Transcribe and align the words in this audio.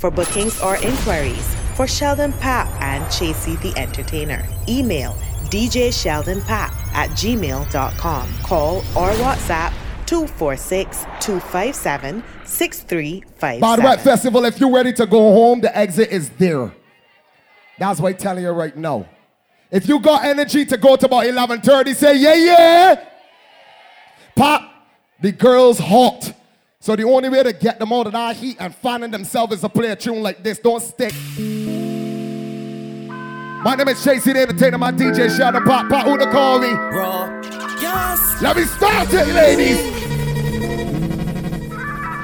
For 0.00 0.10
bookings 0.10 0.62
or 0.62 0.76
inquiries 0.76 1.54
for 1.76 1.86
Sheldon 1.86 2.32
Papp 2.32 2.68
and 2.80 3.04
Chasey 3.12 3.60
the 3.60 3.78
Entertainer, 3.78 4.42
email 4.66 5.12
DJ 5.50 5.92
Sheldon 5.92 6.40
Papp 6.40 6.72
at 6.94 7.10
gmail.com. 7.10 8.34
Call 8.42 8.78
or 8.78 9.10
WhatsApp 9.20 9.74
246 10.06 11.04
257 11.20 12.24
6357. 12.44 13.60
Bad 13.60 13.84
Wet 13.84 14.00
Festival, 14.00 14.46
if 14.46 14.58
you're 14.58 14.72
ready 14.72 14.94
to 14.94 15.04
go 15.04 15.34
home, 15.34 15.60
the 15.60 15.76
exit 15.76 16.08
is 16.08 16.30
there. 16.30 16.72
That's 17.78 18.00
what 18.00 18.14
I'm 18.14 18.18
telling 18.18 18.44
you 18.44 18.52
right 18.52 18.74
now. 18.74 19.06
If 19.70 19.86
you 19.86 20.00
got 20.00 20.24
energy 20.24 20.64
to 20.64 20.78
go 20.78 20.96
to 20.96 21.04
about 21.04 21.26
11.30, 21.26 21.94
say 21.94 22.16
yeah, 22.16 22.34
yeah. 22.36 23.04
Pop, 24.34 24.62
the 25.20 25.32
girls 25.32 25.78
hot. 25.78 26.32
So 26.82 26.96
the 26.96 27.04
only 27.04 27.28
way 27.28 27.42
to 27.42 27.52
get 27.52 27.78
them 27.78 27.92
out 27.92 28.06
of 28.06 28.12
that 28.14 28.36
heat 28.36 28.56
and 28.58 28.74
finding 28.74 29.10
themselves 29.10 29.52
is 29.52 29.60
to 29.60 29.68
play 29.68 29.90
a 29.90 29.96
tune 29.96 30.22
like 30.22 30.42
this. 30.42 30.58
Don't 30.58 30.80
stick. 30.80 31.12
My 33.62 33.74
name 33.74 33.88
is 33.88 34.02
Chasey 34.02 34.32
the 34.32 34.40
Entertainer, 34.40 34.78
my 34.78 34.90
DJ 34.90 35.28
shout 35.28 35.52
Shadow 35.52 35.60
Pop. 35.62 35.90
Pop, 35.90 36.06
who 36.06 36.16
to 36.16 36.30
call 36.30 36.58
me? 36.58 36.70
Bro. 36.70 37.42
Yes. 37.82 38.40
Let 38.40 38.56
me 38.56 38.64
start 38.64 39.12
it, 39.12 39.28
ladies. 39.34 39.76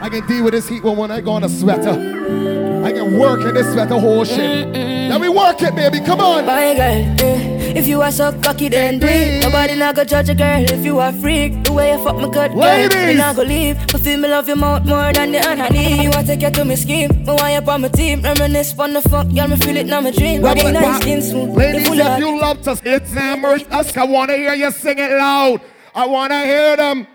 I 0.01 0.09
can 0.09 0.27
deal 0.27 0.45
with 0.45 0.55
this 0.55 0.67
heat 0.67 0.83
when 0.83 1.11
I 1.11 1.21
go 1.21 1.33
on 1.33 1.45
a 1.45 1.51
sweater. 1.51 1.91
I 1.91 2.93
can 2.93 3.19
work 3.19 3.43
in 3.43 3.53
this 3.53 3.71
sweater 3.75 3.99
whole 3.99 4.25
shit. 4.25 4.69
Let 4.69 5.21
me 5.21 5.29
work 5.29 5.61
it, 5.61 5.75
baby. 5.75 6.01
Come 6.01 6.21
on. 6.21 6.47
My 6.47 6.63
eh, 6.65 7.56
if 7.77 7.87
you 7.87 8.01
are 8.01 8.11
so 8.11 8.33
cocky, 8.41 8.69
then 8.69 8.99
do 8.99 9.07
it. 9.07 9.43
Nobody 9.43 9.77
not 9.77 9.95
gonna 9.95 10.09
judge 10.09 10.31
a 10.31 10.35
girl 10.35 10.65
if 10.65 10.85
you 10.85 10.99
are 10.99 11.13
freak. 11.13 11.63
The 11.65 11.73
way 11.73 11.93
you 11.93 12.03
fuck 12.03 12.17
my 12.17 12.29
good, 12.29 12.53
girl, 12.53 13.07
me 13.07 13.15
not 13.15 13.37
gonna 13.37 13.49
leave. 13.49 13.77
But 13.93 14.01
feel 14.01 14.19
me 14.19 14.29
love 14.29 14.49
your 14.49 14.57
mouth 14.57 14.87
more 14.87 15.13
than 15.13 15.33
the 15.33 15.41
honey. 15.43 16.03
You 16.03 16.11
want 16.11 16.27
to 16.27 16.37
take 16.37 16.43
you 16.43 16.51
to 16.51 16.65
me 16.65 16.77
scheme, 16.77 17.11
me 17.25 17.33
want 17.33 17.53
you 17.53 17.71
on 17.73 17.81
my 17.83 17.89
team. 17.89 18.23
Reminisce 18.23 18.79
on 18.79 18.95
the 18.95 19.03
fuck, 19.03 19.29
girl, 19.35 19.49
me 19.49 19.57
feel 19.57 19.77
it 19.77 19.87
now 19.87 20.01
my 20.01 20.11
dream. 20.11 20.41
Body 20.43 20.73
nice, 20.73 21.03
skin 21.03 21.21
smooth, 21.23 21.51
you 21.51 21.57
Ladies, 21.57 21.89
if 21.89 22.19
you 22.19 22.41
love 22.41 22.63
to 22.63 22.75
hit 22.77 23.03
hammers, 23.09 23.65
us, 23.71 23.97
I 23.97 24.05
want 24.05 24.31
to 24.31 24.37
hear 24.37 24.55
you 24.55 24.71
sing 24.71 24.99
it 24.99 25.11
loud. 25.11 25.61
I 25.95 26.07
want 26.07 26.33
to 26.33 26.39
hear 26.39 26.77
them. 26.77 27.07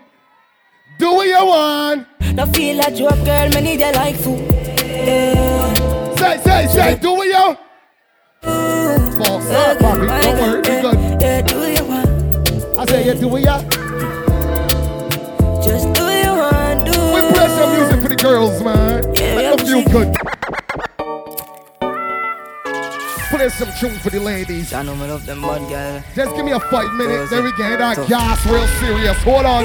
Do 0.98 1.12
what 1.12 1.26
you 1.26 1.44
want. 1.46 2.06
Now 2.34 2.46
feel 2.46 2.76
like 2.76 2.98
you 2.98 3.06
up, 3.08 3.24
girl, 3.24 3.48
me 3.50 3.60
need 3.60 3.80
you 3.80 3.92
like 3.92 4.16
food. 4.16 4.40
Yeah. 4.78 5.74
Say, 6.14 6.38
say, 6.38 6.66
say, 6.68 6.98
do 7.00 7.12
what 7.14 7.26
you 7.26 7.56
False 9.24 9.50
up, 9.50 9.78
Bobby. 9.78 10.06
Don't 10.06 10.38
worry, 10.40 10.56
we 10.56 10.62
good. 10.62 11.22
Yeah, 11.22 11.42
do 11.42 11.58
what 11.58 11.78
you 11.78 11.84
want. 11.84 12.08
I 12.78 12.84
say, 12.86 13.06
yeah, 13.06 13.14
do 13.14 13.28
what 13.28 13.40
you 13.40 13.46
Just 15.62 15.86
do 15.94 16.02
what 16.02 16.24
you 16.24 16.32
want, 16.32 16.86
do 16.86 16.92
We 17.14 17.20
play 17.32 17.48
some 17.48 17.72
music 17.76 18.02
for 18.02 18.08
the 18.08 18.16
girls, 18.16 18.62
man. 18.62 19.04
Yeah, 19.14 19.34
Make 19.36 19.44
yeah, 19.44 19.56
them 19.56 19.66
feel 19.66 19.84
good. 19.92 20.16
Play 23.30 23.48
some 23.50 23.68
tune 23.78 23.98
for 24.00 24.10
the 24.10 24.20
ladies. 24.20 24.72
I 24.72 24.82
know 24.82 24.96
me 24.96 25.06
love 25.06 25.24
them 25.24 25.42
bad 25.42 25.68
girl. 25.68 26.02
Just 26.14 26.34
give 26.36 26.44
me 26.44 26.52
a 26.52 26.60
five 26.60 26.92
minutes, 26.94 27.30
then 27.30 27.44
we 27.44 27.52
get 27.52 27.78
that 27.78 27.96
Tough. 27.96 28.08
gas 28.08 28.46
real 28.46 28.66
serious. 28.80 29.22
Hold 29.22 29.46
on. 29.46 29.64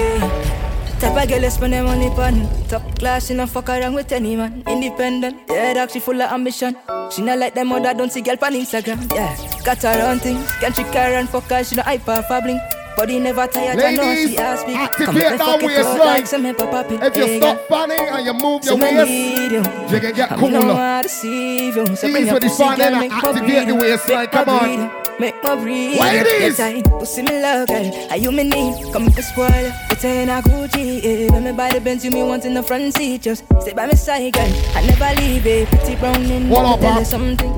Type 1.00 1.24
of 1.24 1.30
girl 1.30 1.42
you 1.44 1.50
spend 1.52 1.74
their 1.74 1.84
money 1.84 2.08
on 2.08 2.68
Top 2.68 2.82
class, 2.98 3.28
she 3.28 3.34
no 3.36 3.46
fuck 3.46 3.70
around 3.70 3.94
with 3.94 4.12
any 4.12 4.36
man 4.36 4.64
Independent, 4.68 5.38
yeah, 5.50 5.74
dog, 5.74 5.92
she 5.92 6.00
full 6.00 6.20
of 6.20 6.32
ambition 6.32 6.76
She 7.12 7.22
not 7.22 7.38
like 7.38 7.54
them 7.54 7.72
other, 7.72 7.94
don't 7.94 8.12
see 8.12 8.22
girl 8.22 8.36
on 8.42 8.54
Instagram 8.54 9.14
Yeah, 9.14 9.36
got 9.64 9.82
her 9.84 10.10
own 10.10 10.18
things 10.20 10.52
Can 10.60 10.74
trick 10.74 10.88
her 10.88 11.14
and 11.20 11.30
fuck 11.30 11.44
her, 11.50 11.64
she 11.64 11.76
no 11.76 11.84
hyper 11.84 12.24
fabbling 12.28 12.60
Body 12.98 13.20
never 13.20 13.46
tired, 13.46 13.78
I 13.80 13.92
know 13.96 14.16
she 14.16 14.38
ask 14.40 14.66
me 14.66 14.74
activate 14.74 15.14
that 15.22 15.38
fuck 15.38 15.62
it 15.62 15.62
out 15.62 15.62
waistline. 15.62 16.00
like 16.00 16.26
some 16.26 16.44
hip-hop 16.44 16.72
poppy. 16.72 16.96
If 16.96 17.16
you 17.16 17.26
Hey, 17.28 17.38
stop 17.38 17.58
girl. 17.58 17.66
fanning 17.86 18.08
and 18.10 18.26
you 18.26 18.34
move 18.34 18.64
your 18.66 18.76
waist, 18.76 19.52
you. 19.52 19.58
you 19.94 20.02
can 20.02 20.16
get 20.16 20.32
I 20.32 20.36
me 20.36 20.50
no 20.50 20.62
cooler. 20.62 20.74
want 20.74 21.04
to 21.04 21.08
deceive 21.08 21.76
you. 21.76 21.96
So 21.96 22.10
bring 22.12 22.26
Ease 22.26 22.34
with 22.34 22.42
the 22.42 22.50
girl, 22.50 22.82
and 22.82 23.14
activate 23.14 23.68
the 23.68 23.76
waistline. 23.76 24.28
Come 24.30 24.50
on. 24.50 25.07
Make 25.20 25.42
my 25.44 25.56
breathe. 25.56 26.00
Ladies. 26.00 26.60
Yes, 26.60 26.60
I 26.60 26.82
pussy 26.84 27.24
me 27.24 27.42
love, 27.42 27.68
girl. 27.70 28.08
Are 28.12 28.18
you 28.18 28.32
me 28.32 28.44
need? 28.44 28.94
Come 28.94 29.10
for 29.10 29.24
spoil. 29.24 29.50
It's 29.90 30.04
in 30.04 30.30
a 30.30 30.42
Gucci. 30.44 31.02
Eh. 31.04 31.32
When 31.34 31.44
me 31.44 31.52
buy 31.54 31.72
the 31.72 31.82
Benz, 31.82 32.06
you 32.06 32.12
me 32.12 32.22
want 32.22 32.46
in 32.46 32.54
the 32.54 32.62
front 32.62 32.94
seat. 32.96 33.24
Just 33.24 33.44
stay 33.62 33.74
by 33.74 33.88
my 33.88 33.94
side, 33.94 34.34
girl. 34.34 34.46
I 34.76 34.86
never 34.86 35.20
leave 35.22 35.48
it. 35.48 35.68
Pretty 35.70 35.96
brown 35.96 36.22
in 36.22 36.50
What 36.50 36.66
up, 36.66 36.80
tell 36.82 37.04
something. 37.04 37.52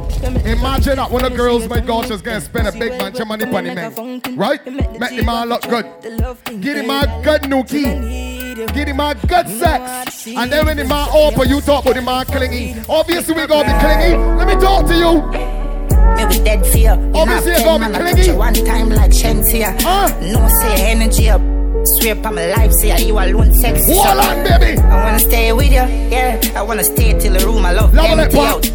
Imagine 0.45 0.95
that 0.97 1.11
when 1.11 1.23
the 1.23 1.29
girls, 1.29 1.67
my 1.67 1.75
Let 1.75 1.83
me 1.83 1.87
gosh, 1.87 2.07
see 2.07 2.13
is 2.13 2.21
gonna 2.21 2.41
spend 2.41 2.67
a 2.69 2.71
big 2.71 2.97
bunch 2.97 3.19
of 3.19 3.27
money 3.27 3.43
on 3.43 3.51
the 3.51 3.61
like 3.61 3.71
a 3.71 3.75
men. 3.75 3.91
fountain. 3.91 4.35
Right? 4.37 4.65
Make 4.65 5.17
the 5.17 5.23
man 5.23 5.49
look 5.49 5.61
good. 5.63 5.85
Get 6.61 6.77
him 6.77 6.89
a 6.89 7.05
girl. 7.23 7.23
good 7.23 7.43
So 7.43 7.49
me 7.49 7.55
nookie. 7.83 7.99
need 7.99 8.57
you. 8.57 8.67
Get 8.67 8.87
him 8.87 8.99
a 9.01 9.15
good 9.27 9.49
sex. 9.49 10.27
And 10.27 10.49
then 10.49 10.65
when 10.65 10.77
the 10.77 10.85
man 10.85 11.09
open, 11.13 11.49
you 11.49 11.59
talk 11.59 11.83
about 11.83 11.95
the 11.95 12.01
man 12.01 12.25
clingy. 12.25 12.75
Obviously, 12.87 13.33
we 13.35 13.47
gonna 13.47 13.67
be 13.67 13.79
clingy. 13.79 14.15
Let 14.37 14.47
me 14.47 14.55
talk 14.55 14.87
to 14.87 14.95
you. 14.95 15.58
Me 16.15 16.25
we 16.25 16.43
dead 16.43 16.65
fear. 16.67 16.95
You 16.95 17.25
have 17.25 17.43
ten 17.43 17.81
man, 17.81 17.95
I 17.95 18.11
touch 18.11 18.27
you 18.27 18.35
one 18.35 18.53
time 18.53 18.89
like 18.89 19.11
Shensia. 19.11 19.81
Huh? 19.81 20.09
No 20.21 20.47
say 20.47 20.91
energy 20.91 21.29
up. 21.29 21.41
Swear 21.85 22.15
on 22.25 22.35
my 22.35 22.47
life, 22.53 22.73
say 22.73 23.05
you 23.05 23.17
alone 23.17 23.53
sexy. 23.53 23.93
Hold 23.95 24.19
on, 24.19 24.43
baby. 24.43 24.79
I 24.81 25.03
wanna 25.05 25.19
stay 25.19 25.53
with 25.53 25.71
you, 25.71 25.85
yeah. 26.11 26.39
I 26.55 26.61
wanna 26.61 26.83
stay 26.83 27.17
till 27.17 27.33
the 27.33 27.45
room 27.45 27.65
I 27.65 27.71
love 27.71 27.93
it, 27.93 27.99
empty 27.99 28.39
out. 28.39 28.71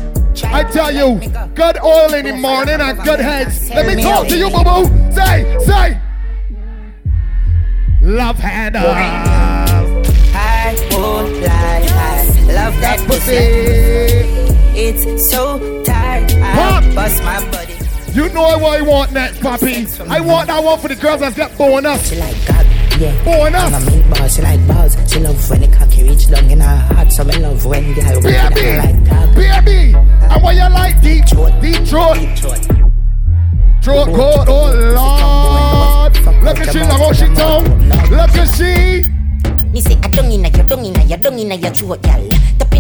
I 0.47 0.65
tell 0.65 0.91
you, 0.91 1.21
good 1.55 1.79
oil 1.83 2.13
in 2.15 2.25
the 2.27 2.37
morning 2.37 2.81
and 2.81 2.99
good 3.03 3.21
heads. 3.21 3.71
Let 3.71 3.87
me 3.87 4.03
talk 4.03 4.27
to 4.29 4.37
you, 4.37 4.51
boo 4.51 4.65
boo. 4.65 4.87
Say, 5.13 5.59
say. 5.65 6.01
Love 8.03 8.37
hand 8.39 8.77
up. 8.77 8.85
I 10.37 10.75
won't 10.91 11.33
lie, 11.41 11.87
I 11.89 12.53
love 12.53 12.81
that 12.81 12.99
pussy. 13.07 14.24
It's 14.77 15.31
so 15.31 15.59
tight, 15.85 16.29
Pop. 16.31 16.83
I 16.83 16.95
bust 16.95 17.23
my 17.23 17.51
body. 17.51 17.75
You 18.13 18.29
know 18.31 18.59
why 18.59 18.79
I 18.79 18.81
want 18.83 19.13
that, 19.13 19.39
puppy. 19.41 19.87
I 20.09 20.21
want 20.21 20.49
that 20.49 20.63
one 20.63 20.79
for 20.79 20.89
the 20.89 20.97
girls 20.97 21.21
that 21.21 21.35
get 21.35 21.57
born 21.57 21.87
up. 21.87 22.01
She 22.01 22.17
like 22.17 22.35
God, 22.47 22.67
yeah. 23.01 23.25
Born 23.25 23.55
I'm 23.55 23.73
a 23.73 23.77
up. 23.77 23.93
meat 23.93 24.11
ball, 24.11 24.29
she 24.29 24.43
like 24.43 24.67
balls. 24.67 24.97
She 25.11 25.21
love 25.21 25.51
when 25.51 25.61
the 25.61 25.69
cocky 25.69 26.03
reach 26.03 26.29
down 26.29 26.51
in 26.51 26.61
her 26.61 26.77
heart. 26.77 27.13
So 27.13 27.25
me 27.25 27.37
love 27.39 27.65
when 27.65 27.87
walk 27.89 27.99
in 27.99 28.23
Baby. 28.23 28.77
like 28.79 29.05
dog. 29.05 29.35
Baby. 29.35 29.95
And 29.95 30.43
what 30.43 30.55
you 30.55 30.69
like, 30.71 31.01
deep 31.01 31.25
Throat. 31.29 31.53
Deep 31.61 31.87
throat. 31.87 32.15
Deep 32.15 32.37
throat. 32.39 32.67
Throat 33.83 34.07
coat, 34.07 34.47
oh 34.49 34.75
Lord. 34.95 36.43
Look 36.43 36.59
at 36.59 36.73
she, 36.73 36.81
look 36.81 36.99
how 36.99 37.13
she 37.13 37.27
tongue. 37.35 37.67
Look 38.11 38.35
at 38.35 38.49
she. 38.57 39.05
Me 39.71 39.81
say 39.81 39.99
I 40.03 40.09
don't 40.09 40.31
inna 40.31 40.49
your 40.51 40.67
dung 40.67 40.85
inna 40.85 41.03
your 41.05 41.19
dung 41.19 41.39
inna 41.39 41.55
your 41.55 41.71
throat, 41.71 42.05
y'all. 42.07 42.34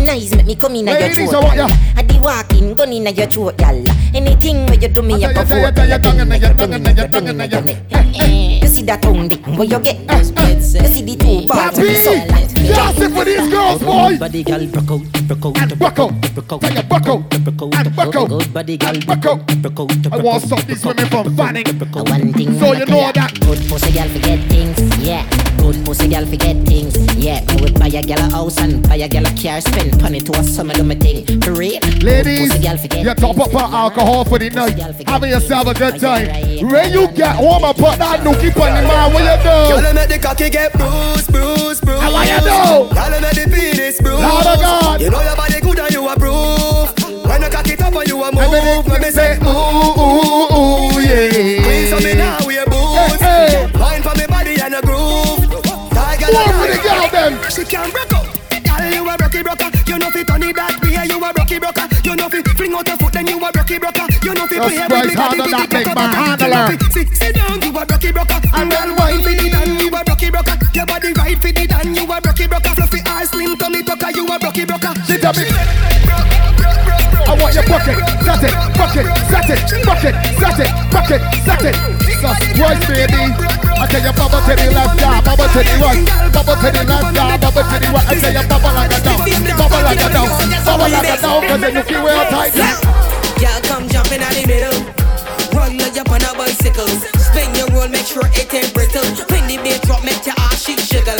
Tapping 0.04 0.22
eyes 0.22 0.34
make 0.36 0.46
me 0.46 0.54
come 0.56 0.74
inna 0.76 0.90
your 0.92 1.00
Ladies. 1.00 1.32
I 1.34 1.38
want 1.40 1.56
y'all. 1.56 1.68
ya. 1.68 1.76
I 1.96 2.02
di 2.02 2.18
walking 2.18 2.74
gun 2.74 2.92
inna 2.92 3.10
your 3.10 3.26
throat, 3.26 3.60
y'all. 3.60 3.84
Anything 4.14 4.66
where 4.66 4.78
you 4.78 4.88
do 4.88 5.02
me, 5.02 5.14
I 5.14 5.16
you 5.16 5.32
tell 5.32 5.44
you, 5.44 5.48
pervert. 5.48 5.76
tell 5.76 5.86
you, 5.86 5.90
y'all. 5.92 5.98
tell 6.00 6.14
you, 6.14 6.18
Dung 6.18 6.20
inna 6.20 6.38
tell 6.38 6.40
your 6.40 6.50
you, 6.50 6.54
dung 6.54 6.70
tell 6.70 6.74
inna 6.74 6.90
you, 6.90 6.96
your 6.96 7.08
tell 7.08 7.20
dung 7.20 7.24
you, 7.24 7.30
inna 7.30 7.48
tell 7.48 7.62
your 7.62 7.70
you. 7.70 7.74
neck. 7.74 8.62
You 8.62 8.68
see 8.68 8.82
that 8.82 9.02
tongue 9.02 9.28
dick, 9.28 9.46
where 9.46 9.64
you 9.64 9.78
get? 9.80 9.96
Ah, 10.08 10.14
ah, 10.14 10.32
ah. 10.36 10.48
You 10.48 10.60
see 10.60 11.02
the 11.02 11.16
two 11.16 11.46
bars, 11.46 11.78
Papi. 11.78 11.94
so 12.04 12.12
like 12.12 12.56
me. 12.56 12.68
Just 12.68 12.98
it 13.00 13.10
for 13.12 13.24
these 13.24 13.50
girls, 13.50 13.82
boy. 13.82 14.18
Body 14.18 14.42
girl, 14.42 14.66
broke 14.66 14.90
out, 14.90 15.28
broke 15.28 15.44
out, 15.46 15.62
And 15.62 15.78
broke 15.78 15.98
out. 15.98 16.34
broke 16.34 16.52
out, 16.52 16.60
broke 16.60 17.08
out. 17.08 17.30
broke 17.30 17.62
out, 17.62 17.94
broke 17.94 18.16
out. 18.16 18.28
Good 18.28 18.52
body 18.54 18.76
girl, 18.76 18.88
And 18.90 19.06
broke 19.06 19.20
broke 19.22 19.40
out, 19.40 19.50
out. 19.50 19.62
broke 19.62 19.80
out, 19.80 20.12
I 20.12 20.16
want 20.22 20.40
to 20.42 20.46
stop 20.48 20.64
these 20.66 20.84
women 20.84 21.06
from 21.08 21.36
fanning. 21.36 21.66
A 21.68 22.02
One 22.04 22.32
thing 22.32 22.58
So 22.58 22.72
you 22.72 22.86
know 22.86 23.12
that. 23.12 23.32
Good 23.40 23.58
pussy 23.68 23.92
girl 23.92 24.08
forget 24.08 24.40
things, 24.48 24.78
yeah. 25.04 25.28
Good 25.58 25.84
pussy 25.84 26.08
girl 26.08 26.26
forget 26.26 26.56
things, 26.66 26.96
yeah. 27.16 27.44
I 27.48 27.56
would 27.60 27.78
buy 27.78 27.88
a 27.88 28.02
girl 28.02 28.18
a 28.18 28.30
house 28.30 28.58
and 28.58 28.86
buy 28.88 28.96
a 28.96 29.08
girl 29.08 29.26
a 29.26 29.32
car, 29.36 29.60
spend 29.60 30.00
money 30.02 30.20
to 30.20 30.32
a 30.38 30.42
summer 30.42 30.74
do 30.74 30.82
my 30.82 30.94
thing. 30.94 31.24
For 31.40 31.52
real, 31.52 31.80
Ladies, 32.00 32.52
Pussy 32.52 32.64
girl 32.64 32.76
forget 32.76 33.04
you 33.04 33.14
top 33.14 33.38
up 33.38 33.50
things, 33.50 33.62
on 33.62 33.74
alcohol 33.74 34.24
for 34.24 34.38
the 34.38 34.50
night. 34.50 34.78
Having 35.08 35.30
yourself 35.30 35.68
a 35.68 35.74
good 35.74 36.00
things. 36.00 36.04
Oh, 36.04 36.08
time. 36.08 36.26
When 36.68 36.92
you 36.92 37.04
right, 37.06 37.14
get 37.14 37.26
right. 37.26 37.36
home 37.36 37.64
and 37.64 37.76
put 37.76 37.98
that 37.98 38.20
nookie 38.20 38.52
on 38.60 38.74
the 38.74 38.82
man, 38.88 39.12
what 39.12 39.22
you 39.24 39.36
do? 39.44 39.84
Y'all 39.84 39.94
make 39.94 40.08
the 40.08 40.18
cocky 40.18 40.50
get 40.50 40.72
bruised, 40.72 41.32
bruised, 41.32 41.84
bruised. 41.84 42.02
And 42.02 42.12
what 42.12 42.28
you 42.28 42.40
do? 42.40 42.94
Y'all 42.96 43.20
make 43.20 43.34
the 43.36 43.44
penis 43.48 44.00
bruised. 44.00 44.22
Lord 44.22 44.46
of 44.46 44.60
God. 44.60 45.00
You 45.00 45.10
know 45.10 45.22
your 45.22 45.36
body 45.36 45.60
good 45.60 45.78
and 45.78 45.92
you 45.92 46.08
approve. 46.08 46.92
When 47.24 47.42
you 47.42 47.48
cock 47.48 47.68
it 47.68 47.80
up 47.80 47.94
and 47.94 48.08
you 48.08 48.22
a 48.22 48.28
And 48.28 48.36
then 48.36 48.64
move, 48.76 48.86
let 48.86 49.00
they 49.00 49.08
me 49.08 49.10
say, 49.12 49.38
ooh, 49.40 49.48
ooh, 49.48 50.44
ooh, 50.52 51.00
yeah. 51.00 51.62
Please 51.64 51.90
yeah. 51.90 51.96
on 51.96 52.04
me 52.04 52.14
now, 52.14 52.46
we 52.46 52.58
a 52.58 52.73
them. 57.30 57.50
She 57.50 57.64
can't 57.64 57.92
break 57.92 58.12
up. 58.12 58.26
Girl, 58.64 58.90
you 58.90 59.08
a 59.08 59.14
rocky 59.16 59.42
broker. 59.42 59.70
You 59.86 59.98
know 59.98 60.10
fi 60.10 60.22
turn 60.24 60.42
it 60.42 60.56
that 60.56 60.76
way. 60.82 61.06
You 61.08 61.18
a 61.20 61.32
rocky 61.32 61.58
broker. 61.58 61.86
You 62.04 62.16
know 62.16 62.28
fi 62.28 62.42
fling 62.42 62.74
out 62.74 62.86
your 62.86 62.96
foot, 62.96 63.12
then 63.12 63.26
you 63.26 63.38
a 63.38 63.50
rocky 63.50 63.78
broker. 63.78 64.06
You 64.22 64.34
know 64.34 64.46
fi 64.46 64.56
play 64.60 64.78
with 64.84 65.08
me, 65.08 65.14
handle 65.14 65.48
that 65.48 65.68
the 65.70 65.76
big 65.76 65.84
cock 65.84 65.96
man, 65.96 66.10
up. 66.10 66.14
handle 66.14 66.48
You 66.48 66.54
know 66.54 66.64
her. 66.64 66.78
fi 66.78 66.90
Sit, 66.92 67.08
sit 67.16 67.34
down, 67.34 67.62
you 67.62 67.70
a 67.70 67.82
rocky 67.84 68.10
broker. 68.12 68.40
And 68.54 68.70
girl, 68.70 68.90
wine 68.96 69.22
for 69.22 69.34
the 69.34 69.46
dan, 69.50 69.78
you 69.80 69.88
a 69.88 70.00
rocky 70.04 70.28
broker. 70.30 70.56
Your 70.74 70.86
body 70.86 71.12
right 71.12 71.38
for 71.38 71.52
the 71.52 71.64
dan, 71.66 71.94
you 71.94 72.04
a 72.04 72.16
rocky 72.20 72.46
broker. 72.46 72.72
Fluffy 72.74 73.00
ass, 73.06 73.30
slim 73.30 73.56
tummy 73.56 73.82
tucker, 73.82 74.10
you 74.12 74.26
a 74.26 74.36
rocky 74.38 74.64
broker. 74.64 74.92
Sit 75.04 75.24
up, 75.24 75.36
want 77.54 77.68
your 77.68 77.78
bucket, 77.78 77.98
cut 78.26 78.42
it, 78.42 78.54
bucket, 78.74 79.06
set 79.30 79.50
it, 79.50 79.86
rock 79.86 80.02
it, 80.02 80.14
set 80.38 80.58
it, 80.58 80.70
rock 80.90 81.10
it, 81.10 81.20
set 81.46 81.62
it. 81.62 81.76
Jesus 82.02 82.38
Christ, 82.58 82.82
baby. 82.90 83.22
I 83.78 83.86
tell 83.86 84.02
you, 84.02 84.12
bubble 84.14 84.42
to 84.42 84.52
the 84.58 84.66
left, 84.74 84.98
yeah, 84.98 85.20
bubble 85.22 85.46
to 85.46 85.60
the 85.62 85.74
right, 85.78 86.02
bubble 86.34 86.56
to 86.58 86.68
the 86.70 86.82
left, 86.82 87.14
yeah, 87.14 87.36
bubble 87.38 87.62
to 87.62 87.76
the 87.78 87.88
right. 87.94 88.06
I 88.10 88.14
tell 88.18 88.34
you, 88.34 88.44
bubble 88.50 88.74
like 88.74 88.90
a 88.90 88.98
down, 89.02 89.18
bubble 89.54 89.78
like 89.86 90.02
a 90.02 90.08
down, 90.10 90.28
bubble 90.66 90.90
like 90.90 91.06
a 91.06 91.16
down, 91.20 91.40
cause 91.46 91.60
then 91.60 91.74
you 91.78 91.82
feel 91.86 92.02
real 92.02 92.24
tight. 92.26 92.54
Girl, 93.38 93.60
come 93.70 93.86
jump 93.88 94.10
in 94.10 94.20
the 94.20 94.42
middle. 94.50 94.78
Roll 95.54 95.70
you 95.70 95.86
up 95.86 96.10
on 96.10 96.22
a 96.26 96.32
bicycle. 96.34 96.90
Spin 97.22 97.54
your 97.54 97.68
roll, 97.70 97.88
make 97.88 98.06
sure 98.06 98.26
it 98.34 98.50
ain't 98.50 98.74
brittle. 98.74 99.06
When 99.30 99.46
the 99.46 99.62
beat 99.62 99.82
drop, 99.86 100.02
make 100.02 100.26
your 100.26 100.34
ass 100.38 100.66
shake 100.66 100.80
sugar 100.82 101.14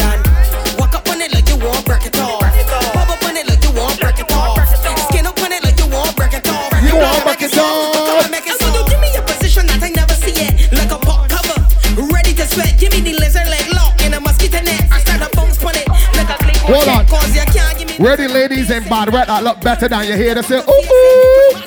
can't 18.04 18.04
give 18.04 18.04
me. 18.04 18.04
Where 18.04 18.16
the 18.16 18.28
ladies 18.28 18.70
in 18.70 18.82
bad 18.84 19.12
red 19.12 19.28
that 19.28 19.42
look 19.42 19.60
better 19.60 19.88
than 19.88 20.06
you 20.06 20.14
hear 20.14 20.34
they 20.34 20.42
say, 20.42 20.58
ooh, 20.58 20.70
ooh. 20.70 21.60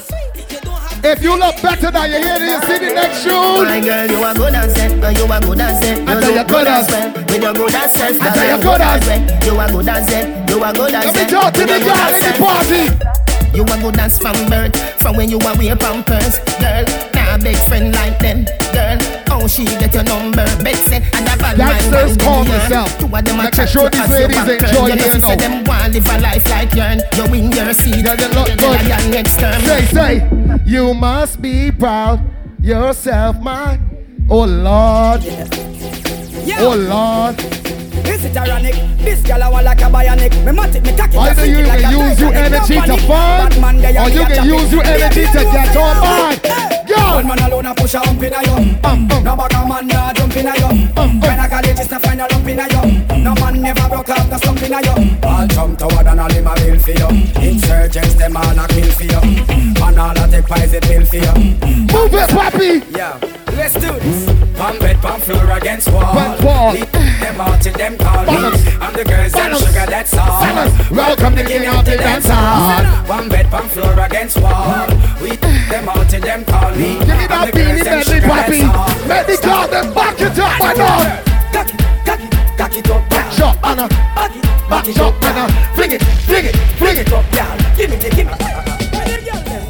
If 1.03 1.21
you 1.23 1.37
look 1.37 1.55
better 1.61 1.91
than 1.91 2.09
you 2.11 2.17
hear, 2.17 2.37
you 2.41 2.59
see 2.67 2.77
the 2.83 2.91
next 2.93 3.23
shoe. 3.23 3.63
My 3.63 3.79
girl, 3.79 4.09
you 4.11 4.23
are 4.23 4.33
good 4.33 4.53
as 4.55 4.75
it, 4.75 5.03
uh, 5.03 5.09
you 5.09 5.25
are 5.31 5.39
good 5.39 5.61
as 5.61 5.81
it. 5.83 5.97
You 5.99 6.07
I 6.09 6.19
tell 6.19 6.31
you 6.35 6.43
good 6.43 6.67
as- 6.67 6.87
well. 6.89 7.13
With 7.13 7.43
your 7.43 7.53
good 7.53 7.75
as 7.75 7.91
self, 7.93 8.21
I 8.21 8.29
tell 8.33 8.57
you 8.57 8.63
good 8.63 8.81
as- 8.81 9.07
well. 9.07 9.21
You 9.45 9.59
are 9.59 9.69
good 9.71 9.87
as 9.89 10.09
it, 10.11 10.49
you 10.49 10.63
are 10.63 10.73
good 10.73 10.93
as 10.95 11.05
Let 11.05 11.15
me 11.15 11.21
it. 11.21 11.29
talk 11.29 11.53
to 11.53 11.59
You 11.61 11.67
the 11.67 11.79
girls 11.85 11.99
as 11.99 12.15
in 12.17 12.19
the 12.19 12.33
self. 12.33 12.49
party. 12.49 13.57
You 13.57 13.63
are 13.63 13.77
good 13.81 13.99
as 13.99 14.17
from 14.19 14.35
birth, 14.49 14.75
from 15.01 15.15
when 15.15 15.29
you 15.29 15.39
are 15.39 15.55
wear 15.55 15.75
pampers, 15.75 16.39
girl. 16.59 16.85
Nah, 17.13 17.37
big 17.37 17.57
friend 17.69 17.93
like 17.95 18.19
them, 18.19 18.45
girl. 18.73 18.97
How 19.37 19.45
she 19.45 19.65
get 19.65 19.93
your 19.93 20.03
number? 20.03 20.43
Bet 20.63 20.75
say 20.77 20.97
and 20.97 21.27
a 21.29 21.37
bad 21.37 21.57
mind 21.59 21.59
Youngsters, 21.59 22.17
man, 22.17 22.25
calm 22.25 22.45
them 22.47 22.53
yourself. 22.59 22.97
Two 22.97 23.05
of 23.05 23.23
them 23.23 23.39
a 23.39 23.43
Make 23.43 23.53
chat 23.53 23.69
sure 23.69 23.89
these 23.91 24.01
as 24.01 24.09
ladies 24.09 24.35
back 24.35 24.47
turn. 24.47 24.65
enjoy 24.65 24.87
You 24.87 24.95
know 24.95 25.03
here 25.03 25.13
fi 25.13 25.19
now. 25.19 25.35
them 25.35 25.63
want 25.63 25.93
live 25.93 26.07
a 26.09 26.17
life 26.19 26.49
like 26.49 26.73
yourn. 26.73 26.99
You 27.15 27.31
win 27.31 27.51
your 27.51 27.73
seat. 27.73 28.03
Yeah, 28.03 28.15
they 28.15 28.27
look 28.33 28.49
You 28.49 28.55
good. 28.57 28.79
get 28.81 28.85
a 28.85 28.87
girl 28.97 29.09
next 29.11 29.39
term. 29.39 29.61
Say, 29.61 29.85
say, 29.93 30.61
you 30.65 30.93
must 30.95 31.39
be 31.39 31.71
proud 31.71 32.19
yourself, 32.59 33.39
my. 33.39 33.79
Oh 34.27 34.43
Lord, 34.43 35.23
yeah. 35.23 36.57
oh 36.59 36.75
Lord. 36.75 37.39
Is 38.07 38.25
it 38.25 38.35
ironic? 38.35 38.73
This 38.97 39.21
girl 39.21 39.43
I 39.43 39.49
want 39.49 39.65
like 39.65 39.81
a 39.81 39.85
bionic. 39.85 40.33
Me 40.43 40.51
matic, 40.51 40.83
me 40.83 40.97
cocky. 40.97 41.15
Either 41.15 41.45
you 41.45 41.63
can 41.63 41.91
use 41.93 42.19
your 42.19 42.33
energy 42.33 42.81
to 42.81 42.97
fun, 43.05 43.53
or 43.53 44.09
you 44.09 44.25
can 44.25 44.45
use 44.47 44.71
your 44.73 44.83
energy 44.83 45.25
to 45.27 45.43
get 45.53 45.77
on 45.77 46.76
board. 46.97 47.25
One 47.25 47.27
man 47.27 47.39
alone 47.45 47.65
a 47.65 47.75
push 47.75 47.93
a 47.93 47.99
hump 47.99 48.23
in 48.23 48.33
a 48.33 48.41
yum. 48.43 48.79
Um, 48.83 49.11
um. 49.11 49.23
No 49.23 49.33
a 49.33 49.67
man 49.67 49.87
nah 49.87 50.13
jump 50.13 50.35
in 50.35 50.47
a 50.47 50.53
yum. 50.59 50.77
When 51.21 51.39
I 51.39 51.47
is 51.79 51.87
to 51.87 51.99
find 51.99 52.21
a 52.21 52.27
lump 52.31 52.47
in 52.47 52.59
a 52.59 52.67
yum. 52.69 53.23
No 53.23 53.33
man 53.35 53.61
never 53.61 53.89
broke 53.89 54.09
out 54.09 54.29
the 54.29 54.37
slump 54.37 54.61
in 54.61 54.73
a 54.73 54.81
yum. 54.81 55.17
All 55.23 55.47
jump 55.47 55.79
toward 55.79 56.07
and 56.07 56.19
all 56.19 56.31
him 56.31 56.47
a 56.47 56.55
bill 56.55 56.79
for 56.79 56.91
you. 56.91 57.09
Insurgents 57.41 58.15
them 58.15 58.37
all 58.37 58.59
a 58.59 58.67
kill 58.67 58.91
for 58.91 59.03
you. 59.03 59.21
And 59.87 59.99
all 59.99 60.17
a 60.17 60.27
take 60.29 60.45
poison 60.45 60.81
pill 60.81 61.05
for 61.05 61.15
you. 61.17 61.33
Move 61.93 62.13
it, 62.13 62.29
papi! 62.29 62.71
Yeah, 62.95 63.19
let's 63.55 63.73
do 63.73 63.91
this. 63.99 64.25
Pump 64.57 64.79
bed, 64.79 64.97
pump 65.01 65.23
floor 65.23 65.51
against 65.51 65.91
wall. 65.91 66.15
Wall. 66.43 66.73
Lead 66.73 66.87
Them 66.91 67.41
out 67.41 67.61
till 67.61 67.73
them 67.73 67.97
call 67.97 68.25
me. 68.25 68.33
Balance. 68.33 68.67
I'm 68.81 68.93
the 68.93 69.03
girls 69.03 69.33
and 69.35 69.55
sugar 69.57 69.85
that's 69.85 70.13
all. 70.13 70.41
Balance. 70.41 70.91
Welcome 70.91 71.35
to 71.35 71.43
King 71.43 71.67
of 71.67 71.85
the 71.85 71.97
Dance 71.97 72.27
Hall. 72.27 72.83
One 73.07 73.29
bed, 73.29 73.47
pump 73.51 73.69
floor 73.71 73.99
against 73.99 74.41
wall. 74.41 74.87
We 75.21 75.37
them 75.77 75.89
out 75.89 76.09
till 76.09 76.21
them 76.21 76.45
call 76.45 76.71
me. 76.71 76.97
Give 77.05 77.17
me 77.17 77.25
that 77.27 77.53
beanie 77.53 77.85
medley, 77.85 78.19
papi. 78.19 78.61
Let 79.07 79.27
the 79.27 79.37
girl 79.37 79.67
them 79.67 79.93
back 79.93 80.19
it 80.19 80.39
up, 80.39 80.59
my 80.59 80.73
dog. 80.73 81.05
Cock 81.53 81.69
it, 81.69 81.79
cock 82.05 82.21
it, 82.21 82.31
cock 82.57 82.75
it 82.77 82.89
up, 82.89 83.03
yeah. 83.11 83.29
shot, 83.29 83.55
Anna. 83.63 83.87
Back 83.87 84.35
it, 84.35 84.43
Back 84.69 84.85
shot, 84.85 85.13
Anna. 85.23 85.45
Fling 85.75 85.91
it, 85.91 86.01
fling 86.25 86.45
it, 86.45 86.55
fling 86.77 86.97
it. 86.97 87.13
up, 87.13 87.25
yeah. 87.33 87.75
Give 87.77 87.89
me 87.89 87.97
the, 87.97 88.09
give 88.09 88.25
me. 88.25 88.33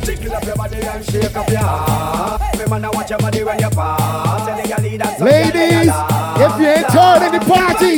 Jiggle 0.06 0.36
up 0.36 0.46
your 0.46 0.56
body 0.56 0.78
and 0.78 1.06
shake 1.06 1.36
up 1.36 1.50
your 1.50 1.60
ass. 1.60 2.60
Remember 2.60 2.90
watch 2.94 3.10
your 3.10 3.20
body 3.20 3.44
when 3.44 3.60
you 3.60 3.70
pass. 3.70 4.46
Tell 4.48 4.56
the 4.56 4.68
girl 4.68 4.84
lead 4.84 5.02
and 5.02 5.18
some 5.18 5.28
Ladies, 5.28 5.92
if 6.40 6.54
you 6.60 6.68
ain't 6.68 6.88
turning 6.88 7.34
the 7.36 7.44
party, 7.44 7.96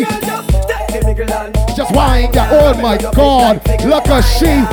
Take 0.90 1.02
the 1.02 1.08
niggle 1.08 1.32
and 1.32 1.54
just 1.76 1.94
wine 1.94 2.32
that. 2.32 2.50
Oh 2.52 2.74
my 2.82 2.98
God, 2.98 3.62
look 3.86 4.08
at 4.08 4.22
she. 4.22 4.66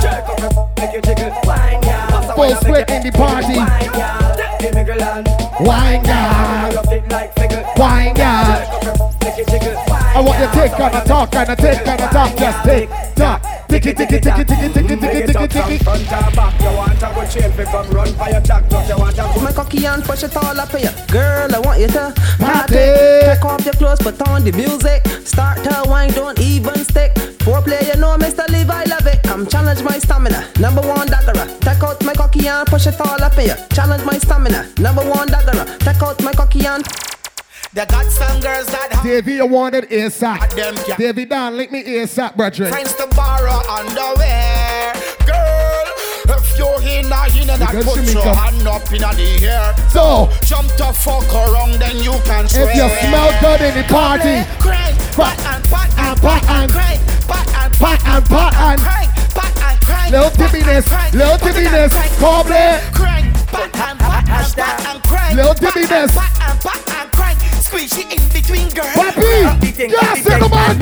Jerk 2.36 2.56
up 2.56 2.62
your 2.62 2.76
make 2.76 2.76
you 2.76 2.76
jiggle. 2.76 2.76
Wine, 2.76 2.76
yeah. 2.76 2.76
Pass 2.76 2.76
Full 2.76 2.76
split 2.76 2.90
in 2.90 3.02
the 3.02 3.12
party. 3.12 3.56
Wine, 3.56 3.90
yeah. 3.94 4.34
Take 4.36 4.70
the 4.70 4.76
niggle 4.76 5.02
and 5.02 5.26
Wine 5.60 6.02
girl, 6.02 6.74
love 6.74 6.92
it 6.92 7.08
like 7.10 7.34
figure. 7.34 7.64
wine 7.76 8.14
girl. 8.14 8.44
Jerk 8.46 8.68
up 8.68 8.84
your 8.84 8.96
make 9.22 9.38
you 9.38 9.46
jiggle. 9.46 9.76
I 9.88 10.20
want 10.20 10.40
you 10.40 10.46
to 10.46 10.52
take 10.52 10.80
on 10.80 10.92
the 10.92 11.00
talk 11.00 11.34
and 11.34 11.48
the 11.48 11.56
take 11.56 11.88
on 11.88 11.96
the 11.96 12.06
talk. 12.06 12.36
Just 12.36 12.64
take, 12.64 12.90
talk. 13.14 13.42
Ticky, 13.68 13.92
ticky, 13.92 14.20
ticky, 14.20 14.44
ticky, 14.44 14.68
ticky, 14.72 14.96
ticky, 14.96 15.26
ticky, 15.26 15.48
ticky. 15.48 15.78
Front 15.84 16.12
and 16.12 16.36
back, 16.36 16.60
you 16.60 16.66
want 16.66 16.98
to 17.00 17.12
go 17.14 17.26
chain, 17.26 17.52
pick 17.52 17.68
up, 17.74 17.90
run 17.92 18.14
for 18.14 18.30
your 18.30 18.40
jack, 18.40 18.68
drop, 18.70 18.88
you 18.88 18.96
want 18.96 19.16
to 19.16 19.24
Put 19.24 19.42
my 19.42 19.52
cocky 19.52 19.84
and 19.84 20.04
push 20.04 20.22
it 20.22 20.36
all 20.36 20.58
up 20.58 20.70
for 20.70 20.78
you. 20.78 20.88
Girl, 21.08 21.54
I 21.54 21.58
want 21.58 21.80
you 21.80 21.88
to 21.88 22.14
Party. 22.38 22.74
Take 22.74 23.44
off 23.44 23.64
your 23.64 23.74
clothes, 23.74 23.98
put 23.98 24.20
on 24.28 24.44
the 24.44 24.52
music. 24.52 25.06
Start 25.26 25.58
to 25.64 25.84
wine, 25.88 26.12
don't 26.12 26.38
even 26.40 26.76
stick. 26.84 27.14
Foreplay, 27.44 27.86
you 27.92 28.00
know, 28.00 28.16
Mr. 28.16 28.48
Levi, 28.48 28.84
love 28.84 29.06
it. 29.06 29.15
I'm 29.36 29.46
challenge 29.46 29.82
my 29.82 29.98
stamina. 29.98 30.48
Number 30.58 30.80
one 30.80 31.06
daggerer. 31.08 31.60
Take 31.60 31.82
out 31.82 32.02
my 32.02 32.14
cocky 32.14 32.48
and 32.48 32.66
push 32.66 32.86
it 32.86 32.98
all 32.98 33.22
up 33.22 33.34
for 33.34 33.42
you. 33.42 33.52
Challenge 33.74 34.02
my 34.02 34.16
stamina. 34.16 34.66
Number 34.78 35.02
one 35.04 35.28
daggerer. 35.28 35.78
Take 35.80 36.00
out 36.02 36.22
my 36.22 36.32
cocky 36.32 36.64
and 36.66 36.82
They 37.74 37.84
got 37.84 38.06
some 38.06 38.40
girls 38.40 38.64
that 38.68 38.92
have 38.92 39.04
Davey, 39.04 39.34
you 39.34 39.44
wanted 39.46 39.90
ASAP. 39.90 40.54
them 40.56 40.74
yeah. 40.88 40.96
Davey, 40.96 41.26
down, 41.26 41.54
link 41.58 41.70
me 41.70 41.84
ASAP, 41.84 42.34
brethren. 42.34 42.70
friends 42.70 42.94
to 42.94 43.06
borrow 43.08 43.60
underwear. 43.68 44.94
Girl, 45.28 45.84
if 46.32 46.56
you're 46.56 46.80
in 46.88 47.12
a 47.12 47.42
in 47.42 47.50
and 47.50 47.60
Because 47.60 47.84
put 47.84 47.98
Shamika- 47.98 48.24
your 48.24 48.34
hand 48.34 48.66
up 48.66 48.90
in 48.90 49.02
the 49.02 49.48
air. 49.52 49.74
So, 49.90 50.30
Jump 50.46 50.68
to 50.80 50.94
fuck 50.94 51.28
around, 51.34 51.74
then 51.74 51.96
you 51.98 52.12
can 52.24 52.48
swear. 52.48 52.70
if 52.70 52.74
you 52.74 52.88
smell 53.08 53.30
good 53.42 53.60
in 53.60 53.74
the 53.76 53.84
party, 53.92 54.48
Crank, 54.58 54.96
Pat 55.12 55.36
pat 55.36 55.56
and 55.56 55.64
pat 55.68 55.90
and 55.90 56.08
and 56.08 56.20
pat 56.22 56.42
pat 56.42 56.48
and- 56.48 56.62
and 56.62 56.72
crank, 56.72 57.00
pat 57.28 57.46
and 57.60 57.72
pat 57.74 58.06
and 58.06 58.24
pat 58.24 58.54
and- 58.54 58.70
and 58.72 58.80
crank. 58.80 59.10
Little 60.10 60.30
tippiness, 60.30 60.86
little 61.12 61.38
pat 61.38 61.56
and 61.56 61.66
tippiness, 61.66 61.90
crank, 61.90 62.12
come 62.18 62.48
there. 62.48 62.80
Crank, 62.92 63.34
pat 63.48 63.74
and 63.74 63.98
pat 63.98 64.28
and 64.28 64.54
pat 64.54 64.86
and 64.86 65.02
crank. 65.02 65.36
Little 65.36 65.54
pat 65.54 65.76
and 65.76 65.86
tippiness. 65.86 66.14
Pat 66.14 66.50
and 66.50 66.60
pat 66.60 66.88
and 66.96 67.12
crank. 67.12 67.38
Squeeze 67.62 67.92
it 67.98 68.06
in 68.14 68.28
between, 68.32 68.68
girl. 68.70 68.86
Papi, 68.86 69.90
just 69.90 70.24
say 70.24 70.40
on. 70.40 70.76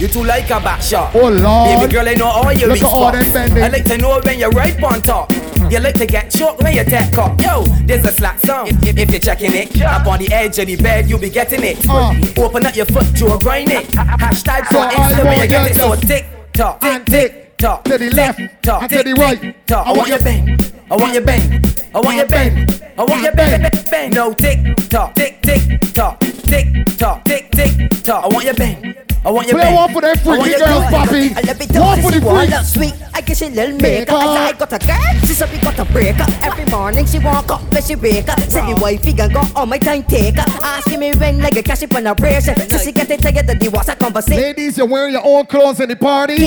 You 0.00 0.08
too 0.08 0.24
like 0.24 0.50
a 0.50 0.58
back 0.58 0.82
shot. 0.82 1.14
Oh 1.14 1.28
Lord. 1.28 1.80
Baby 1.80 1.92
girl, 1.92 2.08
I 2.08 2.14
know 2.14 2.26
all 2.26 2.52
your 2.52 2.68
Look 2.70 2.78
at 2.78 2.84
all 2.84 3.12
them 3.12 3.32
bending. 3.32 3.62
I 3.62 3.68
like 3.68 3.84
to 3.84 3.98
know 3.98 4.20
when 4.24 4.38
you're 4.38 4.50
right 4.50 4.82
on 4.82 5.00
top. 5.02 5.30
You 5.70 5.78
like 5.78 5.94
to 5.94 6.06
get 6.06 6.28
choked 6.30 6.60
when 6.62 6.74
you 6.74 6.82
take 6.84 7.16
up. 7.16 7.40
Yo, 7.40 7.62
there's 7.86 8.04
a 8.04 8.12
slack 8.12 8.40
song. 8.40 8.66
If, 8.82 8.98
if 8.98 9.10
you're 9.10 9.20
checking 9.20 9.52
it, 9.54 9.80
up 9.80 10.06
on 10.08 10.18
the 10.18 10.32
edge 10.32 10.58
of 10.58 10.66
the 10.66 10.76
bed, 10.76 11.08
you'll 11.08 11.20
be 11.20 11.30
getting 11.30 11.62
it. 11.62 11.88
Uh. 11.88 12.14
Open 12.36 12.66
up 12.66 12.74
your 12.74 12.86
foot, 12.86 13.16
to 13.16 13.32
a 13.34 13.38
grind 13.38 13.70
it. 13.70 13.86
Hashtag 13.92 14.66
So 14.66 14.82
for 14.82 14.88
Insta 14.94 15.24
when 15.24 15.40
you 15.40 15.48
get 15.48 15.70
it. 15.70 15.74
So 15.76 15.94
the- 15.94 16.06
tick 16.06 16.26
tock, 16.52 16.82
and 16.82 17.06
tick 17.06 17.32
tick 17.32 17.41
tock, 17.62 17.84
to 17.84 17.96
the 17.96 18.10
left 18.10 18.40
and 18.40 18.90
to 18.90 19.02
the 19.04 19.14
right. 19.14 19.66
tock. 19.68 19.86
I 19.86 19.92
want 19.92 20.08
your 20.08 20.18
bend. 20.18 20.72
I 20.90 20.96
want 20.96 21.12
your 21.14 21.22
bend. 21.22 21.86
I 21.94 22.00
want 22.00 22.16
your 22.16 22.26
bend. 22.26 22.82
I 22.98 23.04
want 23.04 23.22
your 23.22 23.32
bend. 23.32 23.88
Bend. 23.88 24.14
No 24.14 24.32
tick 24.32 24.58
tock, 24.88 25.14
tick 25.14 25.40
tick 25.42 25.80
tock, 25.94 26.18
tick 26.18 26.66
tock, 26.98 27.24
tick 27.24 27.50
tick 27.52 27.90
tock. 28.02 28.24
I 28.24 28.28
want 28.28 28.44
your 28.46 28.54
bend. 28.54 29.11
I 29.24 29.30
want 29.30 29.46
your 29.46 29.58
Play 29.58 29.72
one 29.72 29.92
for 29.92 30.00
them 30.00 30.16
freaky 30.18 30.50
your 30.50 30.58
girls, 30.58 30.90
bend. 30.90 31.38
I 31.38 31.40
love 31.42 31.60
it 31.60 31.70
One 31.78 32.02
for 32.02 32.10
the 32.10 32.20
freaks. 32.20 32.72
sweet. 32.72 32.94
I 33.14 33.20
guess 33.20 33.38
she 33.38 33.50
little 33.50 33.78
Maker. 33.78 34.14
I 34.14 34.52
got 34.52 34.72
a 34.72 34.78
girl, 34.84 35.20
she 35.20 35.34
said 35.34 35.50
we 35.52 35.58
got 35.58 35.78
a 35.78 35.84
breaker. 35.84 36.26
Every 36.42 36.64
morning 36.64 37.06
she 37.06 37.20
walk 37.20 37.50
up, 37.50 37.62
but 37.70 37.84
she 37.84 37.94
wake 37.94 38.28
up. 38.28 38.40
Say 38.40 38.66
the 38.74 38.80
wifey 38.80 39.12
gon' 39.12 39.32
go 39.32 39.42
on 39.54 39.68
my 39.68 39.78
time 39.78 40.02
taker. 40.02 40.42
Asking 40.62 40.98
me 40.98 41.12
when 41.14 41.38
like 41.38 41.56
a 41.56 41.62
cash 41.62 41.84
on 41.94 42.06
a 42.06 42.14
bracer. 42.16 42.54
So 42.68 42.78
she 42.78 42.90
get 42.90 43.10
it 43.10 43.20
that 43.22 43.60
the 43.60 43.68
was 43.68 43.88
a 43.88 43.94
conversation. 43.94 44.42
Ladies, 44.42 44.76
you're 44.76 44.88
wearing 44.88 45.12
your 45.12 45.24
own 45.24 45.46
clothes 45.46 45.78
in 45.78 45.88
the 45.88 45.96
party. 45.96 46.44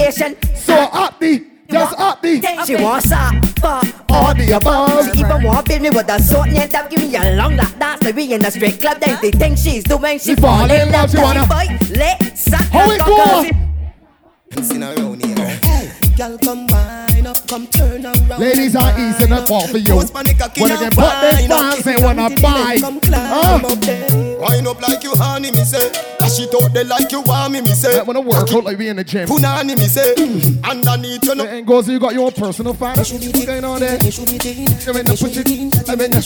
So 0.56 0.76
up 0.76 1.18
the, 1.20 1.46
just 1.70 2.00
up 2.00 2.22
the. 2.22 2.42
She 2.66 2.76
wants 2.76 3.12
up, 3.12 3.34
fuck 3.60 3.86
All 4.10 4.34
the 4.34 4.52
above. 4.52 5.06
She 5.14 5.20
even 5.20 5.44
want 5.44 5.68
build 5.68 5.82
me 5.82 5.90
with 5.90 6.10
a 6.10 6.22
short 6.22 6.50
nail 6.50 6.68
top, 6.68 6.90
give 6.90 7.00
me 7.00 7.16
a 7.16 7.36
long 7.36 7.56
lap 7.56 7.78
dance. 7.80 8.04
Like 8.04 8.16
we 8.16 8.34
in 8.34 8.46
a 8.46 8.52
straight 8.52 8.80
club, 8.80 9.00
then 9.00 9.18
they 9.22 9.32
think 9.32 9.58
she's 9.58 9.84
doing. 9.84 10.20
She 10.20 10.36
She 10.36 10.36
fall 10.36 10.70
in 10.70 10.92
love, 10.92 11.12
she 11.12 11.18
wanna- 11.18 11.46
boy. 11.46 11.78
Let 11.96 12.38
suck 12.38 12.62
How 12.72 12.92
it 12.92 13.00
go? 13.00 13.06
Oh. 13.08 13.66
Girl, 16.18 16.38
come 16.38 16.68
wine 16.68 17.28
up, 17.28 17.48
come 17.48 17.68
turn 17.68 18.06
around. 18.06 18.40
Ladies 18.40 18.76
are 18.76 18.92
up 19.34 19.52
off 19.52 19.70
for 19.70 19.78
you. 19.78 19.94
Post 19.94 20.14
my 20.14 20.24
nigga, 20.24 20.60
When 20.60 20.70
they 20.70 20.78
can 20.78 20.92
put 20.92 20.96
their 20.96 21.50
wine 21.50 21.52
up, 21.52 21.60
fans, 21.60 21.80
if 21.80 21.84
they 21.84 21.98
wanna 22.04 22.22
want 22.22 22.34
it, 22.34 22.42
then 22.42 22.54
buy. 22.54 22.78
Come 22.80 23.00
climb 23.02 23.66
up 23.66 23.80
there. 23.82 24.35
Wind 24.46 24.68
up 24.68 24.80
like 24.82 25.04
you 25.04 25.12
honey, 25.16 25.52
me 25.52 25.64
say. 25.64 25.92
Dash 26.20 26.40
it 26.40 26.54
out 26.54 26.72
there 26.74 26.84
like 26.86 27.12
you 27.12 27.22
want 27.22 27.54
me, 27.54 27.62
me 27.62 27.74
say. 27.74 27.96
That 27.96 28.06
wanna 28.06 28.22
work 28.22 28.52
out 28.54 28.64
like 28.64 28.78
we 28.78 28.90
in 28.90 28.98
the 28.98 29.04
gym. 29.04 29.28
Punani, 29.28 29.76
me 29.76 29.88
say. 29.88 30.14
Underneath 30.64 31.24
you 31.26 31.34
know. 31.36 31.46
And 31.46 31.66
goes, 31.66 31.90
you 31.90 32.00
got 32.00 32.14
your 32.14 32.26
own 32.28 32.32
personal 32.32 32.74
fan. 32.76 32.96
What's 32.96 33.12
going 33.12 33.64
on 33.66 33.80
there? 33.80 33.98
I'm 33.98 34.06
in 34.06 35.06
the 35.06 35.18
push 35.18 35.38
it. 35.38 35.90
I'm 35.90 36.00
in 36.00 36.12
the. 36.12 36.22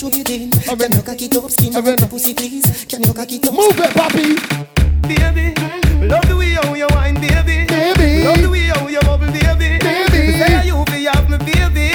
I'm 0.67 0.81
in 0.81 0.91
the. 0.91 1.77
I'm 1.77 1.88
in 1.88 1.95
the 1.95 2.07
pussy, 2.09 2.33
please. 2.33 2.85
Can 2.85 3.03
you 3.03 3.13
cock 3.13 3.31
it 3.31 3.47
up? 3.47 3.53
Move 3.53 3.79
it, 3.79 3.91
papi. 3.95 4.69
Baby, 5.07 5.55
love 6.07 6.27
the 6.27 6.35
way 6.35 6.51
how 6.51 6.73
you 6.73 6.88
wine, 6.91 7.15
baby. 7.15 7.65
Baby. 7.65 8.23
Love 8.25 8.41
the 8.41 8.49
way 8.49 8.67
how 8.67 8.88
you 8.88 8.99
bubble, 8.99 9.27
baby. 9.27 9.79
Baby. 9.79 10.38
Say 10.38 10.67
you 10.67 10.83
be 10.85 11.05
have 11.05 11.29
me, 11.29 11.38
baby. 11.39 11.88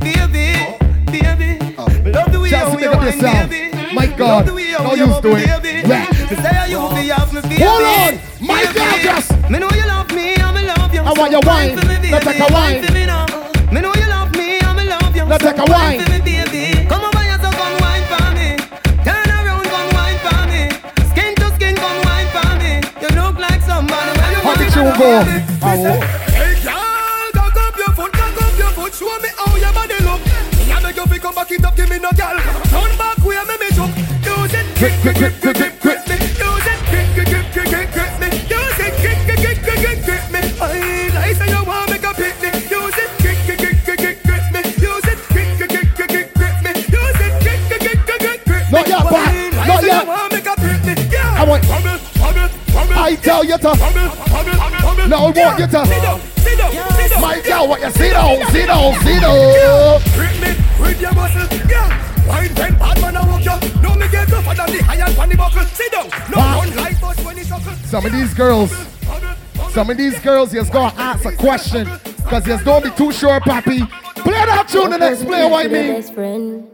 Baby, 0.00 0.78
baby. 1.10 2.10
Love 2.10 2.32
the 2.32 2.40
way 2.40 2.50
Chelsea, 2.50 2.70
how 2.70 2.76
pick 2.76 2.80
you 2.80 2.90
up 2.90 2.96
wine, 2.96 3.06
yourself. 3.12 3.50
baby. 3.50 3.94
My 3.94 4.06
Love 4.06 4.16
God. 4.16 4.46
The 4.78 4.82
how 4.88 4.94
you 4.94 5.06
use 5.06 5.14
bubble, 5.20 5.36
it. 5.36 5.62
baby. 5.62 5.88
Rap. 5.88 6.14
Say 6.14 6.70
you 6.70 6.80
be 6.94 7.02
have 7.08 7.32
me, 7.32 7.40
baby. 7.42 7.62
Hold 7.62 7.82
on. 7.82 8.12
My 8.40 8.62
Baby. 8.64 8.74
God, 8.78 9.00
just. 9.02 9.30
Me 9.50 9.58
know 9.58 9.70
you 9.70 9.86
love 9.86 10.10
me, 10.14 10.34
I'm 10.36 10.56
in 10.56 10.66
love 10.66 10.94
you. 10.94 11.00
I 11.02 11.12
want 11.12 11.30
your 11.32 11.42
wine. 11.44 11.76
for 11.78 11.86
me. 11.86 12.10
Let's 12.10 12.24
take 12.26 12.40
a 12.40 12.52
wine. 12.52 12.80
me 13.74 13.80
know 13.80 13.92
you 13.94 14.08
love 14.08 14.30
me, 14.36 14.58
I'm 14.60 14.78
in 14.78 14.88
love 14.88 15.14
you. 15.16 15.24
Let's 15.24 15.44
take 15.44 15.58
a 15.58 15.64
wine. 15.70 16.00
for 16.00 16.10
me, 16.10 16.18
baby. 16.20 16.86
Come 16.88 17.04
over 17.04 17.22
here, 17.22 17.38
so 17.42 17.50
come 17.50 17.76
wine 17.82 18.04
for 18.10 18.26
me. 18.36 18.48
Turn 19.04 19.28
around, 19.30 19.64
come 19.72 19.90
wine 19.94 20.18
for 20.24 20.40
me. 20.50 20.62
Skin 21.10 21.32
to 21.40 21.46
skin, 21.56 21.74
come 21.76 22.00
wine 22.08 22.28
for 22.34 22.50
me. 22.60 22.72
You 23.02 23.10
look 23.20 23.36
like 23.38 23.62
somebody 23.62 24.10
when 24.18 24.30
you 24.32 24.40
How 24.42 24.54
the 24.54 24.66
wine 24.74 24.98
go? 24.98 25.10
me. 25.28 25.36
Hey 26.34 26.54
girl, 26.64 27.30
cock 27.34 27.56
up 27.56 27.76
your 27.76 27.92
foot, 27.94 28.12
cock 28.12 28.36
up 28.42 28.58
your 28.58 28.72
foot, 28.76 28.92
show 28.94 29.14
me 29.22 29.28
how 29.38 29.54
your 29.56 29.72
body 29.72 29.98
look. 30.04 30.20
Me 30.58 30.72
a 30.72 30.80
make 30.82 30.96
you 30.96 31.06
fi 31.06 31.18
come 31.18 31.34
back 31.34 31.50
it 31.50 31.64
up, 31.64 31.74
give 31.76 31.88
me 31.90 31.98
no 31.98 32.10
girl. 32.12 32.36
Turn 32.72 32.92
back 32.98 33.18
way, 33.24 33.36
me 33.48 33.54
me 33.54 33.54
jump. 33.54 33.54
Use 33.54 33.62
it, 33.63 33.63
grip, 34.84 35.00
grip, 35.02 35.16
grip, 35.16 35.40
grip, 35.40 35.56
grip, 35.56 35.80
grip 35.80 36.08
me. 36.08 36.16
Use 36.20 36.68
it, 36.68 36.80
grip, 36.90 37.08
grip, 37.14 37.28
grip, 37.32 37.46
grip, 37.54 37.68
grip, 37.72 37.88
grip 37.94 38.12
me. 38.20 38.28
Use 38.52 38.80
it, 38.84 38.92
grip, 39.00 39.18
grip, 39.24 39.40
grip, 39.40 39.58
grip, 39.64 39.80
grip, 39.80 40.04
grip 40.04 40.24
me. 40.28 40.40
I 40.60 41.08
like 41.14 41.36
say 41.36 41.48
you 41.48 41.64
want 41.64 41.90
make 41.90 42.04
a 42.04 42.12
picnic. 42.12 42.54
Use 42.68 42.98
it, 43.00 43.10
grip, 43.22 43.38
grip, 43.46 43.58
grip, 43.64 43.78
grip, 43.84 43.98
grip, 43.98 44.18
grip 44.28 44.44
me. 44.52 44.60
Use 44.76 45.08
it, 45.08 45.18
grip, 45.32 45.48
grip, 45.56 45.70
grip, 45.72 45.96
grip, 45.96 46.10
grip, 46.12 46.28
grip 46.36 46.56
me. 46.64 46.70
Use 46.92 47.20
it, 47.24 47.32
grip, 47.40 47.60
grip, 47.64 47.80
grip, 47.80 48.04
grip, 48.04 48.20
grip, 48.20 48.44
grip 48.44 48.64
me. 48.68 48.76
Not 48.76 48.88
yet, 48.88 49.04
like 49.04 49.68
Not 49.68 49.82
yet. 49.84 50.02
you 50.04 50.08
want 50.08 50.32
a 50.34 50.54
picnic. 50.60 50.98
Yeah. 51.10 51.40
I 51.40 51.44
want-. 51.48 51.64
I 52.96 53.16
tell 53.16 53.44
you 53.44 53.56
to. 53.56 53.72
No, 55.08 55.16
I 55.16 55.32
want 55.32 55.58
you 55.60 55.66
to. 55.66 55.80
My 57.20 57.40
girl, 57.40 57.68
what 57.68 57.80
you 57.80 57.90
sit 57.90 58.12
down, 58.12 58.36
sit 58.50 58.66
down, 58.66 58.92
sit 59.00 59.20
down. 59.20 60.02
Grip 60.12 60.36
me 60.42 60.50
with 60.78 61.00
your 61.00 61.14
muscle, 61.14 61.48
yeah. 61.70 62.26
Wine 62.26 62.54
when 62.54 62.78
bad 62.78 63.00
man 63.00 63.23
me 64.58 64.66
get 64.66 64.66
tougher 64.66 64.72
than 64.72 64.86
the 64.86 65.04
iron 65.04 65.18
on 65.18 65.28
the 65.28 65.36
buckle. 65.36 65.62
Sit 65.64 65.92
down. 65.92 66.08
No 66.30 66.36
Ah. 66.38 66.58
one 66.58 66.76
like 66.76 67.02
us 67.02 67.24
when 67.24 67.38
it's 67.38 67.48
suckle. 67.48 67.72
Some 67.86 68.06
of 68.06 68.12
these 68.12 68.34
girls, 68.34 68.72
some 69.72 69.90
of 69.90 69.96
these 69.96 70.18
girls, 70.20 70.52
you 70.52 70.60
just 70.60 70.72
gotta 70.72 70.98
ask 71.00 71.24
a 71.24 71.32
question. 71.32 71.86
Cause 72.28 72.46
you 72.46 72.54
just 72.54 72.64
don't 72.64 72.82
be 72.82 72.90
too 72.90 73.12
sure, 73.12 73.38
papi. 73.40 73.86
Play 74.16 74.32
that 74.32 74.68
tune 74.68 74.92
and 74.92 75.02
explain 75.02 75.50
what 75.50 75.66
I 75.66 75.68
mean. 75.68 75.92
Best 75.94 76.14
friend. 76.14 76.64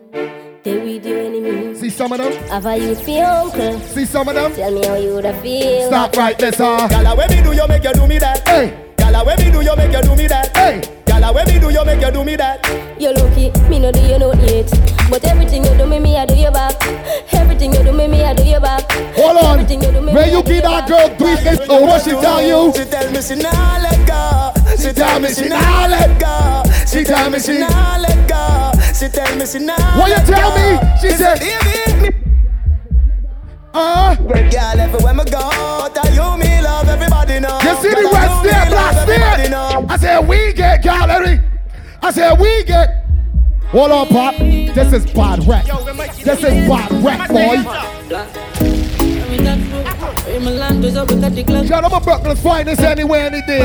They 0.63 0.77
with 0.79 1.07
you 1.07 1.19
enemies. 1.19 1.81
See 1.81 1.91
some 1.91 2.13
of 2.13 2.19
them? 2.19 2.33
Have 2.49 2.67
a 2.67 2.77
you 2.77 2.95
feel 2.95 3.25
uncle? 3.25 3.81
See 3.81 4.05
some 4.05 4.29
of 4.29 4.35
them? 4.35 4.55
Tell 4.55 4.71
me 4.73 4.87
how 4.87 4.95
you 4.95 5.15
would 5.15 5.35
feel. 5.43 5.89
Stop 5.89 6.15
right 6.17 6.39
there, 6.39 6.53
sir. 6.53 6.87
Gala, 6.89 7.17
when 7.17 7.31
me 7.31 7.43
do 7.43 7.53
you 7.53 7.67
make 7.67 7.83
you 7.83 7.93
do 7.95 8.07
me 8.07 8.19
that? 8.19 8.47
Hey, 8.47 8.79
Gala, 8.97 9.25
when 9.25 9.39
me 9.39 9.51
do 9.51 9.63
you 9.63 9.75
make 9.75 9.91
you 9.93 10.03
do 10.03 10.15
me 10.15 10.27
that? 10.29 10.55
hey. 10.57 11.00
Gala, 11.31 11.45
when 11.47 11.47
me 11.55 11.61
do 11.61 11.71
you 11.71 11.85
make 11.85 12.01
you 12.01 12.11
do 12.11 12.25
me 12.25 12.37
that? 12.37 12.59
You 12.99 13.13
lucky, 13.15 13.51
me 13.69 13.79
no 13.79 13.93
do 13.93 14.01
you 14.01 14.19
no 14.19 14.33
yet. 14.35 14.71
But 15.11 15.25
everything 15.25 15.65
you 15.65 15.75
do 15.77 15.87
me, 15.87 15.99
me 15.99 16.17
I 16.17 16.27
do 16.27 16.35
you 16.35 16.51
back. 16.51 16.75
Everything 17.33 17.73
you 17.73 17.83
do 17.85 17.93
me, 17.93 18.09
me 18.09 18.25
I 18.25 18.35
do 18.35 18.43
you 18.45 18.59
back. 18.61 18.91
Hold 19.17 19.37
on. 19.39 19.59
Everything 19.61 19.83
you 19.83 19.93
do 19.93 20.01
me, 20.01 20.13
Where 20.13 20.27
me, 20.27 20.33
you 20.33 20.43
give 20.43 20.63
that 20.65 20.89
girl 20.89 21.09
three 21.17 21.37
days 21.45 21.61
oh, 21.69 21.83
what 21.87 22.03
she 22.03 22.11
tell 22.11 22.43
you? 22.43 22.73
She 22.75 22.85
tell 22.85 23.11
me 23.13 23.21
she 23.23 23.35
nah 23.37 23.79
let 23.79 24.01
go. 24.07 24.53
She 24.77 24.93
tell 24.93 25.21
me 25.21 25.29
she 25.33 25.49
nah 25.49 25.87
let 25.87 26.19
go. 26.19 26.63
She 26.87 27.05
tell 27.05 27.31
me 27.31 27.39
she- 27.39 27.59
nah 27.59 27.97
let 27.99 28.29
go. 28.29 28.73
She 28.95 29.09
tell 29.09 29.37
me 29.37 29.47
she 29.47 29.59
nah. 29.61 29.77
What 29.99 30.11
you 30.11 30.23
tell 30.27 30.51
me? 30.59 30.79
She 31.01 31.11
said- 31.15 31.39
baby. 31.39 32.17
Uh, 33.73 34.17
Girl, 34.17 34.81
everywhere 34.83 35.15
me 35.15 35.25
go, 35.31 35.89
tell 35.95 36.11
you 36.11 36.39
me 36.43 36.61
love 36.61 36.89
everybody 36.89 37.39
know. 37.39 37.55
you 37.63 37.75
see 37.79 37.91
the 37.95 38.10
I 39.91 39.97
said 39.97 40.21
we 40.29 40.53
get 40.53 40.85
gallery. 40.85 41.41
I 42.01 42.13
said 42.13 42.39
we 42.39 42.63
get. 42.63 43.07
Hold 43.73 43.91
on, 43.91 44.07
pop. 44.07 44.37
This 44.37 44.93
is 44.93 45.05
bad 45.13 45.45
rap. 45.49 45.67
This 46.15 46.45
is 46.45 46.69
bad 46.69 46.93
rap, 47.03 47.29
boy. 47.29 47.57
Shout 51.67 51.83
out 51.83 51.91
my 51.91 51.99
Brooklyn's 51.99 52.41
finest 52.41 52.83
anywhere, 52.83 53.27
any 53.27 53.43
day. 53.43 53.63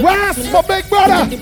Ras, 0.00 0.52
my 0.52 0.62
big 0.62 0.88
brother. 0.88 1.36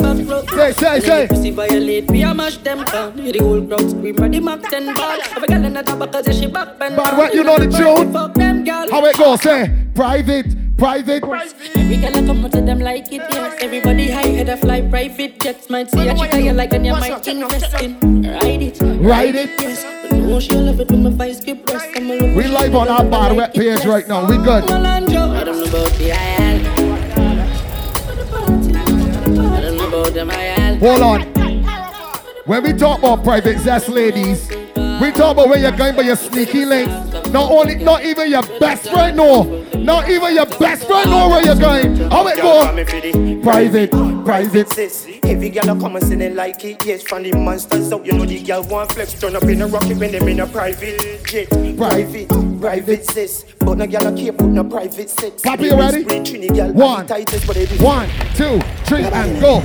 Say, 0.56 0.72
say, 0.72 1.00
say. 1.00 1.26
Pussy 1.28 1.50
violate, 1.50 2.10
we 2.10 2.22
a 2.22 2.34
mash 2.34 2.56
them 2.56 2.82
down. 2.84 3.16
The 3.16 3.38
whole 3.40 3.66
crowd 3.66 3.90
scream, 3.90 4.16
ready 4.16 4.40
Mac 4.40 4.62
10 4.62 4.94
ball. 4.94 5.20
Have 5.20 5.42
a 5.42 5.46
girl 5.46 5.64
in 5.66 5.74
the 5.74 5.82
top 5.82 6.32
she 6.32 6.46
back 6.46 6.78
bend 6.78 6.96
Bad 6.96 7.18
rap, 7.18 7.34
you 7.34 7.44
know 7.44 7.58
the 7.58 7.66
tune? 7.66 8.10
Fuck 8.10 8.32
them, 8.32 8.64
girl. 8.64 8.90
How 8.90 9.04
it 9.04 9.18
go? 9.18 9.36
Say, 9.36 9.70
private, 9.94 10.63
private. 10.76 11.22
Every 11.76 11.96
girl 11.96 12.16
I 12.16 12.26
come 12.26 12.50
to 12.50 12.60
them 12.60 12.78
like 12.80 13.06
it, 13.12 13.22
yes. 13.32 13.58
Everybody 13.62 14.10
high 14.10 14.26
head 14.26 14.48
a 14.48 14.56
fly 14.56 14.82
private 14.82 15.40
jets. 15.40 15.70
Might 15.70 15.90
see 15.90 16.08
a 16.08 16.14
chick 16.16 16.32
you 16.34 16.52
like 16.52 16.72
and 16.72 16.86
you 16.86 16.92
might 16.92 17.26
invest 17.26 17.74
in. 17.82 17.98
Ride 18.22 18.62
it, 18.62 18.80
Ride 18.82 19.34
it. 19.34 19.50
yes. 19.60 19.84
But 20.10 20.18
no, 20.18 20.40
she 20.40 20.54
love 20.56 20.80
it 20.80 20.90
when 20.90 21.02
my 21.04 21.10
vice 21.10 21.40
get 21.40 21.64
breast. 21.66 21.86
I'm 21.96 22.10
a 22.10 22.14
look 22.14 22.36
We 22.36 22.44
live 22.48 22.74
on 22.74 22.88
our 22.88 23.04
bad 23.04 23.36
rap 23.36 23.54
page 23.54 23.84
right 23.84 24.06
now. 24.08 24.28
We 24.28 24.36
good. 24.36 24.64
I 24.70 25.00
don't 25.00 25.10
know 25.10 25.34
about 25.64 25.92
the 25.92 26.08
IL. 26.10 26.14
I 29.40 29.60
don't 29.60 29.76
know 29.76 29.88
about 29.88 30.12
them 30.14 30.30
IL. 30.30 30.78
Hold 30.78 31.02
on. 31.02 31.34
When 32.46 32.62
we 32.62 32.72
talk 32.74 32.98
about 32.98 33.24
private 33.24 33.58
zest 33.58 33.88
ladies, 33.88 34.48
we 34.50 35.12
talk 35.12 35.32
about 35.32 35.48
when 35.48 35.62
you're 35.62 35.72
going 35.72 35.96
by 35.96 36.02
your 36.02 36.16
sneaky 36.16 36.66
links. 36.66 37.13
Not 37.34 37.50
only, 37.50 37.74
not 37.74 38.04
even 38.04 38.30
your 38.30 38.46
best 38.60 38.88
friend 38.88 39.16
know. 39.16 39.42
Not 39.74 40.08
even 40.08 40.36
your 40.36 40.46
best 40.46 40.86
friend 40.86 41.10
know 41.10 41.28
where 41.28 41.44
you're 41.44 41.56
going. 41.56 41.96
How 42.08 42.28
it 42.28 42.36
go? 42.36 43.42
Private, 43.42 43.90
private. 44.24 44.68
Sis, 44.70 45.08
every 45.24 45.50
girl 45.50 45.76
a 45.76 45.80
come 45.80 45.96
and 45.96 46.06
say 46.06 46.14
they 46.14 46.30
like 46.30 46.64
it. 46.64 46.86
Yes, 46.86 47.02
from 47.02 47.24
the 47.24 47.32
monsters 47.32 47.92
out, 47.92 48.06
you 48.06 48.12
know 48.12 48.24
the 48.24 48.40
girl 48.40 48.62
want 48.62 48.92
flex. 48.92 49.18
Turn 49.18 49.34
up 49.34 49.42
in 49.42 49.62
a 49.62 49.66
rocket 49.66 49.98
when 49.98 50.12
them 50.12 50.28
in 50.28 50.38
a 50.38 50.46
private 50.46 51.24
jet. 51.24 51.48
Private, 51.76 52.28
private 52.60 53.04
sis. 53.10 53.44
But 53.58 53.78
no 53.78 53.86
girl 53.88 54.06
a 54.06 54.16
care 54.16 54.32
put 54.32 54.50
no 54.50 54.62
private 54.62 55.10
sex. 55.10 55.42
Papi, 55.42 55.64
you 55.64 55.76
ready? 55.76 56.04
One, 56.72 57.04
one, 57.80 58.08
two, 58.36 58.60
three, 58.84 59.02
and 59.02 59.40
go. 59.40 59.58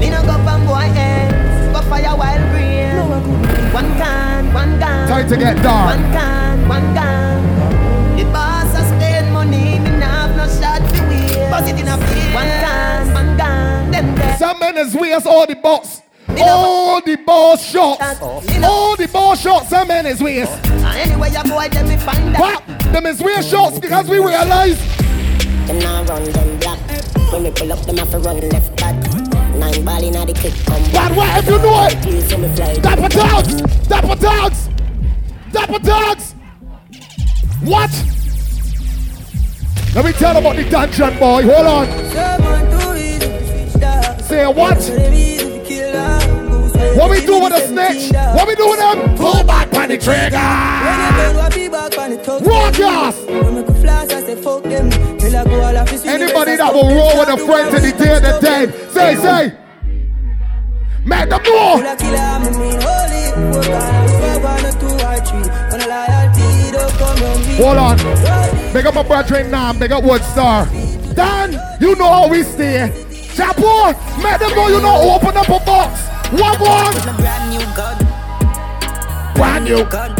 Me 0.00 0.08
no 0.08 0.22
go 0.22 0.42
from 0.42 0.66
boy 0.66 0.88
ends, 0.96 1.76
go 1.76 1.82
fire 1.90 2.16
wild 2.16 2.40
green. 2.50 3.74
One 3.74 3.92
can, 3.98 4.54
one 4.54 4.78
gun. 4.78 5.06
Time 5.06 5.28
to 5.28 5.36
get 5.36 5.62
dark. 5.62 6.00
One 6.00 6.12
can, 6.56 6.68
one 6.68 6.94
gun. 6.94 8.16
The 8.16 8.24
boss 8.32 8.72
a 8.74 8.84
spend 8.84 9.32
money, 9.32 9.78
me 9.78 9.90
nah 9.98 10.26
have 10.26 10.36
no 10.36 10.46
shot 10.46 10.78
to 10.78 11.02
win. 11.08 11.50
Bust 11.50 11.68
it 11.68 11.80
in 11.80 11.88
a 11.88 11.96
field. 11.98 12.34
One 12.34 12.44
can, 12.44 13.14
one 13.14 13.36
gun. 13.36 13.90
Them 13.90 14.14
there. 14.14 14.36
Some 14.38 14.58
men 14.58 14.76
is 14.78 14.94
weird, 14.94 15.26
all 15.26 15.46
the 15.46 15.54
boss. 15.54 16.02
All 16.38 17.00
the 17.00 17.16
ball 17.16 17.56
shots. 17.56 18.20
All 18.20 18.96
the 18.96 19.08
ball 19.12 19.34
shots, 19.36 19.70
some 19.70 19.88
men 19.88 20.06
is 20.06 20.22
weird. 20.22 20.48
And 20.48 20.84
uh, 20.84 20.88
anyway 20.88 21.30
you 21.30 21.42
boy, 21.44 21.68
them 21.68 21.88
me 21.88 21.96
find 21.96 22.34
that. 22.34 22.40
What? 22.40 22.92
Them 22.92 23.06
is 23.06 23.22
weird 23.22 23.44
shots 23.44 23.78
because 23.78 24.08
we 24.08 24.18
realize. 24.18 24.78
Them 25.66 25.78
now 25.78 26.04
run 26.04 26.24
them 26.24 26.58
black. 26.58 26.78
When 27.32 27.44
we 27.44 27.50
pull 27.50 27.72
up, 27.72 27.80
them 27.86 27.96
have 27.96 28.10
to 28.10 28.18
run 28.18 28.40
left 28.48 28.76
back. 28.76 28.94
Nine 29.56 29.84
ball 29.84 30.02
inna 30.02 30.26
the 30.26 30.34
click 30.34 30.52
come 30.66 30.82
But 30.92 31.16
what 31.16 31.42
if 31.42 31.48
you 31.48 31.58
know 31.58 31.86
it? 31.86 32.06
You 32.06 32.20
see 32.20 32.36
me 32.36 32.48
fly. 32.54 32.74
Dapper 32.74 33.08
dogs! 33.08 33.62
Dapper 33.88 34.16
dogs! 34.20 34.68
Dapper 35.50 35.78
dogs! 35.78 36.35
What? 37.66 37.90
Let 39.92 40.04
me 40.04 40.12
tell 40.12 40.36
about 40.36 40.54
the 40.54 40.70
dungeon 40.70 41.18
boy. 41.18 41.42
Hold 41.42 41.66
on. 41.66 41.86
Say 44.22 44.46
what? 44.46 44.78
What 46.96 47.10
we 47.10 47.26
do 47.26 47.40
with 47.42 47.52
a 47.54 47.66
snitch? 47.66 48.12
What 48.12 48.46
we 48.46 48.54
do 48.54 48.70
with 48.70 48.78
them? 48.78 49.16
Pull 49.16 49.42
back 49.42 49.74
on 49.74 49.88
the 49.88 49.98
trigger! 49.98 50.36
Raw 52.46 52.70
gas! 52.70 53.18
Anybody 56.06 56.56
that 56.56 56.72
will 56.72 56.88
roll 56.94 57.18
with 57.18 57.28
a 57.28 57.36
friend 57.36 57.70
to 57.74 57.80
the 57.80 57.92
day 57.98 58.16
of 58.16 58.22
the 58.22 58.38
day, 58.40 58.70
say, 58.90 59.16
say. 59.16 59.58
Make 61.04 61.30
them 61.30 61.42
know. 61.42 61.82
Hold 67.56 67.78
on. 67.78 67.96
Big 68.72 68.86
up 68.86 68.94
my 68.94 69.02
brother 69.02 69.44
now. 69.44 69.72
Big 69.72 69.92
up 69.92 70.04
Woodstar. 70.04 70.66
Dan, 71.14 71.52
you 71.80 71.96
know 71.96 72.12
how 72.12 72.28
we 72.28 72.42
stay. 72.42 72.90
Chapo, 73.36 73.92
make 74.22 74.38
them 74.38 74.50
know 74.54 74.68
you 74.68 74.80
know 74.80 75.14
open 75.14 75.36
up 75.36 75.48
a 75.48 75.64
box. 75.64 76.08
One 76.32 76.58
one. 76.58 76.92
Brand 77.16 77.50
new 77.50 77.64
gun. 77.76 77.96
Brand 79.34 79.64
new. 79.64 79.84
gun. 79.84 80.14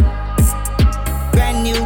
Brand 1.33 1.63
new. 1.63 1.81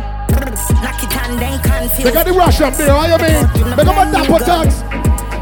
Knock 0.82 1.02
it 1.02 1.16
and 1.16 1.38
then 1.38 1.60
confuse. 1.62 2.04
They 2.04 2.12
got 2.12 2.26
the 2.26 2.66
up 2.66 2.74
there, 2.74 2.90
how 2.90 3.06
you 3.06 3.18
mean? 3.18 3.76
They 3.76 3.84
got 3.84 3.96
my 3.96 4.10
Dapper 4.10 4.44
Tags. 4.44 4.82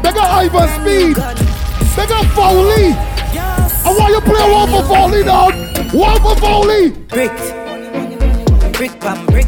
They 0.01 0.11
got 0.11 0.29
Ivan 0.29 0.69
Speed. 0.81 1.15
They 1.95 2.07
got 2.07 2.25
Foley. 2.33 2.93
I 3.85 3.95
want 3.97 4.13
you 4.13 4.19
to 4.19 4.25
play 4.25 4.51
one 4.51 4.69
for 4.69 4.83
Foley, 4.87 5.23
dog. 5.23 5.53
One 5.93 6.21
for 6.21 6.35
Foley. 6.39 7.68
Brick 8.79 8.97
pam 9.01 9.25
brick. 9.25 9.45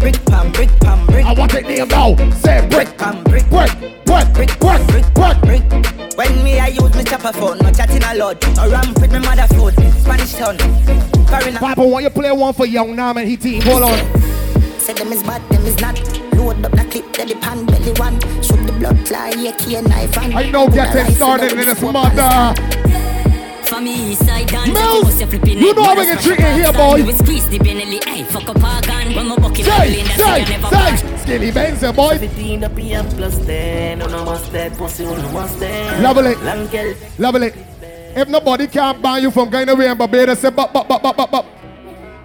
Brick 0.00 0.24
pam 0.26 0.50
brick 0.50 0.68
pam 0.80 1.06
brick. 1.06 1.24
I 1.24 1.32
want 1.32 1.54
it 1.54 1.64
name 1.64 1.86
now. 1.86 2.16
Say 2.38 2.66
brick. 2.68 2.98
Pam 2.98 3.22
brick. 3.22 3.48
Brick. 3.48 3.70
Brick. 4.04 4.34
Brick. 4.34 4.58
Brick. 4.58 5.14
Brick. 5.14 5.40
Brick. 5.42 6.16
When 6.18 6.42
me 6.42 6.58
I 6.58 6.66
use 6.66 6.92
me 6.96 7.04
chopper 7.04 7.32
phone, 7.32 7.58
no 7.58 7.70
chatting 7.70 8.02
a 8.02 8.16
lot. 8.16 8.44
No 8.56 8.68
ramp 8.68 9.00
with 9.00 9.12
me 9.12 9.20
mother 9.20 9.46
foot. 9.54 9.74
Spanish 10.00 10.32
town. 10.32 10.58
Papa, 11.60 11.86
want 11.86 12.02
you 12.02 12.10
play 12.10 12.32
one 12.32 12.52
for 12.52 12.66
Young 12.66 12.96
Nam 12.96 13.16
and 13.16 13.28
he 13.28 13.36
team. 13.36 13.62
Hold 13.62 13.84
on. 13.84 13.98
Say 14.80 14.94
them 14.94 15.12
is 15.12 15.22
bad, 15.22 15.48
them 15.48 15.64
is 15.64 15.80
not. 15.80 16.00
Load 16.34 16.64
up 16.64 16.72
the 16.72 16.84
clip, 16.90 17.12
then 17.12 17.28
the 17.28 17.36
pan 17.36 17.64
belly 17.64 17.92
one. 17.92 18.18
Shoot 18.42 18.66
the 18.66 18.72
blood 18.72 19.06
fly, 19.06 19.34
yeah, 19.38 19.56
key 19.56 19.76
and 19.76 19.88
knife 19.88 20.18
and. 20.18 20.34
I 20.34 20.50
know 20.50 20.66
getting 20.66 21.14
started 21.14 21.52
in 21.52 21.58
this 21.58 21.80
mother. 21.80 22.81
For 23.72 23.80
me, 23.80 24.14
side 24.16 24.48
down. 24.48 24.70
Mills, 24.70 25.18
you 25.18 25.72
know 25.72 25.82
how 25.82 25.96
we 25.96 26.04
get 26.04 26.20
tricky 26.20 26.42
here, 26.42 26.72
boy. 26.74 27.10
Squeeze 27.14 27.48
the 27.48 27.58
Benelli, 27.58 28.04
hey, 28.04 28.22
fuck 28.24 28.46
up 28.46 28.62
our 28.62 28.82
gun. 28.82 29.14
When 29.14 29.28
my 29.28 29.36
bucket 29.36 29.64
Say, 29.64 30.04
say, 30.04 30.44
say. 30.44 31.16
Skinny 31.16 31.50
Benz, 31.50 31.80
boy. 31.80 32.18
Lovely. 36.02 36.34
Lovely. 37.18 37.52
If 38.14 38.28
nobody 38.28 38.66
can 38.66 39.00
ban 39.00 39.22
you 39.22 39.30
from 39.30 39.48
going 39.48 39.70
away 39.70 39.88
in 39.88 39.96
Barbados, 39.96 40.40
say, 40.40 40.50
but, 40.50 40.70
but, 40.70 40.86
but, 40.86 41.02
but, 41.02 41.16
but, 41.16 41.30
but. 41.30 41.46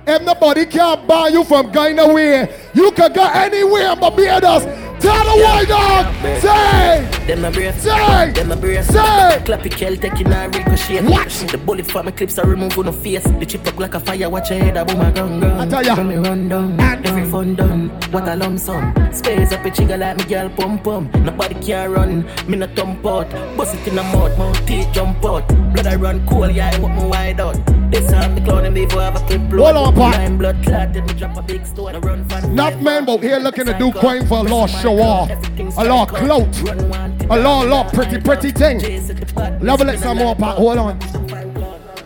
If 0.06 0.22
nobody 0.24 0.66
can 0.66 1.08
ban 1.08 1.32
you 1.32 1.46
from 1.46 1.72
going 1.72 1.98
away, 1.98 2.54
you 2.74 2.92
can 2.92 3.14
go 3.14 3.24
anywhere 3.26 3.94
in 3.94 4.00
Barbados. 4.00 4.66
Tell 5.00 5.24
the 5.24 5.44
white 5.44 5.68
dog. 5.68 6.42
Say. 6.42 7.26
Them 7.28 7.46
a 7.46 7.52
brace, 7.52 7.76
Say. 7.82 8.32
them 8.32 8.52
a 8.52 8.56
brace. 8.56 8.88
Say. 8.88 9.42
Clappy 9.46 9.70
kill 9.70 9.96
taking 9.98 10.32
a 10.32 10.50
ricochet. 10.50 11.02
What? 11.04 11.30
The 11.52 11.58
bullet 11.58 11.86
from 11.86 12.06
my 12.06 12.12
clips 12.12 12.40
are 12.40 12.48
remove 12.48 12.78
on 12.78 12.86
the 12.86 12.94
face. 12.94 13.24
The 13.24 13.46
chip 13.46 13.68
up 13.68 13.78
like 13.80 13.94
a 13.94 14.00
fire. 14.00 14.30
Watch 14.30 14.50
your 14.50 14.60
head, 14.60 14.78
a 14.78 14.86
boom 14.86 15.02
a 15.02 15.12
gun 15.12 15.40
gun. 15.40 15.60
I 15.60 15.68
tell 15.68 15.84
ya. 15.84 15.96
Me 16.04 16.16
run 16.16 16.50
down, 16.50 16.80
every 16.80 17.30
fun 17.30 17.56
done. 17.56 17.90
What 18.12 18.28
a 18.28 18.36
lump 18.36 18.60
sum. 18.60 18.94
Space 19.12 19.52
up 19.52 19.66
a 19.66 19.70
chigga 19.70 20.00
like 20.00 20.18
me 20.18 20.24
girl 20.24 20.50
pump 20.50 20.84
pump. 20.84 21.14
Nobody 21.16 21.56
can 21.56 21.92
run. 21.92 22.26
Me 22.48 22.58
no 22.58 22.68
thump 22.68 23.06
out. 23.06 23.30
Bust 23.58 23.76
it 23.76 23.88
in 23.88 23.96
the 23.96 24.04
mouth, 24.04 24.38
mouth 24.38 24.66
teeth 24.66 24.88
jump 24.94 25.24
out. 25.26 25.48
Blood 25.74 25.88
I 25.88 25.96
run 25.96 26.26
cold, 26.28 26.54
yeah 26.54 26.72
I 26.74 26.80
walk 26.80 26.92
my 26.92 27.06
wide 27.06 27.40
out. 27.40 27.58
This 27.92 28.10
time 28.12 28.36
the 28.36 28.42
clown 28.42 28.74
before 28.74 29.02
have 29.02 29.16
a 29.16 29.26
clip 29.28 29.50
blood. 29.50 29.76
Hold 29.76 30.00
on, 30.00 30.38
blood 30.38 30.64
clot, 30.64 30.94
then 30.94 31.06
me 31.06 31.14
drop 31.14 31.38
a 31.38 31.42
big 31.42 31.66
stone. 31.66 31.96
I 31.96 32.00
run 32.00 32.28
for 32.28 32.48
Not 32.48 32.82
man, 32.82 33.06
but 33.06 33.22
here 33.22 33.40
looking 33.40 33.66
to 33.66 33.78
do 33.78 33.92
crime 33.92 34.26
for 34.28 34.40
a 34.40 34.42
law 34.44 34.66
show 34.88 35.02
off. 35.02 35.30
A 35.78 35.84
law 35.84 36.06
clout. 36.06 36.62
A 37.30 37.38
law, 37.38 37.64
law, 37.64 37.90
pretty, 37.90 38.22
pretty 38.22 38.52
thing. 38.52 38.80
Level 39.60 39.90
it 39.90 40.00
some 40.00 40.18
more, 40.18 40.36
Pat. 40.36 40.58
Hold 40.58 40.78
on. 40.78 41.00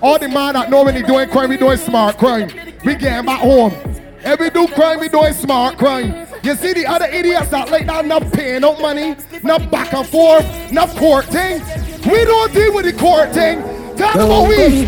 All 0.02 0.18
the 0.18 0.28
man 0.28 0.56
that 0.56 0.70
know 0.70 0.84
when 0.84 0.96
he 0.96 1.04
doing 1.04 1.30
crime, 1.30 1.50
we 1.50 1.58
doing 1.58 1.78
smart 1.78 2.18
crime. 2.18 2.50
We 2.84 2.96
getting 2.96 3.26
back 3.26 3.40
home. 3.40 3.74
If 4.24 4.40
we 4.40 4.50
do 4.50 4.68
crime, 4.68 5.00
we 5.00 5.10
doing 5.10 5.34
smart 5.34 5.78
crime. 5.78 6.28
You 6.44 6.56
see 6.56 6.74
the 6.74 6.88
other 6.88 7.06
idiots 7.06 7.50
that 7.50 7.70
like 7.70 7.86
that 7.86 8.06
not 8.06 8.32
paying 8.34 8.62
no 8.62 8.76
money, 8.80 9.16
not 9.44 9.70
back 9.70 9.94
and 9.94 10.08
forth, 10.08 10.72
not 10.72 10.90
court 10.90 11.26
thing. 11.26 11.62
We 12.12 12.26
don't 12.26 12.52
deal 12.52 12.74
with 12.74 12.86
the 12.86 12.94
court 12.94 13.32
thing. 13.32 13.62
Tell 13.96 14.18
them 14.18 14.28
what 14.28 14.50
we. 14.50 14.88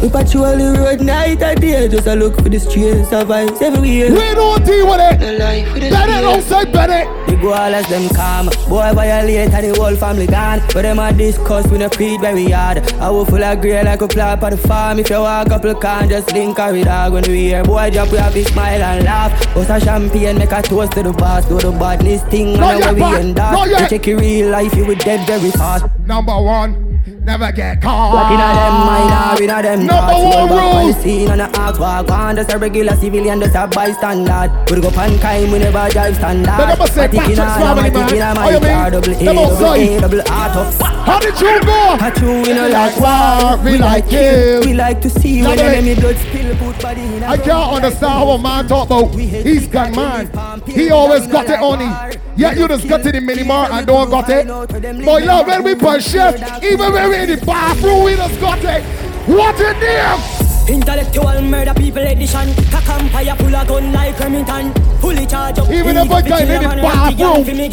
We 0.00 0.08
patrol 0.08 0.56
the 0.56 0.78
road 0.78 1.00
night 1.00 1.42
and 1.42 1.60
day 1.60 1.88
Just 1.88 2.06
a 2.06 2.14
look 2.14 2.36
for 2.36 2.48
the 2.48 2.60
streets 2.60 3.12
of 3.12 3.26
vibes 3.28 3.60
everywhere. 3.60 4.12
We 4.12 4.34
don't 4.34 4.64
deal 4.64 4.86
with 4.86 5.00
it 5.00 5.18
The 5.18 5.80
the 5.80 5.90
Bennett, 5.90 6.22
don't 6.22 6.42
say 6.42 6.64
Bennett. 6.70 7.28
We 7.28 7.34
go 7.36 7.52
all 7.52 7.74
as 7.74 7.86
them 7.88 8.08
calm. 8.14 8.46
Boy 8.68 8.92
violate 8.94 9.52
and 9.52 9.74
the 9.74 9.80
whole 9.80 9.96
family 9.96 10.26
gone. 10.26 10.60
But 10.72 10.82
them 10.82 11.00
a 11.00 11.12
discuss 11.12 11.66
we 11.66 11.78
no 11.78 11.90
creed 11.90 12.20
very 12.20 12.48
hard. 12.50 12.78
I 12.94 13.10
will 13.10 13.26
full 13.26 13.42
of 13.42 13.60
grey 13.60 13.82
like 13.82 14.00
a 14.00 14.06
plant 14.08 14.42
on 14.44 14.50
the 14.52 14.56
farm. 14.56 15.00
If 15.00 15.10
you 15.10 15.18
walk 15.18 15.48
couple 15.48 15.74
can 15.74 16.08
just 16.08 16.32
link 16.32 16.58
with 16.58 16.84
dog 16.84 17.12
When 17.12 17.24
we 17.24 17.48
hear 17.48 17.64
boy 17.64 17.90
drop 17.90 18.12
we 18.12 18.18
have 18.18 18.32
to 18.34 18.44
smile 18.44 18.80
and 18.80 19.04
laugh. 19.04 19.54
Bust 19.54 19.70
a 19.70 19.80
champagne 19.80 20.38
make 20.38 20.52
a 20.52 20.62
toast 20.62 20.92
to 20.92 21.02
the 21.02 21.12
boss. 21.12 21.44
Do 21.46 21.58
the 21.58 21.72
badness 21.72 22.22
thing 22.24 22.56
and 22.56 22.80
yet, 22.80 22.94
now 22.94 22.94
we 22.94 23.16
end 23.18 23.36
that. 23.36 23.68
You 23.68 23.88
check 23.88 24.06
your 24.06 24.20
real 24.20 24.50
life 24.50 24.74
you 24.76 24.86
will 24.86 24.94
dead 24.96 25.26
very 25.26 25.50
fast. 25.50 25.86
Number 26.06 26.40
one, 26.40 26.87
never 27.28 27.52
get 27.52 27.82
caught. 27.82 28.14
Walk 28.14 28.32
inna 28.32 28.48
them 28.56 28.74
mind 28.88 29.12
or 29.12 29.42
inna 29.44 29.62
them 29.62 29.86
Number 29.86 30.12
one 30.14 30.48
Go 30.48 30.56
back 30.56 30.74
on 30.74 30.86
the 30.90 31.02
scene 31.02 31.28
and 31.30 31.40
a 31.42 31.48
ask 31.60 31.78
walk 31.78 32.10
on 32.10 32.36
Just 32.36 32.52
a 32.52 32.58
regular 32.58 32.96
civilian, 32.96 33.40
just 33.40 33.54
a 33.54 33.66
bystander 33.68 34.48
We 34.72 34.80
go 34.80 34.90
pan 34.90 35.18
crime, 35.20 35.50
we 35.52 35.58
never 35.58 35.88
drive 35.90 36.16
standard 36.16 36.56
They 36.58 36.66
never 36.72 36.86
say 36.86 37.04
I 37.04 37.08
Patrick's 37.08 37.28
in 37.28 37.38
a- 37.38 37.46
family, 37.46 37.82
I 37.82 37.88
in 37.88 37.96
a 37.96 38.18
man. 38.18 38.34
my 38.34 38.42
How 38.42 38.50
you 38.50 38.60
mean? 38.60 38.92
double 38.92 39.12
A, 39.12 39.24
double. 39.24 39.74
A, 39.74 40.00
double 40.00 40.20
R 40.20 40.48
tough. 40.56 40.80
How 40.80 41.18
did 41.20 41.40
you 41.40 41.60
go? 41.60 41.96
At 42.00 42.16
you, 42.20 42.32
we 42.42 42.52
no 42.54 42.68
like 42.68 42.96
war, 43.00 43.64
we 43.64 43.78
like 43.78 44.08
kill. 44.08 44.60
We 44.64 44.74
like 44.74 45.00
to 45.02 45.10
see 45.10 45.42
when 45.42 45.58
enemy 45.58 45.94
blood 45.94 46.16
spill 46.16 46.54
body 46.80 47.02
in 47.02 47.22
a 47.22 47.26
I 47.26 47.36
can't 47.36 47.74
understand 47.76 48.12
how 48.12 48.28
a 48.30 48.38
man 48.40 48.66
talk 48.68 48.86
about 48.86 49.14
he's 49.14 49.66
gun 49.68 49.94
man. 49.94 50.62
He 50.66 50.90
always 50.90 51.26
got 51.26 51.46
it 51.48 51.60
on 51.60 51.80
him. 51.80 52.20
Yeah, 52.38 52.52
you 52.52 52.68
just 52.68 52.88
got 52.88 53.04
it 53.04 53.16
in 53.16 53.46
mart 53.48 53.72
and 53.72 53.84
don't 53.84 54.08
got 54.10 54.30
it. 54.30 54.46
But 54.46 55.24
yeah, 55.24 55.42
when 55.42 55.64
we 55.64 55.74
punch 55.74 56.04
chef, 56.04 56.62
even 56.62 56.92
when 56.92 57.10
we 57.10 57.16
in 57.16 57.30
the 57.36 57.44
bathroom, 57.44 58.04
we 58.04 58.14
just 58.14 58.40
got 58.40 58.60
it. 58.62 58.84
What 59.26 59.60
a 59.60 59.72
name! 59.80 60.37
Intellectual 60.68 61.40
murder 61.40 61.72
people 61.72 62.06
edition 62.06 62.52
Cock 62.70 62.88
and 62.90 63.10
fire 63.10 63.34
full 63.36 63.56
of 63.56 63.66
gun 63.66 63.90
like 63.90 64.18
Remington 64.20 64.72
Fully 65.00 65.24
charge 65.24 65.58
up 65.58 65.70
Even 65.70 65.96
if 65.96 66.10
I 66.10 66.20
got 66.20 66.42
in 66.42 66.48
the 66.48 66.60
bathroom. 66.60 67.46
Wait, 67.46 67.72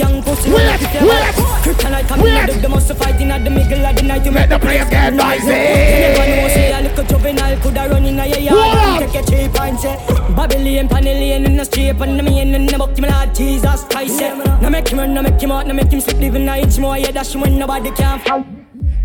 wait, 1.04 1.36
Kryptonite 1.60 2.08
come 2.08 2.22
wait. 2.22 2.50
in 2.50 2.62
the 2.62 2.70
most 2.70 2.94
fight 2.94 3.20
in 3.20 3.28
the 3.28 3.50
middle 3.50 3.86
of 3.86 3.96
the 3.98 4.02
night 4.02 4.26
You 4.26 4.32
Make 4.32 4.48
the 4.48 4.60
place 4.60 4.90
get 4.90 5.14
noisy. 5.14 5.48
Never 5.48 6.26
know 6.26 6.48
say 6.48 6.72
a 6.72 6.82
little 6.82 7.04
juvenile 7.04 7.58
coulda 7.60 7.90
run 7.90 8.06
in 8.06 8.20
a 8.20 8.28
yard 8.28 9.12
Take 9.12 9.22
a 9.22 9.26
cheap 9.30 9.60
and 9.60 9.78
say 9.78 9.96
Babylon, 10.34 10.88
Panellian 10.88 11.46
in 11.46 11.58
the 11.58 11.66
street 11.66 12.00
And 12.00 12.18
the 12.18 12.24
main 12.24 12.54
in 12.54 12.66
the 12.66 12.78
my 12.78 13.10
lord 13.10 13.36
Jesus 13.36 13.84
Christ 13.84 14.22
yeah. 14.22 14.60
No 14.62 14.70
make 14.70 14.88
him 14.88 15.00
run, 15.00 15.14
no 15.14 15.22
make 15.22 15.42
him 15.42 15.52
out, 15.52 15.68
no 15.68 15.74
make 15.74 15.92
him 15.92 16.00
sleep 16.00 16.18
Living 16.18 16.48
inch 16.48 16.80
more, 16.80 16.98
yeah, 16.98 17.12
dash 17.12 17.36
when 17.36 17.60
nobody 17.60 17.92
can 17.92 18.20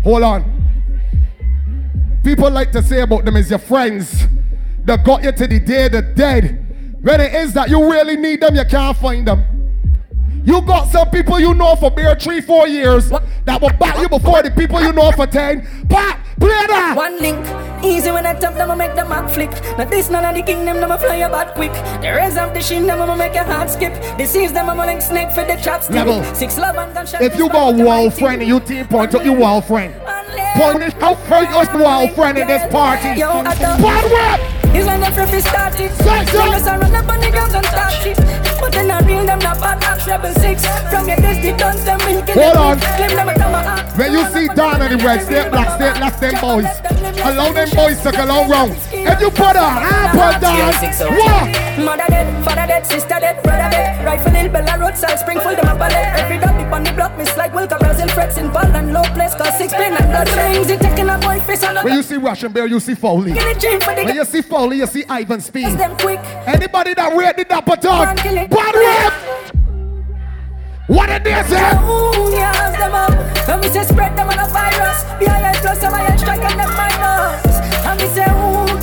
Hold 0.03 0.23
on. 0.23 0.60
People 2.23 2.51
like 2.51 2.71
to 2.73 2.83
say 2.83 3.01
about 3.01 3.25
them 3.25 3.35
is 3.35 3.49
your 3.49 3.59
friends. 3.59 4.27
that 4.85 5.03
got 5.03 5.23
you 5.23 5.31
to 5.31 5.47
the 5.47 5.59
day 5.59 5.85
of 5.85 5.91
the 5.91 6.01
dead. 6.01 6.97
When 7.01 7.19
it 7.19 7.33
is 7.33 7.53
that 7.53 7.69
you 7.69 7.91
really 7.91 8.15
need 8.15 8.41
them, 8.41 8.55
you 8.55 8.65
can't 8.65 8.95
find 8.97 9.27
them. 9.27 9.43
You 10.43 10.61
got 10.61 10.87
some 10.89 11.09
people 11.09 11.39
you 11.39 11.53
know 11.53 11.75
for 11.75 11.91
bare 11.91 12.15
three, 12.15 12.41
four 12.41 12.67
years 12.67 13.09
that 13.45 13.61
will 13.61 13.73
back 13.73 13.99
you 13.99 14.09
before 14.09 14.41
the 14.41 14.49
people 14.49 14.81
you 14.81 14.91
know 14.91 15.11
for 15.11 15.27
ten. 15.27 15.61
Pop, 15.87 16.17
play 16.39 16.49
that. 16.49 16.95
One 16.95 17.19
link, 17.19 17.39
easy 17.85 18.09
when 18.09 18.25
I 18.25 18.33
tap 18.33 18.55
them, 18.55 18.71
I 18.71 18.75
make 18.75 18.95
the 18.95 19.05
mark 19.05 19.29
flick. 19.29 19.51
Now 19.77 19.85
this 19.85 20.09
none 20.09 20.25
of 20.25 20.33
the 20.33 20.41
kingdom, 20.41 20.77
them 20.77 20.91
I 20.91 20.97
fly 20.97 21.15
about 21.17 21.53
quick. 21.53 21.73
The 22.01 22.11
rest 22.15 22.39
of 22.39 22.55
the 22.55 22.61
shin, 22.61 22.87
them 22.87 23.01
I 23.01 23.15
make 23.15 23.35
your 23.35 23.43
heart 23.43 23.69
skip. 23.69 23.93
Disease 24.17 24.51
them, 24.51 24.67
I'm 24.69 24.79
a 24.79 24.85
link 24.85 25.01
snake 25.03 25.29
for 25.31 25.43
the 25.43 25.55
chat 25.57 25.83
stick. 25.83 25.95
Level. 25.95 26.23
Six 26.33 26.57
love 26.57 26.75
and 26.75 26.91
gunshot. 26.93 27.21
If 27.21 27.37
you 27.37 27.47
got 27.47 27.79
a 27.79 27.83
wall 27.83 28.09
friend 28.09 28.41
and 28.41 28.49
you 28.49 28.59
team 28.59 28.87
point 28.87 29.13
up 29.13 29.23
your 29.23 29.37
wall 29.37 29.61
friend. 29.61 29.93
Point 30.55 30.83
it 30.83 31.01
out 31.01 31.19
for 31.27 31.43
your 31.43 31.81
wall 31.81 32.07
friend 32.09 32.37
in 32.37 32.47
this 32.47 32.69
party. 32.71 33.19
Yo, 33.19 33.29
I 33.29 33.55
Bad 33.55 34.11
rap. 34.11 34.75
It's 34.75 34.85
like 34.85 35.01
them 35.01 35.27
free 35.27 35.41
started. 35.41 35.91
Say 35.91 36.25
so. 36.25 36.39
When 36.39 36.53
us 36.53 36.67
a 36.67 36.77
run 36.77 36.95
up 36.95 37.09
on 37.09 37.19
the 37.19 37.31
girls 37.31 37.53
and 37.53 37.65
start 37.65 37.93
shit. 37.93 38.50
But 38.61 38.71
then 38.73 38.91
I 38.91 38.99
real 39.01 39.25
them 39.25 39.39
not 39.39 39.59
bad 39.59 39.81
six. 40.37 40.65
From 40.89 41.07
your 41.07 41.17
dusty 41.17 41.51
guns, 41.51 41.83
them 41.83 41.97
milking 42.05 42.35
Hold 42.35 42.57
on. 42.57 42.77
quick. 42.77 42.95
Claim 42.97 43.15
them 43.17 43.29
a 43.29 43.33
come 43.33 43.55
a 43.55 43.93
When 43.97 44.13
you 44.13 44.23
see 44.29 44.47
Don 44.53 44.81
and 44.81 44.99
the 44.99 45.03
red 45.03 45.21
state, 45.23 45.49
black 45.49 45.69
state, 45.75 45.97
them 46.21 46.41
boys. 46.41 46.69
Allow 47.21 47.51
them 47.53 47.69
boys 47.75 48.01
to 48.03 48.11
go 48.11 48.25
long 48.25 48.49
round. 48.49 48.71
If 48.91 49.19
you 49.21 49.29
put 49.29 49.53
down, 49.53 49.81
oh. 49.81 51.09
what? 51.17 51.85
Mother 51.85 52.05
dead, 52.09 52.45
father 52.45 52.67
dead, 52.67 52.85
sister 52.85 53.19
dead, 53.19 53.41
brother 53.43 53.69
dead. 53.69 54.05
Rifle 54.05 54.31
Bella 54.51 54.77
roadside, 54.79 55.19
Springfield, 55.19 55.57
them 55.57 55.75
a 55.75 55.79
ballet. 55.79 56.11
Every 56.19 56.37
dog 56.37 56.51
on 56.73 56.83
the 56.83 56.91
block, 56.93 57.17
miss 57.17 57.35
like 57.37 57.53
Wilka, 57.53 57.79
Brazil, 57.79 58.07
Frets 58.09 58.37
involved 58.37 58.75
and 58.75 58.93
low 58.93 59.03
place, 59.13 59.33
cause 59.35 59.57
six 59.57 59.73
pin 59.73 59.93
and 59.93 60.05
blood 60.07 60.29
rings. 60.35 60.69
It 60.69 60.81
taking 60.81 61.09
a 61.09 61.17
boy 61.19 61.39
face 61.41 61.63
on 61.63 61.75
When 61.83 61.93
you 61.95 62.03
see 62.03 62.17
Russian 62.17 62.51
Bear, 62.51 62.67
you 62.67 62.79
see 62.79 62.95
Foley. 62.95 63.33
Get 63.33 63.47
it 63.47 63.59
dream 63.59 63.79
for 63.79 63.95
the 63.95 64.03
When 64.03 64.15
you 64.15 64.25
see 64.25 64.41
Foley, 64.41 64.77
you 64.77 64.87
see 64.87 65.05
Ivan 65.07 65.41
Speed. 65.41 65.67
Anybody 65.67 66.93
that 66.95 67.15
rate 67.15 67.37
the 67.37 67.45
dapper 67.45 67.75
dog, 67.77 68.17
bad 68.51 68.75
rap. 68.75 69.13
What 70.87 71.07
did 71.07 71.23
they 71.23 71.41
say? 71.43 71.71
Ooh, 71.87 72.31
them 72.31 72.93
up. 72.93 73.11
And 73.47 73.61
we 73.61 73.69
say 73.69 73.83
spread 73.83 74.17
them 74.17 74.29
on 74.29 74.39
a 74.39 74.47
virus. 74.47 75.03
BIL 75.19 75.53
plus 75.61 75.79
them 75.79 75.93
I 75.93 76.15
strike 76.17 76.41
and 76.41 76.59
them 76.59 76.71
minus. 76.75 77.45
And 77.85 78.01
we 78.01 78.07
say, 78.07 78.27
ooh, 78.27 78.79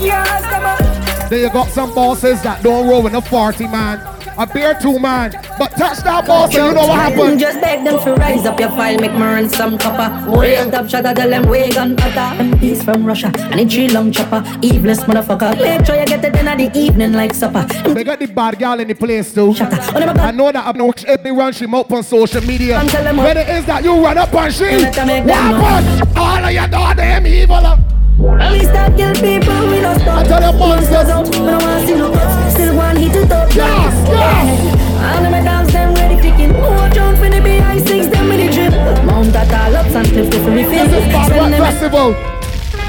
them 0.51 0.65
up. 0.65 1.29
Then 1.29 1.41
you 1.41 1.51
got 1.51 1.69
some 1.69 1.95
bosses 1.95 2.43
that 2.43 2.63
don't 2.63 2.89
roll 2.89 3.03
with 3.03 3.15
a 3.15 3.21
40 3.21 3.69
man. 3.69 4.01
A 4.39 4.47
beer 4.47 4.79
two 4.81 4.99
man. 4.99 5.33
But 5.59 5.73
touch 5.77 5.99
that 6.05 6.27
ball 6.27 6.51
so 6.51 6.69
you 6.69 6.75
know 6.75 6.87
what 6.87 6.99
happened. 6.99 7.41
Just 7.41 7.61
beg 7.61 7.85
them 7.85 7.99
to 8.05 8.15
rise 8.15 8.47
up 8.47 8.59
your 8.61 8.71
file, 8.71 8.99
make 8.99 9.13
run 9.13 9.49
some 9.49 9.77
copper. 9.77 10.31
Way 10.31 10.57
top 10.71 10.89
shot 10.89 11.07
of 11.07 11.17
them 11.17 11.49
way 11.49 11.71
gun 11.71 11.97
utter. 11.99 12.43
MPs 12.43 12.85
from 12.85 13.05
Russia, 13.05 13.33
and 13.51 13.61
a 13.61 13.67
tree 13.67 13.89
long 13.89 14.13
chopper. 14.13 14.43
Eveless 14.63 15.01
motherfucker. 15.01 15.59
Make 15.59 15.85
sure 15.85 15.99
you 15.99 16.07
get 16.07 16.25
it 16.25 16.37
in 16.37 16.47
the 16.47 16.79
evening 16.79 17.13
like 17.13 17.35
supper. 17.35 17.67
They 17.93 18.05
got 18.05 18.21
the 18.21 18.27
bad 18.27 18.59
girl 18.59 18.79
in 18.81 18.89
the 18.89 18.95
place 18.95 19.35
too. 19.35 19.55
I 19.59 20.31
know 20.31 20.53
that 20.53 20.67
I've 20.67 20.77
no 20.77 20.93
every 21.07 21.33
run 21.33 21.53
she 21.53 21.67
up 21.67 21.91
on 21.93 22.03
social 22.03 22.43
media. 22.43 22.79
When 22.79 23.37
it 23.37 23.49
is 23.49 23.67
that 23.67 23.83
you 23.83 23.95
run 23.95 24.19
up 24.19 24.33
on 24.35 24.51
she, 24.51 24.65
what 24.65 24.95
happened? 24.95 26.17
All 26.17 26.45
of 26.45 26.53
your 26.53 26.69
damn 26.69 27.27
evil. 27.27 27.88
And 28.19 28.53
we 28.53 28.65
start 28.65 28.97
kill 28.97 29.15
people, 29.15 29.69
we 29.71 29.81
don't 29.81 29.99
stop. 30.01 30.19
I 30.19 30.25
tell 30.25 30.53
you, 30.53 30.59
monsters 30.59 31.09
out, 31.09 31.27
we 31.27 31.37
don't 31.37 31.63
want 31.63 31.81
to 31.81 31.87
see 31.87 31.95
no 31.95 32.11
cuts. 32.11 32.55
Still 32.55 32.77
want 32.77 32.99
hit 32.99 33.15
it 33.15 33.31
up. 33.31 33.55
Yes, 33.55 34.09
yes. 34.09 34.79
And 34.99 35.25
the 35.25 35.31
medals, 35.31 35.73
them 35.73 35.95
ready 35.95 36.17
ticking. 36.21 36.53
Watch 36.55 36.97
out 36.97 37.17
for 37.17 37.31
the 37.31 37.39
BI6, 37.39 38.11
them 38.11 38.29
with 38.29 38.41
the 38.41 38.53
drip. 38.53 39.05
Mount 39.05 39.33
that 39.33 39.53
all 39.55 39.77
up 39.77 39.87
and 39.87 40.09
cliff 40.09 40.31
to 40.31 40.43
free 40.43 40.65
This 40.65 40.93
is 40.93 41.13
Bad 41.13 41.31
Rock 41.31 41.51
Festival. 41.51 42.38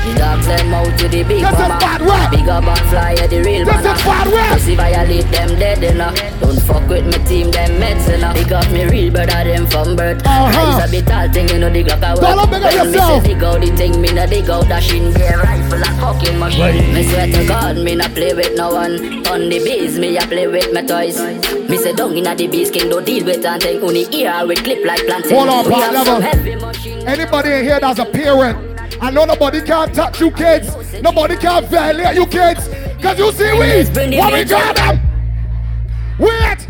The 0.05 0.15
dogs 0.17 0.47
them 0.47 0.73
out 0.73 0.97
to 0.99 1.07
the 1.07 1.23
big 1.23 1.41
This 1.43 1.51
mama. 1.59 1.77
bad 1.79 2.01
rap. 2.01 2.31
Big 2.31 2.47
up 2.49 2.63
and 2.63 2.79
fly 2.89 3.13
at 3.19 3.29
the 3.29 3.41
real 3.43 3.65
This 3.65 3.75
banana. 3.75 3.93
is 3.97 4.03
bad 4.05 4.27
rap. 4.33 4.53
Pussy 4.53 4.75
violate 4.75 5.29
them 5.31 5.49
dead 5.59 5.83
enough. 5.83 6.15
Don't 6.39 6.61
fuck 6.63 6.87
with 6.87 7.05
my 7.05 7.19
team, 7.25 7.51
them 7.51 7.71
meds 7.81 8.07
enough. 8.13 8.33
Big 8.35 8.51
up 8.53 8.69
me 8.71 8.85
real 8.85 9.11
brother, 9.11 9.43
them 9.43 9.67
from 9.67 9.95
birth. 9.95 10.25
Uh-huh. 10.25 10.49
Rise 10.57 10.87
a 10.87 10.91
bit 10.91 11.05
tall 11.05 11.27
thing, 11.31 11.47
you 11.49 11.59
know 11.59 11.69
the 11.69 11.83
Glock 11.83 12.01
a 12.01 12.09
work. 12.15 12.21
Don't 12.21 12.49
big 12.49 12.63
up 12.63 12.73
When 12.73 12.87
me 12.91 12.93
yourself. 12.93 13.23
say 13.23 13.33
dig 13.33 13.43
out 13.43 13.61
the 13.61 13.75
thing, 13.75 14.01
me 14.01 14.09
no 14.13 14.25
dig 14.25 14.49
out 14.49 14.67
that 14.69 14.83
shin 14.83 15.13
bear 15.13 15.37
rifle 15.37 15.83
and 15.83 15.99
fucking 15.99 16.39
machine. 16.39 16.93
Me 16.93 17.03
swear 17.03 17.27
to 17.27 17.47
God, 17.47 17.77
me 17.77 17.95
no 17.95 18.07
play 18.09 18.33
with 18.33 18.55
no 18.57 18.73
one. 18.73 19.27
On 19.27 19.49
the 19.49 19.59
bees, 19.63 19.99
me 19.99 20.17
a 20.17 20.21
play 20.21 20.47
with 20.47 20.73
my 20.73 20.81
toys. 20.81 21.19
Me 21.69 21.77
say 21.77 21.93
down 21.93 22.17
inna 22.17 22.33
the 22.35 22.47
bees, 22.47 22.71
king 22.71 22.89
don't 22.89 23.05
deal 23.05 23.23
with 23.25 23.45
and 23.45 23.61
thing. 23.61 23.81
Only 23.83 24.07
ear 24.15 24.45
with 24.47 24.63
clip 24.63 24.83
like 24.85 25.05
plantain. 25.05 25.35
Hold 25.37 25.49
on, 25.49 25.65
We 25.65 25.71
part 25.71 25.83
have 25.93 26.05
some 26.07 26.21
level. 26.21 26.21
heavy 26.21 26.55
machine. 26.55 27.07
Anybody 27.07 27.51
in 27.51 27.63
here 27.63 27.79
that's 27.79 27.99
a 27.99 28.05
parent, 28.05 28.68
I 29.01 29.11
know 29.11 29.25
nobody 29.25 29.61
can 29.61 29.91
touch 29.93 30.19
you 30.19 30.31
kids. 30.31 30.75
Nobody 31.01 31.37
can 31.37 31.65
violate 31.65 32.15
you 32.15 32.25
kids. 32.25 32.67
Cause 33.01 33.17
you 33.17 33.31
see 33.31 33.51
we, 33.53 34.17
what 34.17 34.33
we 34.33 34.43
got 34.43 34.75
them. 34.75 34.99
Wait. 36.19 36.67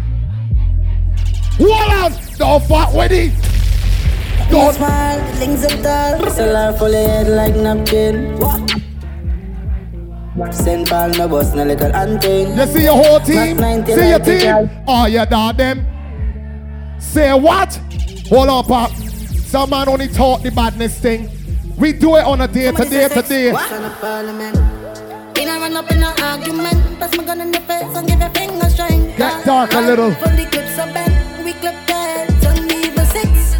Hold 1.58 1.92
on. 1.92 2.12
Don't 2.38 2.64
fuck 2.66 2.94
with 2.94 3.12
it. 3.12 3.34
Don't. 4.52 4.74
smile, 4.76 5.20
and 5.20 5.84
tall. 5.84 6.30
Sell 6.32 6.56
her 6.56 6.78
full 6.78 6.92
head 6.92 7.28
like 7.28 7.56
napkin. 7.56 8.38
Send 10.54 10.88
Paul 10.88 11.10
no 11.10 11.28
bus, 11.28 11.54
no 11.54 11.64
little 11.64 11.92
hunting. 11.92 12.56
You 12.56 12.66
see 12.68 12.84
your 12.84 13.04
whole 13.04 13.20
team? 13.20 13.58
See 13.88 14.10
your 14.10 14.20
team? 14.20 14.70
Oh, 14.88 15.06
you 15.06 15.26
dog 15.26 15.58
them. 15.58 15.86
Say 17.00 17.34
what? 17.34 17.76
Hold 18.30 18.50
on, 18.50 18.64
Pop. 18.64 18.92
Uh, 18.92 18.96
some 18.96 19.72
man 19.72 19.90
only 19.90 20.08
taught 20.08 20.44
the 20.44 20.52
badness 20.52 21.00
thing. 21.00 21.30
We 21.80 21.94
do 21.94 22.18
it 22.18 22.26
on 22.26 22.42
a 22.42 22.48
day 22.48 22.72
to 22.72 22.84
day 22.86 23.08
to 23.08 23.22
day. 23.22 23.52
Son 23.54 23.84
of 23.86 23.94
parliament. 24.02 24.58
In 25.38 25.48
a 25.48 25.60
run 25.60 25.76
up 25.78 25.90
in 25.92 26.04
an 26.04 26.22
argument. 26.22 27.00
Pass 27.00 27.16
my 27.16 27.24
gun 27.24 27.42
in 27.42 27.52
the 27.52 27.60
face 27.62 27.96
and 27.96 28.08
give 28.08 28.20
a 28.22 28.30
finger 28.32 28.70
strength. 28.70 29.18
Get 29.18 29.46
dark 29.46 29.74
a 29.74 29.80
little. 29.82 30.12
Fully 30.16 30.46
clips 30.46 30.78
are 30.78 30.92
bent. 30.94 31.46
We 31.46 31.54
clip 31.54 31.74
heads 31.90 32.46
on 32.46 32.68
level 32.68 33.06
six. 33.06 33.56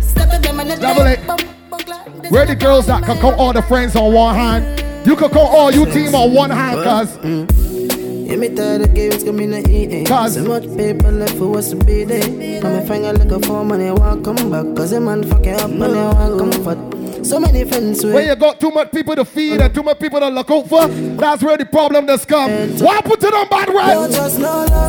Step 0.00 0.30
to 0.30 0.38
them 0.40 0.60
in 0.60 0.68
the 0.68 0.76
Level 0.76 1.04
dead. 1.04 1.18
eight. 1.18 1.26
Bump, 1.26 1.42
bump, 1.70 1.88
like- 1.88 2.30
Where 2.30 2.46
the 2.46 2.54
girls 2.56 2.86
that 2.86 3.04
can 3.04 3.18
count 3.18 3.36
all 3.38 3.52
the 3.52 3.62
friends 3.62 3.94
on 3.96 4.12
one 4.14 4.34
hand? 4.34 5.06
You 5.06 5.14
can 5.14 5.28
count 5.30 5.50
all 5.54 5.70
you 5.70 5.84
team 5.86 6.14
on 6.14 6.32
one 6.32 6.50
hand, 6.50 6.82
cuz. 6.82 7.18
Mm. 7.18 8.26
Yeah, 8.28 8.36
me 8.36 8.48
tired 8.48 8.80
of 8.80 8.94
games 8.94 9.22
coming 9.22 9.50
to 9.52 9.58
eating. 9.70 10.04
Cause 10.06 10.34
so 10.34 10.42
much 10.44 10.64
paper 10.76 11.12
left 11.12 11.34
for 11.36 11.58
us 11.58 11.68
to 11.70 11.76
be 11.76 12.02
there. 12.04 12.26
Now 12.62 12.80
me 12.80 12.86
finger 12.88 13.12
like 13.12 13.30
a 13.30 13.38
phone 13.46 13.70
and 13.72 13.80
they 13.82 13.92
want 13.92 14.24
come 14.24 14.50
back. 14.50 14.74
Cause 14.74 14.90
the 14.90 15.00
man 15.00 15.22
fucking 15.22 15.54
up 15.54 15.70
and 15.70 15.80
they 15.82 15.86
want 15.86 16.38
comfort. 16.40 16.95
So 17.26 17.40
many 17.40 17.64
friends 17.64 18.04
with 18.04 18.14
When 18.14 18.24
you 18.24 18.36
got 18.36 18.60
too 18.60 18.70
much 18.70 18.92
people 18.92 19.16
to 19.16 19.24
feed 19.24 19.60
and 19.60 19.74
too 19.74 19.82
much 19.82 19.98
people 19.98 20.20
to 20.20 20.28
look 20.28 20.48
out 20.48 20.68
for, 20.68 20.86
that's 20.86 21.42
where 21.42 21.58
the 21.58 21.66
problem 21.66 22.06
does 22.06 22.24
come. 22.24 22.50
Why 22.78 23.00
put 23.00 23.24
it 23.24 23.34
on 23.34 23.48
bad 23.48 23.68
right? 23.68 24.12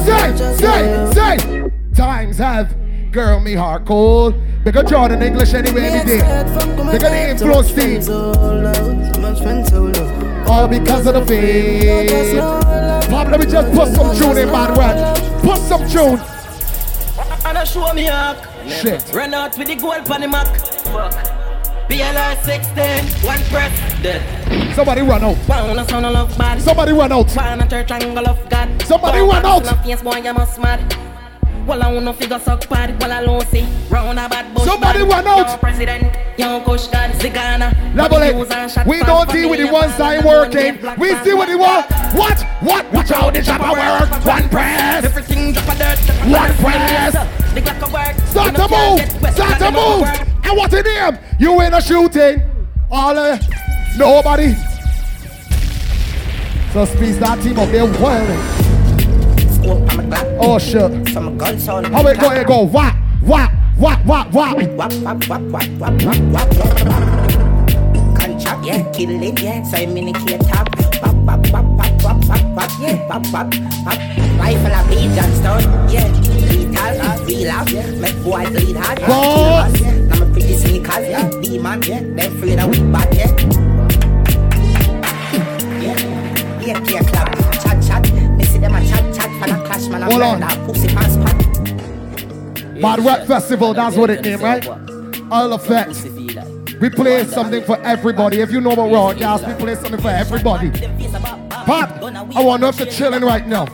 Say, 0.05 0.35
say, 0.55 1.11
say. 1.13 1.71
Times 1.95 2.37
have 2.37 2.75
girl 3.11 3.39
me 3.39 3.55
heart 3.55 3.87
cold. 3.87 4.35
Bigger 4.63 4.83
Jordan 4.83 5.23
English 5.23 5.55
anyway 5.55 5.85
any 5.85 6.05
day. 6.05 6.19
Bigger 6.91 7.09
the 7.09 7.29
influence 7.31 7.73
team. 7.73 8.01
All 10.47 10.67
because 10.67 11.07
of 11.07 11.15
the 11.15 11.25
fame. 11.25 12.39
Pop, 13.09 13.29
let 13.29 13.39
me 13.39 13.47
just 13.47 13.73
put 13.73 13.87
some 13.95 14.15
tune 14.15 14.37
in 14.37 14.49
bad 14.49 14.77
right. 14.77 15.41
Put 15.41 15.57
some 15.57 15.89
tune. 15.89 16.19
And 17.47 17.57
I 17.57 17.63
show 17.63 17.91
me 17.93 18.07
up. 18.09 18.37
Shit. 18.67 19.11
Run 19.11 19.33
out 19.33 19.57
with 19.57 19.69
the 19.69 19.75
gold 19.75 20.11
on 20.11 20.21
the 20.21 20.27
Mac. 20.27 20.55
Fuck. 20.85 21.36
BLR 21.89 22.35
16, 22.43 23.25
one 23.25 23.39
press, 23.49 23.71
dead. 24.03 24.75
Somebody 24.75 25.01
run 25.01 25.23
out. 25.23 25.37
One 25.47 25.79
a 25.79 25.87
son 25.87 26.03
of 26.03 26.13
love 26.13 26.37
bad. 26.37 26.61
Somebody 26.61 26.91
run 26.91 27.11
out. 27.13 27.33
One 27.33 27.61
a 27.61 27.67
church 27.69 27.91
angle 27.91 28.27
of 28.27 28.49
God. 28.49 28.81
Somebody 28.83 29.19
run 29.19 29.45
out. 29.45 29.63
Well, 31.67 31.83
I 31.83 31.91
wanna 31.91 32.13
figure 32.13 32.39
suck. 32.39 32.63
Well, 32.71 33.11
I 33.11 33.25
don't 33.25 33.45
see. 33.49 33.67
Round 33.89 34.17
a 34.17 34.29
bad 34.29 34.55
bush. 34.55 34.63
Somebody 34.63 35.03
bad. 35.03 35.27
out. 35.27 35.59
President, 35.59 36.15
young 36.39 36.63
kush 36.63 36.87
god, 36.87 37.11
Zigana. 37.19 37.75
Level 37.93 38.19
Bobby 38.19 38.33
Hughes 38.33 38.49
and 38.51 38.71
it. 38.71 38.87
We 38.87 38.99
don't 39.03 39.29
deal 39.29 39.49
with 39.49 39.59
the 39.59 39.73
ones 39.73 39.97
that 39.97 40.15
ain't 40.15 40.25
working. 40.25 40.79
We 40.97 41.13
see 41.25 41.33
what 41.33 41.47
the 41.47 41.55
me. 41.55 41.59
what? 41.59 41.91
What? 42.15 42.41
What? 42.61 42.93
Watch 42.93 43.11
out 43.11 43.33
the 43.33 43.41
chopper 43.41 43.73
work. 43.75 44.25
One 44.25 44.47
press. 44.47 45.03
Everything 45.03 45.51
drop 45.51 45.67
a 45.67 45.77
dirt. 45.77 45.99
One 46.31 46.53
press. 46.55 47.13
The 47.53 47.61
Glock 47.61 47.83
a 47.83 47.91
work. 47.91 48.27
Start 48.27 48.55
to 48.55 48.67
move. 48.71 49.33
Start 49.33 49.59
to 49.59 49.71
move. 49.71 50.07
And 50.45 50.57
what's 50.57 50.73
in 50.73 50.85
name? 50.85 51.19
You 51.37 51.59
in 51.59 51.73
a 51.73 51.81
shooting. 51.81 52.43
All 52.89 53.17
uh, 53.17 53.37
nobody. 53.97 54.53
So 56.71 56.85
speeds 56.85 57.19
that 57.19 57.41
team 57.43 57.59
up 57.59 57.69
there 57.69 58.56
wilding. 59.67 60.13
Oh 60.39 60.59
shit. 60.59 61.09
Some 61.09 61.37
gun 61.37 61.59
sound. 61.59 61.87
How 61.87 62.05
it 62.07 62.19
go? 62.19 62.31
It 62.31 62.47
go. 62.47 62.63
Whap, 62.63 62.95
whap, 63.21 63.51
whap, 63.77 64.05
whap, 64.05 64.33
whap. 64.33 64.57
Wap, 64.57 64.93
wap, 64.93 65.27
wap, 65.27 65.27
wap, 65.27 65.41
wap, 65.51 65.69
wap, 65.79 66.01
wap, 66.01 66.53
wap. 66.53 67.03
Contract, 68.17 68.65
yeah, 68.65 68.91
kill 68.91 69.23
it, 69.23 69.39
yeah. 69.41 69.63
So 69.63 69.77
I'm 69.77 69.97
in 69.97 70.09
a 70.09 70.13
key 70.13 70.37
top. 70.37 70.67
Wap, 71.01 71.15
wap, 71.25 71.51
wap, 71.51 71.65
wap, 71.77 72.03
wap, 72.03 72.25
wap, 72.27 72.43
wap, 72.55 72.71
yeah. 72.79 73.07
Wap, 73.07 73.25
wap, 73.33 73.53
wap. 73.85 73.99
Rifle 74.39 74.73
a 74.73 74.81
beat, 74.89 75.11
Johnstone, 75.15 75.65
yeah. 75.89 76.07
Lethal, 76.47 77.25
real 77.25 77.51
up, 77.51 77.69
yeah. 77.69 77.89
Make 77.99 78.23
boys 78.23 78.49
lead 78.51 78.77
hard, 78.77 78.99
yeah. 78.99 79.07
Go. 79.07 79.13
Kill 79.35 79.53
us, 79.53 79.81
yeah. 79.81 79.95
Now 80.05 80.19
my 80.19 80.31
pretty 80.31 80.55
sneakers, 80.57 81.07
yeah. 81.09 81.29
Demon, 81.41 81.81
yeah. 81.83 82.01
Them 82.01 82.19
afraid 82.19 82.59
of 82.59 82.69
we 82.69 82.77
yeah. 83.17 83.31
Yeah, 85.81 85.97
yeah, 86.61 86.79
yeah, 86.89 87.03
clap. 87.03 87.29
Chat, 87.61 87.77
chat. 87.83 88.03
Me 88.37 88.43
see 88.45 88.59
them 88.59 88.75
a 88.75 88.79
chat, 88.85 89.06
chat. 89.79 89.91
Man 89.91 90.03
a 90.03 90.03
clash, 90.03 90.03
man 90.03 90.03
a 90.03 90.05
Hold 90.05 90.21
on. 90.21 90.39
murder. 90.39 90.65
Pussy 90.65 90.87
pants. 90.87 91.15
Bad 92.81 93.27
Festival, 93.27 93.73
that's 93.73 93.95
what 93.95 94.09
it 94.09 94.21
name, 94.21 94.39
right? 94.39 94.67
All 95.31 95.53
effects. 95.53 96.03
We 96.79 96.89
play 96.89 97.25
something 97.25 97.63
for 97.63 97.77
everybody. 97.81 98.39
If 98.39 98.51
you 98.51 98.61
know 98.61 98.71
about 98.71 99.17
Gas, 99.17 99.43
we 99.43 99.53
play 99.55 99.75
something 99.75 99.99
for 99.99 100.09
everybody. 100.09 100.69
Pop, 101.49 102.01
I 102.03 102.43
want 102.43 102.59
to 102.59 102.61
know 102.61 102.69
if 102.69 102.79
you're 102.79 102.87
chilling 102.87 103.23
right 103.23 103.47
now. 103.47 103.65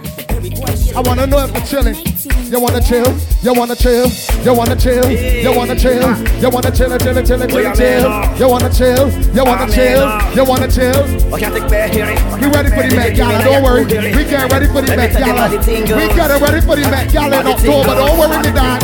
I 0.96 1.02
want 1.02 1.20
to 1.20 1.28
know 1.28 1.40
if 1.40 1.52
you're 1.54 1.66
chilling. 1.66 2.13
You 2.54 2.60
want 2.60 2.76
to 2.76 2.88
chill? 2.88 3.18
You 3.42 3.52
want 3.60 3.72
to 3.72 3.76
chill? 3.76 4.06
You 4.46 4.54
want 4.54 4.70
to 4.70 4.76
chill? 4.78 5.10
You 5.10 5.58
want 5.58 5.72
to 5.72 5.76
chill? 5.76 6.06
You 6.40 6.52
want 6.52 6.64
to 6.68 6.72
chill, 6.72 6.96
chill, 7.00 7.26
chill, 7.26 7.48
chill, 7.48 7.74
chill? 7.74 8.38
You 8.38 8.48
want 8.48 8.64
to 8.64 8.70
chill? 8.70 9.10
You 9.34 9.44
want 9.44 9.68
to 9.68 9.76
chill? 9.76 10.36
You 10.36 10.46
want 10.46 10.62
to 10.62 10.70
chill? 10.70 11.04
We 11.34 12.46
ready 12.54 12.70
for 12.70 12.84
the 12.88 12.94
Met 12.96 13.18
Gala, 13.18 13.44
don't 13.44 13.64
worry. 13.64 13.86
We 13.86 14.24
get 14.30 14.52
ready 14.52 14.68
for 14.68 14.84
the 14.84 14.96
Met 14.96 15.18
Gala. 15.18 15.50
We 15.50 16.14
get 16.14 16.42
ready 16.42 16.62
for 16.62 16.76
the 16.76 16.88
Met 16.92 17.12
Gala 17.12 17.40
in 17.40 17.48
October, 17.48 17.96
don't 17.96 18.20
worry 18.20 18.38
me 18.38 18.52
dad. 18.54 18.84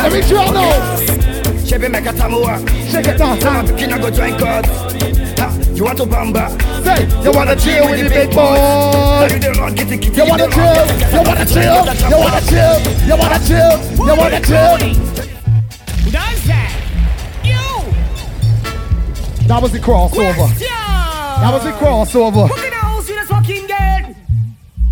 Let 0.00 0.12
me 0.14 0.22
chill 0.22 0.50
now. 0.54 1.60
Chevy 1.66 1.88
make 1.88 2.06
a 2.06 2.12
tamua. 2.14 2.66
Shake 2.90 3.06
it 3.06 3.18
down, 3.18 3.38
Some 3.38 3.66
picking 3.66 3.90
go 4.00 4.10
join 4.10 4.38
cards. 4.38 5.59
You 5.80 5.86
want 5.86 5.96
to 5.96 6.04
bamba? 6.04 6.44
Say, 6.84 7.08
you 7.24 7.32
wanna 7.32 7.56
chill 7.56 7.88
with 7.88 8.00
the 8.04 8.10
big 8.10 8.28
boys? 8.36 9.32
You 10.14 10.26
wanna 10.28 10.46
chill? 10.52 10.84
You 11.08 11.22
wanna 11.24 11.46
chill? 11.46 11.88
You 12.04 12.18
wanna 12.20 12.40
chill? 12.44 12.76
You 13.08 13.16
wanna 13.16 13.40
chill? 13.40 13.72
You 14.04 14.14
wanna 14.14 14.40
chill? 14.44 14.76
Does 16.12 16.40
that? 16.44 16.70
You! 17.42 17.64
That 19.48 19.62
was 19.62 19.72
the 19.72 19.78
crossover. 19.78 20.48
That 20.58 21.50
was 21.50 21.64
the 21.64 21.70
crossover. 21.70 22.48
Who 22.50 22.54
can 22.60 22.72
house 22.74 23.08
with 23.08 23.22
a 23.22 23.26
fucking 23.26 23.66
girl? 23.66 24.14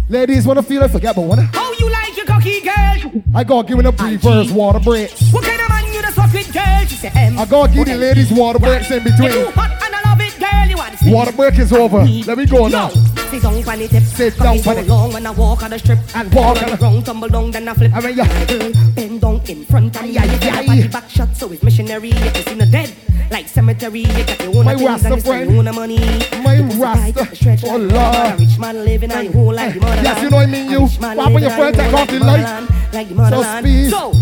Ladies 0.09 0.47
wanna 0.47 0.63
feel 0.63 0.83
it, 0.85 0.91
forget 0.91 1.15
but 1.15 1.21
one. 1.21 1.51
How 1.53 1.71
you 1.75 1.91
like 1.91 2.17
your 2.17 2.25
cocky 2.25 2.63
girl? 2.63 3.13
I 3.35 3.45
gotta 3.45 3.69
give 3.69 3.79
it 3.79 3.85
a 3.85 3.93
pre-verse 3.93 4.51
water 4.53 4.81
breaks. 4.81 5.21
What 5.33 5.45
kind 5.45 5.61
of 5.61 5.69
man 5.69 5.85
you 5.93 6.01
the 6.01 6.13
fuck 6.13 6.33
with 6.33 6.51
girl? 6.51 6.87
She 6.87 7.09
em. 7.09 7.39
I 7.39 7.45
gotta 7.45 7.75
give 7.75 7.85
the 7.85 7.95
ladies 7.95 8.33
water 8.33 8.59
breaks 8.59 8.91
in 8.91 9.05
between. 9.05 9.53
Water 11.11 11.33
break 11.33 11.59
is 11.59 11.73
over. 11.73 12.05
Let 12.05 12.39
me 12.39 12.47
go 12.47 12.69
now. 12.69 12.89
Sit 12.89 13.43
down 13.43 13.55
on 13.55 13.79
the 13.79 13.89
tip. 13.89 14.03
Sit 14.03 14.39
down 14.39 14.59
for 14.61 14.71
on 14.71 14.79
it. 14.79 14.87
long 14.87 15.13
when 15.13 15.27
I 15.27 15.31
walk 15.31 15.63
on 15.63 15.71
the 15.71 15.79
strip. 15.79 15.99
And 16.15 16.33
walk 16.33 16.57
on 16.57 16.65
on 16.65 16.69
the 16.69 16.73
it. 16.75 16.79
ground, 16.79 17.05
tumble 17.07 17.29
down, 17.29 17.51
then 17.51 17.69
I 17.69 17.75
flip. 17.75 17.93
I 17.95 18.01
mean, 18.01 18.17
yeah. 18.17 18.25
My 18.25 18.45
girl, 18.47 18.73
bend 18.95 19.21
down 19.21 19.41
in 19.49 19.65
front 19.65 19.97
of 19.97 20.03
me. 20.03 20.17
Aye, 20.19 20.25
You 20.25 20.31
aye, 20.33 20.39
get 20.39 20.55
aye. 20.55 20.61
a 20.63 20.67
body 20.67 20.89
back 20.89 21.11
shot, 21.11 21.37
so 21.37 21.51
it's 21.53 21.63
missionary. 21.63 22.09
You 22.09 22.15
can 22.31 22.35
see 22.45 22.55
no 22.55 22.65
dead. 22.71 22.93
Like 23.31 23.47
cemetery, 23.49 24.01
you 24.01 24.07
got 24.25 24.41
your 24.43 24.57
own 24.57 24.65
My 24.65 24.75
things 24.75 24.89
Rasta 24.89 25.07
and 25.09 25.17
you 25.17 25.21
spend 25.21 25.23
friend. 25.23 25.51
your 25.51 25.69
own 25.69 25.75
money. 25.75 25.99
My 26.43 26.57
Pussy 26.63 26.79
tight, 26.81 27.17
Rasta. 27.17 27.37
stretch 27.37 27.65
Oh, 27.65 27.77
like 27.77 27.93
Lord. 27.93 27.93
mother. 27.93 28.37
Rich 28.39 28.59
man 28.59 28.85
living 28.85 29.13
on 29.13 29.25
your 29.25 29.33
whole 29.35 29.53
life. 29.55 29.75
the 29.75 29.81
motherland. 29.81 30.07
Yes, 30.07 30.23
you 30.23 30.31
know 30.31 30.37
what 30.37 30.43
I 30.49 30.51
mean, 30.51 30.71
you. 30.71 30.79
A 30.79 30.83
rich 30.85 31.01
man 31.01 31.17
Why 31.17 31.25
when 31.31 31.43
your 31.43 31.51
living 31.51 31.53
on 31.53 31.59
friend 31.59 31.77
take 31.77 31.91
whole 31.91 32.01
off 32.01 32.09
the 32.09 32.19
the 32.19 32.25
light? 32.25 32.93
Like 32.95 33.09
the 33.09 33.15
So 33.15 33.21
motherland. 33.21 33.67
speed. 33.67 33.91
So, 33.91 34.13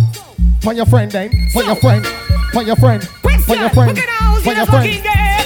Pon 0.63 0.77
your 0.77 0.87
friend, 0.87 1.13
then. 1.13 1.31
Pon 1.53 1.65
your 1.67 1.77
friend. 1.77 2.05
Pon 2.53 2.67
your 2.67 2.77
friend. 2.77 3.09
Pon 3.23 3.59
your 3.61 3.71
friend. 3.71 3.99
Pon 4.43 4.57
your 4.57 4.67
friend. 4.67 5.46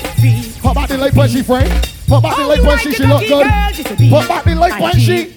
Pop 0.62 0.74
back 0.74 0.88
the 0.88 0.98
light 0.98 1.14
when 1.14 1.28
she 1.28 1.42
friend. 1.42 1.68
Pop 2.06 2.22
back 2.22 2.36
the 2.36 2.44
light 2.46 2.62
when 2.62 2.78
she 2.78 2.92
she 2.92 3.06
look 3.06 3.20
good. 3.26 3.46
Pop 4.10 4.28
back 4.28 4.44
the 4.44 4.54
light 4.54 4.80
when 4.80 4.92
she. 4.98 5.32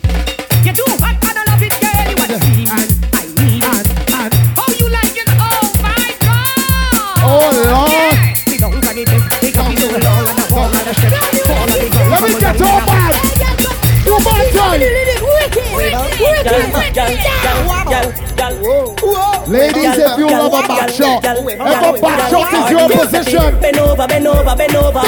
You 0.63 0.73
do 0.73 0.83
hot 0.99 1.15
and 1.15 1.37
I 1.37 1.43
love 1.47 1.63
it, 1.63 1.71
girl. 1.79 2.09
You 2.09 2.15
want 2.19 2.31
to 2.31 2.39
see 2.43 2.63
and 2.63 2.71
I 3.13 3.23
need 3.39 3.63
it. 3.63 3.87
Oh, 4.57 4.67
you 4.79 4.89
like 4.89 5.15
it? 5.15 5.27
Oh 5.39 5.71
my 5.81 6.11
God! 6.19 7.23
Oh 7.23 7.51
Lord. 7.71 8.37
Sit 8.37 8.59
down 8.59 8.73
on 8.73 8.81
the 8.81 9.05
bed, 9.05 9.21
take 9.39 9.57
up 9.57 9.71
so 9.79 9.87
long 9.87 10.27
and 10.27 10.39
I 10.39 10.53
Ladies, 19.83 19.99
if 19.99 20.17
you 20.17 20.27
love 20.27 20.53
a 20.53 20.67
back 20.67 20.89
shot, 20.89 21.25
if 21.25 21.59
a 21.59 22.01
back 22.01 22.29
shot 22.31 22.53
is 22.53 22.71
your 22.71 22.87
position, 22.87 23.59
Bend 23.59 23.77
over, 23.77 24.07
bend 24.07 24.27
over, 24.27 24.55
bend 24.55 24.75
over, 24.75 25.01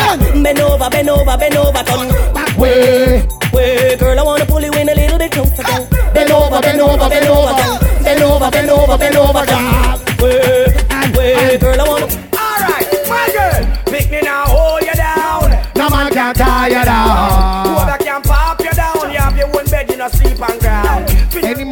bend 0.43 0.59
over, 0.59 0.89
bend 0.89 1.09
over, 1.09 1.37
bend 1.37 1.55
over, 1.55 1.83
turn 1.83 2.33
back 2.33 2.57
way, 2.57 3.25
way, 3.53 3.95
girl. 3.95 4.19
I 4.19 4.23
wanna 4.23 4.45
pull 4.45 4.61
you 4.61 4.73
in 4.73 4.89
a 4.89 4.93
little 4.95 5.17
bit 5.17 5.31
closer, 5.31 5.63
girl. 5.63 5.87
bend 6.13 6.31
over, 6.31 6.59
bend 6.59 6.81
over, 6.81 7.07
bend 7.07 7.27
over, 7.27 7.55
bend 8.03 8.21
over, 8.21 8.51
bend 8.51 8.69
over, 8.69 8.97
bend 8.97 9.15
over, 9.15 9.45
girl. 9.45 9.99
Way, 10.19 10.67
way, 11.15 11.57
girl. 11.57 11.79
I 11.79 11.87
wanna. 11.87 12.07
Alright, 12.35 12.91
my 13.07 13.31
girl, 13.31 13.63
pick 13.85 14.11
me 14.11 14.19
now, 14.21 14.43
hold 14.45 14.81
you 14.81 14.93
down. 14.93 15.51
No 15.77 15.89
man 15.89 16.11
can 16.11 16.35
tie 16.35 16.67
you 16.67 16.83
down. 16.83 17.67
Whoever 17.67 18.03
can 18.03 18.21
pop 18.23 18.59
you 18.59 18.71
down, 18.71 19.09
you 19.09 19.19
have 19.19 19.37
your 19.37 19.47
own 19.47 19.65
bed, 19.67 19.89
you 19.89 19.95
know, 19.95 20.09
sleep 20.09 20.41
on 20.41 20.59
ground. 20.59 20.64
Any 20.64 20.64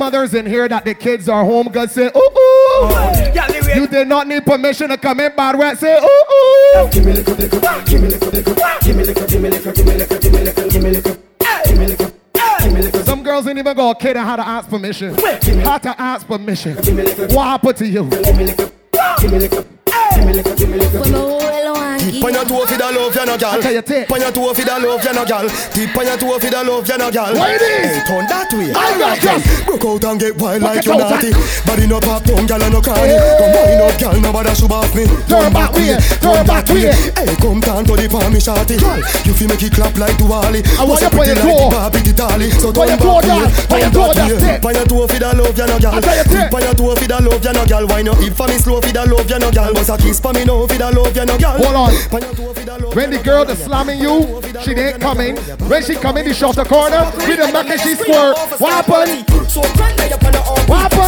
mothers 0.04 0.34
in 0.34 0.46
here 0.46 0.68
that 0.68 0.84
the 0.84 0.94
kids 0.94 1.30
are 1.30 1.46
home, 1.46 1.68
God 1.68 1.90
say, 1.90 2.08
ooh 2.08 2.20
ooh. 2.20 2.90
Yeah, 3.34 3.74
You 3.74 3.88
did 3.88 4.10
not 4.10 4.28
need 4.28 4.46
permission 4.46 4.90
to 4.90 4.98
come 4.98 5.22
in 5.22 5.34
bad 5.34 5.58
wet, 5.58 5.78
say, 5.78 5.98
ooh 5.98 6.04
ooh. 6.04 6.90
Give 6.92 7.06
me 7.06 7.14
little, 7.14 7.36
little, 7.36 7.60
give 7.86 8.02
me 8.02 8.10
little, 8.10 8.30
little, 8.30 8.56
give 8.82 8.98
me 8.98 9.04
little, 9.06 9.28
give 9.28 9.42
me 9.42 9.50
little, 9.50 9.72
give 9.72 9.86
me 9.86 9.96
little, 9.96 10.20
give 10.20 10.34
me 10.34 10.42
little, 10.44 10.70
give 10.70 10.84
me 10.84 10.90
little, 10.92 11.16
give 11.70 11.78
me 11.80 11.86
little, 11.88 12.12
little. 12.82 13.04
Some 13.06 13.24
girls 13.24 13.48
ain't 13.48 13.60
even 13.60 13.78
got 13.78 13.92
a 13.92 14.00
kid 14.00 14.18
and 14.18 14.28
had 14.28 14.36
to 14.36 14.48
ask 14.48 14.70
permission. 14.70 15.16
Had 15.16 15.84
to 15.84 16.02
ask 16.02 16.28
permission. 16.28 16.76
What 17.34 17.46
happened 17.46 17.78
to 17.78 17.88
you? 17.88 18.10
Pon 22.24 22.32
your 22.32 22.46
love, 22.46 23.16
ya 23.16 23.26
no 23.26 23.36
gal. 23.38 23.60
Pon 24.08 24.20
your 24.22 24.32
love, 24.80 25.04
ya 25.04 25.12
no 25.12 25.26
gal. 25.26 25.48
On 25.50 26.06
your 26.06 26.64
love, 26.64 26.88
ya 26.88 26.98
no 26.98 27.12
gal. 27.12 27.36
Hey, 27.36 28.04
turn 28.08 28.26
that 28.28 28.48
way. 28.54 28.72
All 28.72 28.96
right, 29.00 29.20
girl. 29.20 29.40
Broke 29.66 29.86
out 29.86 30.04
and 30.12 30.20
get 30.20 30.36
wild 30.38 30.62
like 30.62 30.86
you 30.86 30.96
naughty. 30.96 31.32
Body 31.66 31.88
no 31.88 32.00
pop 32.00 32.24
down, 32.24 32.46
gal 32.48 32.64
no 32.72 32.80
carny. 32.80 33.16
Come 33.16 33.56
on, 33.60 33.92
up, 33.92 34.00
gal, 34.00 34.16
nobody 34.22 34.56
should 34.56 34.72
off 34.72 34.94
me. 34.96 35.04
Turn 35.28 35.52
back 35.52 35.74
way, 35.76 35.98
turn 36.24 36.46
back 36.48 36.68
way. 36.70 36.92
Hey, 36.92 37.36
come 37.44 37.60
down 37.60 37.84
to 37.86 37.94
the 37.96 38.08
palm, 38.08 38.32
me 38.32 38.40
shawty. 38.40 38.80
You 39.28 39.34
fi 39.34 39.48
make 39.48 39.64
it 39.64 39.74
clap 39.74 39.98
like 39.98 40.16
Diwali. 40.16 40.64
I 40.80 40.86
want 40.86 41.02
you 41.02 41.10
pon 41.12 41.28
your 41.28 41.36
toe. 41.36 41.70
Bobby 41.72 42.00
the 42.08 42.14
dolly. 42.16 42.50
So 42.56 42.72
turn 42.72 42.88
back 42.88 43.04
way, 43.04 43.44
turn 43.68 43.92
back 43.92 44.16
way. 44.16 44.60
Pon 44.64 44.74
your 44.76 44.88
toe 44.88 45.08
fi 45.08 45.18
da 45.20 45.32
love, 45.36 45.58
ya 45.58 45.66
no 45.68 45.76
gal. 45.80 46.00
Pon 46.48 46.62
your 46.62 46.76
toe 46.76 46.96
fi 46.96 47.08
da 47.08 47.20
love, 47.20 47.44
ya 47.44 47.52
no 47.52 47.66
gal. 47.68 47.84
Why 47.88 48.02
not? 48.04 48.20
If 48.24 48.38
for 48.38 48.48
me 48.48 48.56
slow 48.60 48.80
fi 48.80 48.92
da 48.96 49.04
love, 49.04 49.28
ya 49.28 49.38
no 49.40 49.52
gal. 49.52 49.74
A 49.74 49.98
kiss 50.04 50.20
for 50.20 50.34
me 50.34 50.44
now, 50.44 50.66
vida 50.68 50.92
love 50.92 51.16
you 51.16 51.26
no 51.26 51.38
girl. 51.38 51.58
Hold 51.64 51.76
on. 51.76 51.94
When 52.96 53.10
the 53.10 53.22
girl 53.24 53.50
is 53.50 53.60
slamming 53.64 54.00
you, 54.00 54.42
she 54.62 54.72
ain't 54.72 55.02
coming. 55.02 55.38
When 55.70 55.82
she 55.84 55.96
coming, 55.96 56.26
in, 56.26 56.34
the 56.34 56.52
the 56.54 56.66
corner 56.66 57.04
with 57.16 57.40
the 57.40 57.50
back 57.52 57.70
and 57.70 57.80
she 57.82 57.96
squirt. 57.96 58.38
What 58.60 58.72
happened? 58.72 59.26
What 60.70 60.80
happened? 60.84 61.03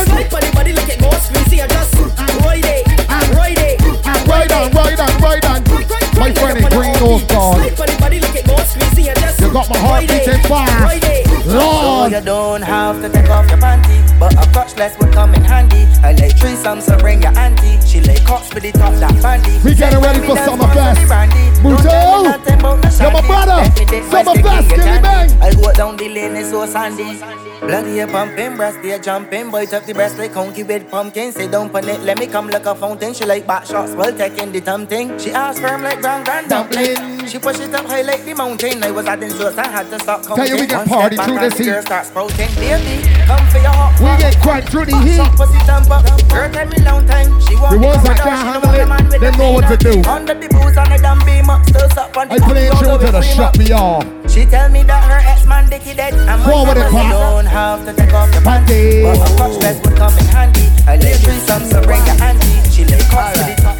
It's. 26.75 27.45
Bloody 27.61 27.99
a 27.99 28.07
pumping, 28.07 28.55
breast 28.57 28.81
they 28.81 28.91
a 28.91 28.99
jumping. 28.99 29.49
Boy, 29.49 29.65
tuck 29.65 29.85
the 29.85 29.93
breast 29.93 30.17
like 30.17 30.33
conky 30.33 30.63
with 30.63 30.89
pumpkin. 30.91 31.31
Sit 31.31 31.51
down 31.51 31.73
on 31.73 31.89
it, 31.89 32.01
let 32.01 32.19
me 32.19 32.27
come 32.27 32.49
like 32.49 32.65
a 32.65 32.75
fountain. 32.75 33.13
She 33.13 33.25
like 33.25 33.47
back 33.47 33.65
shots, 33.65 33.93
well 33.93 34.15
taking 34.15 34.51
the 34.51 34.61
thing. 34.87 35.17
She 35.17 35.31
asked 35.31 35.61
firm 35.61 35.81
like 35.81 36.01
grand 36.01 36.25
grand 36.25 36.49
dumpling. 36.49 37.27
She 37.27 37.39
push 37.39 37.59
it 37.59 37.73
up 37.73 37.85
high 37.85 38.01
like 38.01 38.23
the 38.25 38.35
mountain. 38.35 38.83
I 38.83 38.91
was 38.91 39.05
adding 39.07 39.29
sauce, 39.31 39.57
I 39.57 39.67
had 39.67 39.89
to 39.89 39.99
stop 39.99 40.23
counting. 40.25 40.45
Tell 40.45 40.55
you 40.55 40.61
we 40.61 40.67
get 40.67 40.87
party 40.87 41.15
through 41.15 41.35
back 41.35 41.49
this 41.49 41.59
and 41.59 41.69
the 41.69 41.73
heat. 41.75 41.81
start 41.81 42.05
sprouting. 42.05 42.55
Baby, 42.55 43.07
come 43.25 43.47
for 43.47 43.57
your 43.57 43.71
hot 43.71 43.93
We 43.99 44.21
get 44.21 44.41
quite 44.41 44.69
through 44.69 44.85
the 44.85 44.97
heat. 44.99 45.23
pussy 45.37 45.59
jump 45.65 45.89
up. 45.89 46.03
Girl, 46.29 46.51
tell 46.51 46.67
me 46.67 46.77
long 46.83 47.07
time. 47.07 47.39
She 47.41 47.55
want 47.55 47.71
The 47.71 47.79
ones 47.79 48.03
that 48.03 48.19
can't 48.19 48.45
handle 48.45 49.13
it, 49.15 49.19
they 49.19 49.31
know 49.37 49.51
what 49.53 49.67
to 49.71 49.77
do. 49.77 50.03
Under 50.07 50.33
the 50.35 50.47
boots 50.49 50.77
and 50.77 50.91
the 50.91 50.99
damn 51.01 51.25
beam 51.25 51.49
up, 51.49 51.65
still 51.65 51.89
suck 51.89 52.15
on 52.17 52.27
the 52.27 52.35
I 52.35 52.39
play 52.39 52.67
all 52.67 52.79
to 52.79 52.85
the 52.85 53.11
the 53.11 53.19
way 53.19 53.33
shut 53.33 53.57
me 53.57 53.71
off. 53.71 54.24
She 54.35 54.43
tell 54.43 54.67
me 54.67 54.83
that 54.83 55.07
her 55.07 55.23
ex-man 55.23 55.69
dicky 55.69 55.95
dead 55.95 56.11
And 56.11 56.43
Go 56.43 56.67
on 56.67 56.67
my 56.67 56.75
with 56.75 56.91
mama 56.91 57.07
don't 57.07 57.45
have 57.47 57.87
to 57.87 57.93
take 57.95 58.11
off 58.11 58.27
your 58.35 58.43
panty 58.43 59.07
But 59.07 59.15
a 59.15 59.31
crotchless 59.39 59.79
would 59.79 59.95
come 59.95 60.11
in 60.19 60.27
handy 60.27 60.67
I 60.83 60.99
like 60.99 61.23
threesome, 61.23 61.63
so 61.63 61.79
bring 61.79 62.03
your 62.03 62.19
auntie 62.19 62.59
She 62.67 62.83
like 62.83 62.99
cops 63.07 63.31
with 63.39 63.55
the 63.55 63.63
top 63.63 63.79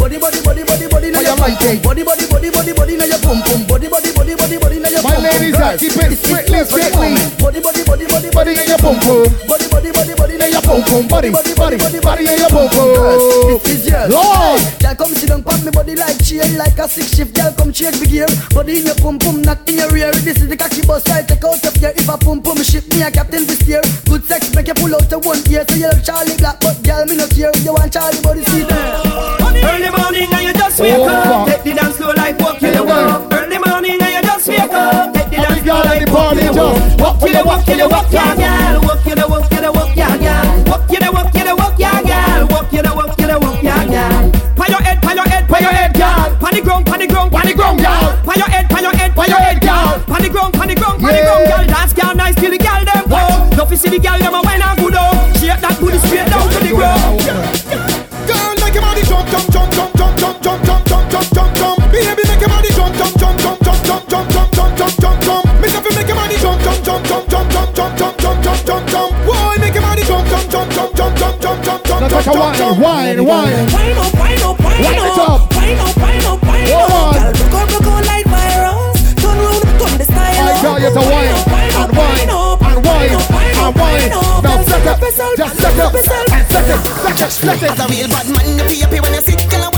Body, 0.00 0.16
body, 0.16 0.40
body, 0.40 0.64
body, 0.64 0.88
body, 0.88 1.10
now 1.10 1.20
your 1.20 1.36
you 1.36 1.52
like? 1.52 1.82
Body, 1.82 2.00
body, 2.00 2.24
body, 2.32 2.48
body, 2.48 2.72
body, 2.72 2.96
now 2.96 3.04
your 3.04 3.18
pum 3.20 3.42
pum. 3.44 3.66
Body, 3.66 3.88
body, 3.92 4.08
body, 4.16 4.32
body, 4.40 4.56
body, 4.56 4.78
now 4.80 4.88
your 4.88 5.02
My 5.02 5.10
pum 5.10 5.20
pum. 5.20 5.36
ladies, 5.36 5.56
Girls, 5.58 5.80
keep 5.82 5.92
it 5.92 6.12
it's 6.14 6.22
strictly, 6.24 6.58
it's 6.62 6.70
for 6.70 6.80
strictly. 6.80 7.12
Body, 7.36 7.60
body, 7.60 7.82
body, 7.84 8.06
body, 8.06 8.28
Body 8.30 8.52
in 8.56 8.72
your 8.72 8.78
pum 8.78 8.96
pum. 9.04 9.26
Body, 9.50 9.66
body, 9.68 9.90
body, 9.92 10.14
body, 10.38 10.50
now 10.52 10.58
your 10.58 10.62
Pum 10.68 10.82
pum, 10.84 11.08
body, 11.08 11.30
body, 11.30 11.54
body 11.54 12.00
body 12.00 12.24
in 12.28 12.38
your 12.38 12.48
pum 12.50 12.68
pum. 12.68 12.88
Girls, 12.94 13.62
This 13.64 13.86
is 13.86 13.90
yours. 13.90 14.10
Lord. 14.10 14.60
Girl, 14.80 14.94
come 14.94 15.12
sit 15.14 15.28
down, 15.28 15.42
pop 15.42 15.62
me 15.64 15.70
body 15.70 15.94
like 15.96 16.18
chain, 16.24 16.56
like 16.56 16.78
a 16.78 16.88
six 16.88 17.14
shift. 17.16 17.34
Girl, 17.34 17.52
come 17.56 17.72
change 17.72 17.98
the 17.98 18.06
gear. 18.06 18.26
Body 18.52 18.80
in 18.80 18.86
your 18.86 18.94
pum 18.96 19.18
pum, 19.18 19.42
not 19.42 19.66
in 19.68 19.78
your 19.78 19.90
rear. 19.90 20.10
This 20.12 20.38
is 20.40 20.48
the 20.48 20.56
cocky 20.56 20.82
bus 20.86 21.06
right. 21.08 21.26
Take 21.26 21.44
out 21.44 21.64
of 21.64 21.74
here. 21.76 21.92
If 21.96 22.08
a 22.08 22.16
pum 22.18 22.42
pum 22.42 22.62
ship 22.62 22.84
me 22.94 23.02
a 23.02 23.10
captain 23.10 23.46
this 23.46 23.62
year. 23.66 23.80
Good 24.06 24.24
sex 24.24 24.54
make 24.54 24.68
you 24.68 24.74
pull 24.74 24.94
out 24.94 25.08
the 25.10 25.18
one 25.18 25.40
ear. 25.50 25.64
So 25.68 25.74
you 25.76 25.88
love 25.88 26.04
Charlie 26.04 26.36
Black, 26.36 26.60
but 26.60 26.76
girl 26.84 27.04
me 27.06 27.16
not 27.16 27.30
care. 27.30 27.52
You 27.64 27.72
want 27.72 27.92
Charlie 27.92 28.20
body 28.22 28.44
see 28.52 28.64
Early 28.68 29.90
morning 29.90 30.28
and 30.30 30.44
you 30.46 30.52
just 30.54 30.78
wake 30.80 30.94
Oh, 30.94 31.08
up. 31.08 31.24
fuck. 31.24 31.48
Take 31.48 31.62
the 31.64 31.72
dance 31.80 31.96
floor 31.96 32.14
like 32.14 32.38
walk 32.38 32.60
you 32.62 32.68
Yeah, 32.68 32.78
the 32.78 32.84
walk. 32.84 33.32
Early 33.32 33.58
morning 33.58 33.98
and 34.00 34.12
you 34.14 34.22
just 34.22 34.46
wake 34.48 34.60
up. 34.70 35.14
Take 35.14 35.30
the 35.30 35.36
How 35.36 35.48
dance 35.48 35.56
we 35.56 35.60
floor 35.66 35.82
got 35.82 35.86
like 35.86 36.02
any 36.02 36.10
walk 36.12 36.20
party 36.28 36.40
you 36.40 36.46
the 36.46 36.54
just 36.54 37.00
walk. 37.00 37.00
Walk 37.00 37.22
you 37.26 37.32
the 37.34 37.42
walk 37.44 37.66
you 37.66 37.76
the 37.76 37.88
walk 37.88 38.06
yeah 38.12 38.34
girl. 38.36 38.47
Now 72.68 72.74
jump, 72.74 72.84
take 72.84 73.08
a 73.08 73.14
jump, 73.14 73.24
jump. 73.24 73.24
wine, 73.24 73.24
wine, 73.24 73.72
wine. 73.72 73.96
Up, 73.96 74.12
wine 74.12 74.42
up, 74.44 74.60
wine 74.60 74.98
up. 74.98 75.18
up. 75.18 75.54
Wine 75.56 75.78
up, 75.78 75.96
wine 75.96 76.24
up, 76.24 76.42
wine 76.42 76.68
up. 76.68 77.14
Girl, 77.16 77.32
broke 77.32 77.54
out, 77.54 77.68
broke 77.72 77.86
out 77.88 78.04
like 78.04 78.26
virus. 78.28 79.14
Turn 79.16 79.38
round, 79.40 79.62
turn 79.80 79.96
the 79.96 80.04
style 80.04 80.36
I 80.36 80.52
up. 80.52 80.60
tell 80.60 80.76
you 80.76 80.90
to 80.92 81.00
wine 81.00 81.32
up, 81.32 81.48
and 81.48 81.76
up, 81.76 81.92
wine 81.96 82.28
up, 82.28 82.60
and 82.60 82.84
wine 82.84 83.14
up, 83.16 83.30
and 83.30 83.58
up, 83.58 83.74
wine. 83.74 84.12
up. 84.12 84.44
Now 84.44 84.62
set 84.68 84.86
up, 84.86 85.00
just 85.00 85.56
set 85.56 85.78
up, 85.80 85.96
set 85.96 86.28
it, 86.28 86.44
set 86.44 86.68
it, 86.68 87.32
set 87.32 87.62
it. 87.62 87.70
As 87.70 87.80
a 87.80 87.88
real 87.88 88.08
bad 88.08 88.28
man, 88.36 88.58
you 88.58 88.64
feel 88.68 88.80
happy 88.84 89.00
when 89.00 89.14
you 89.14 89.20
sit, 89.22 89.40
girl, 89.48 89.77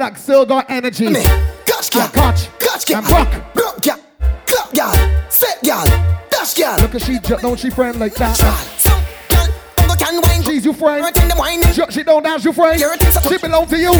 that 0.00 0.18
still 0.18 0.46
got 0.46 0.70
energy. 0.70 1.12
Catch 1.66 1.90
girl, 1.92 2.08
catch, 2.08 2.48
catch 2.58 2.86
girl, 2.86 2.98
and 2.98 3.06
buck. 3.08 3.30
girl, 3.82 3.98
clap 4.46 4.72
girl, 4.74 5.30
set 5.30 5.62
girl, 5.62 5.84
dash 6.30 6.54
girl. 6.54 6.76
Look 6.78 6.94
at 6.94 7.02
she, 7.02 7.18
ju- 7.18 7.38
don't 7.40 7.58
she 7.58 7.70
friend 7.70 7.98
like 8.00 8.14
that? 8.14 8.38
She's 10.44 10.64
your 10.64 10.74
friend. 10.74 11.06
Shut 11.74 11.92
she 11.92 12.02
don't 12.02 12.22
dance 12.22 12.44
your 12.44 12.52
friend. 12.52 12.78
She 13.28 13.38
belong 13.38 13.66
to 13.68 13.78
you. 13.78 13.92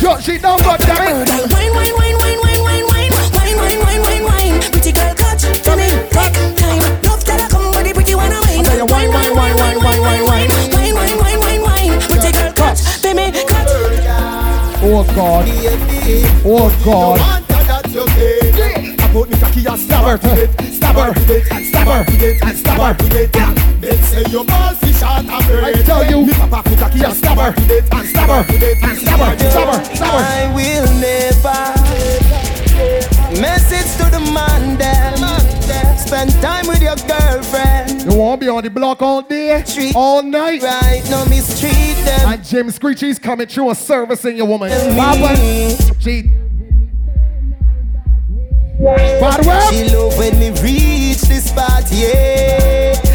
Shut 0.00 0.22
she 0.22 0.38
don't 0.38 0.60
got 0.62 0.80
damn 0.80 1.22
it. 1.22 1.28
Wine, 1.52 1.70
wine, 1.74 1.94
wine, 1.94 2.16
wine, 2.18 2.38
wine, 2.40 2.62
wine, 2.62 2.86
wine, 2.88 3.10
wine, 3.12 3.56
wine, 3.56 3.78
wine, 3.78 4.00
wine, 4.02 4.24
wine. 4.24 4.60
Pretty 4.72 4.92
girl, 4.92 5.14
catch, 5.14 5.44
come 5.62 5.78
in, 5.78 6.08
take 6.10 6.32
time. 6.56 6.80
Love 7.04 7.22
tell 7.24 7.38
her 7.40 7.48
come 7.48 7.70
with 7.72 7.86
the 7.86 7.92
pretty 7.94 8.14
one, 8.14 8.30
wine. 8.30 8.64
Wine, 8.64 8.88
wine, 8.88 9.10
wine, 9.12 9.36
wine, 9.36 9.56
wine, 9.56 9.78
wine, 9.78 10.00
wine, 10.02 10.24
wine, 10.24 10.41
Oh 14.84 15.04
God. 15.14 15.46
Oh 16.44 16.68
God. 16.84 17.20
About 19.12 19.28
me 19.28 19.36
cocky 19.38 19.64
and 19.66 19.78
stab 19.78 20.04
her, 20.04 20.16
stab 20.18 20.96
her, 20.96 21.12
and 21.12 21.66
stab 21.66 21.86
her, 21.86 22.02
and 22.42 22.58
stab 22.58 22.78
her. 22.80 22.94
They 23.80 23.96
say 23.96 24.24
your 24.30 24.44
balls 24.44 24.82
is 24.82 24.98
short 24.98 25.18
and 25.20 25.30
I 25.30 25.72
tell 25.82 26.04
you, 26.04 26.26
me 26.26 26.32
papa 26.32 26.68
fi 26.68 26.76
cocky 26.76 27.04
and 27.04 27.14
stab 27.14 27.38
her, 27.38 27.54
and 27.56 28.08
stab 28.08 28.28
her, 28.28 28.42
and 28.42 28.98
stab 28.98 29.20
her, 29.20 29.36
stab 29.38 29.68
her, 29.68 29.84
stab 29.94 30.10
her. 30.10 30.24
I 30.24 30.50
will 30.52 30.86
never 30.98 31.60
message 33.40 33.96
to 33.98 34.10
the 34.10 34.20
man 34.32 34.78
them. 34.78 34.91
Spend 36.12 36.30
time 36.42 36.66
with 36.66 36.82
your 36.82 36.94
girlfriend. 37.08 38.02
You 38.02 38.18
won't 38.18 38.38
be 38.38 38.46
on 38.46 38.62
the 38.62 38.68
block 38.68 39.00
all 39.00 39.22
day, 39.22 39.64
all 39.94 40.22
night. 40.22 40.62
Right, 40.62 41.02
no 41.08 41.24
mistreat 41.24 41.96
them. 42.04 42.34
And 42.34 42.44
Jim 42.44 42.70
Screechy's 42.70 43.18
coming 43.18 43.46
through 43.46 43.70
and 43.70 43.78
servicing 43.78 44.36
your 44.36 44.44
woman. 44.44 44.70
Papa, 44.94 45.34
she. 46.00 46.34
Bad 48.78 49.46
web. 49.46 49.72
She 49.72 49.88
love 49.88 50.18
when 50.18 50.38
me 50.38 50.50
reach 50.60 51.22
this 51.22 51.48
spot, 51.48 51.90
yeah. 51.90 53.11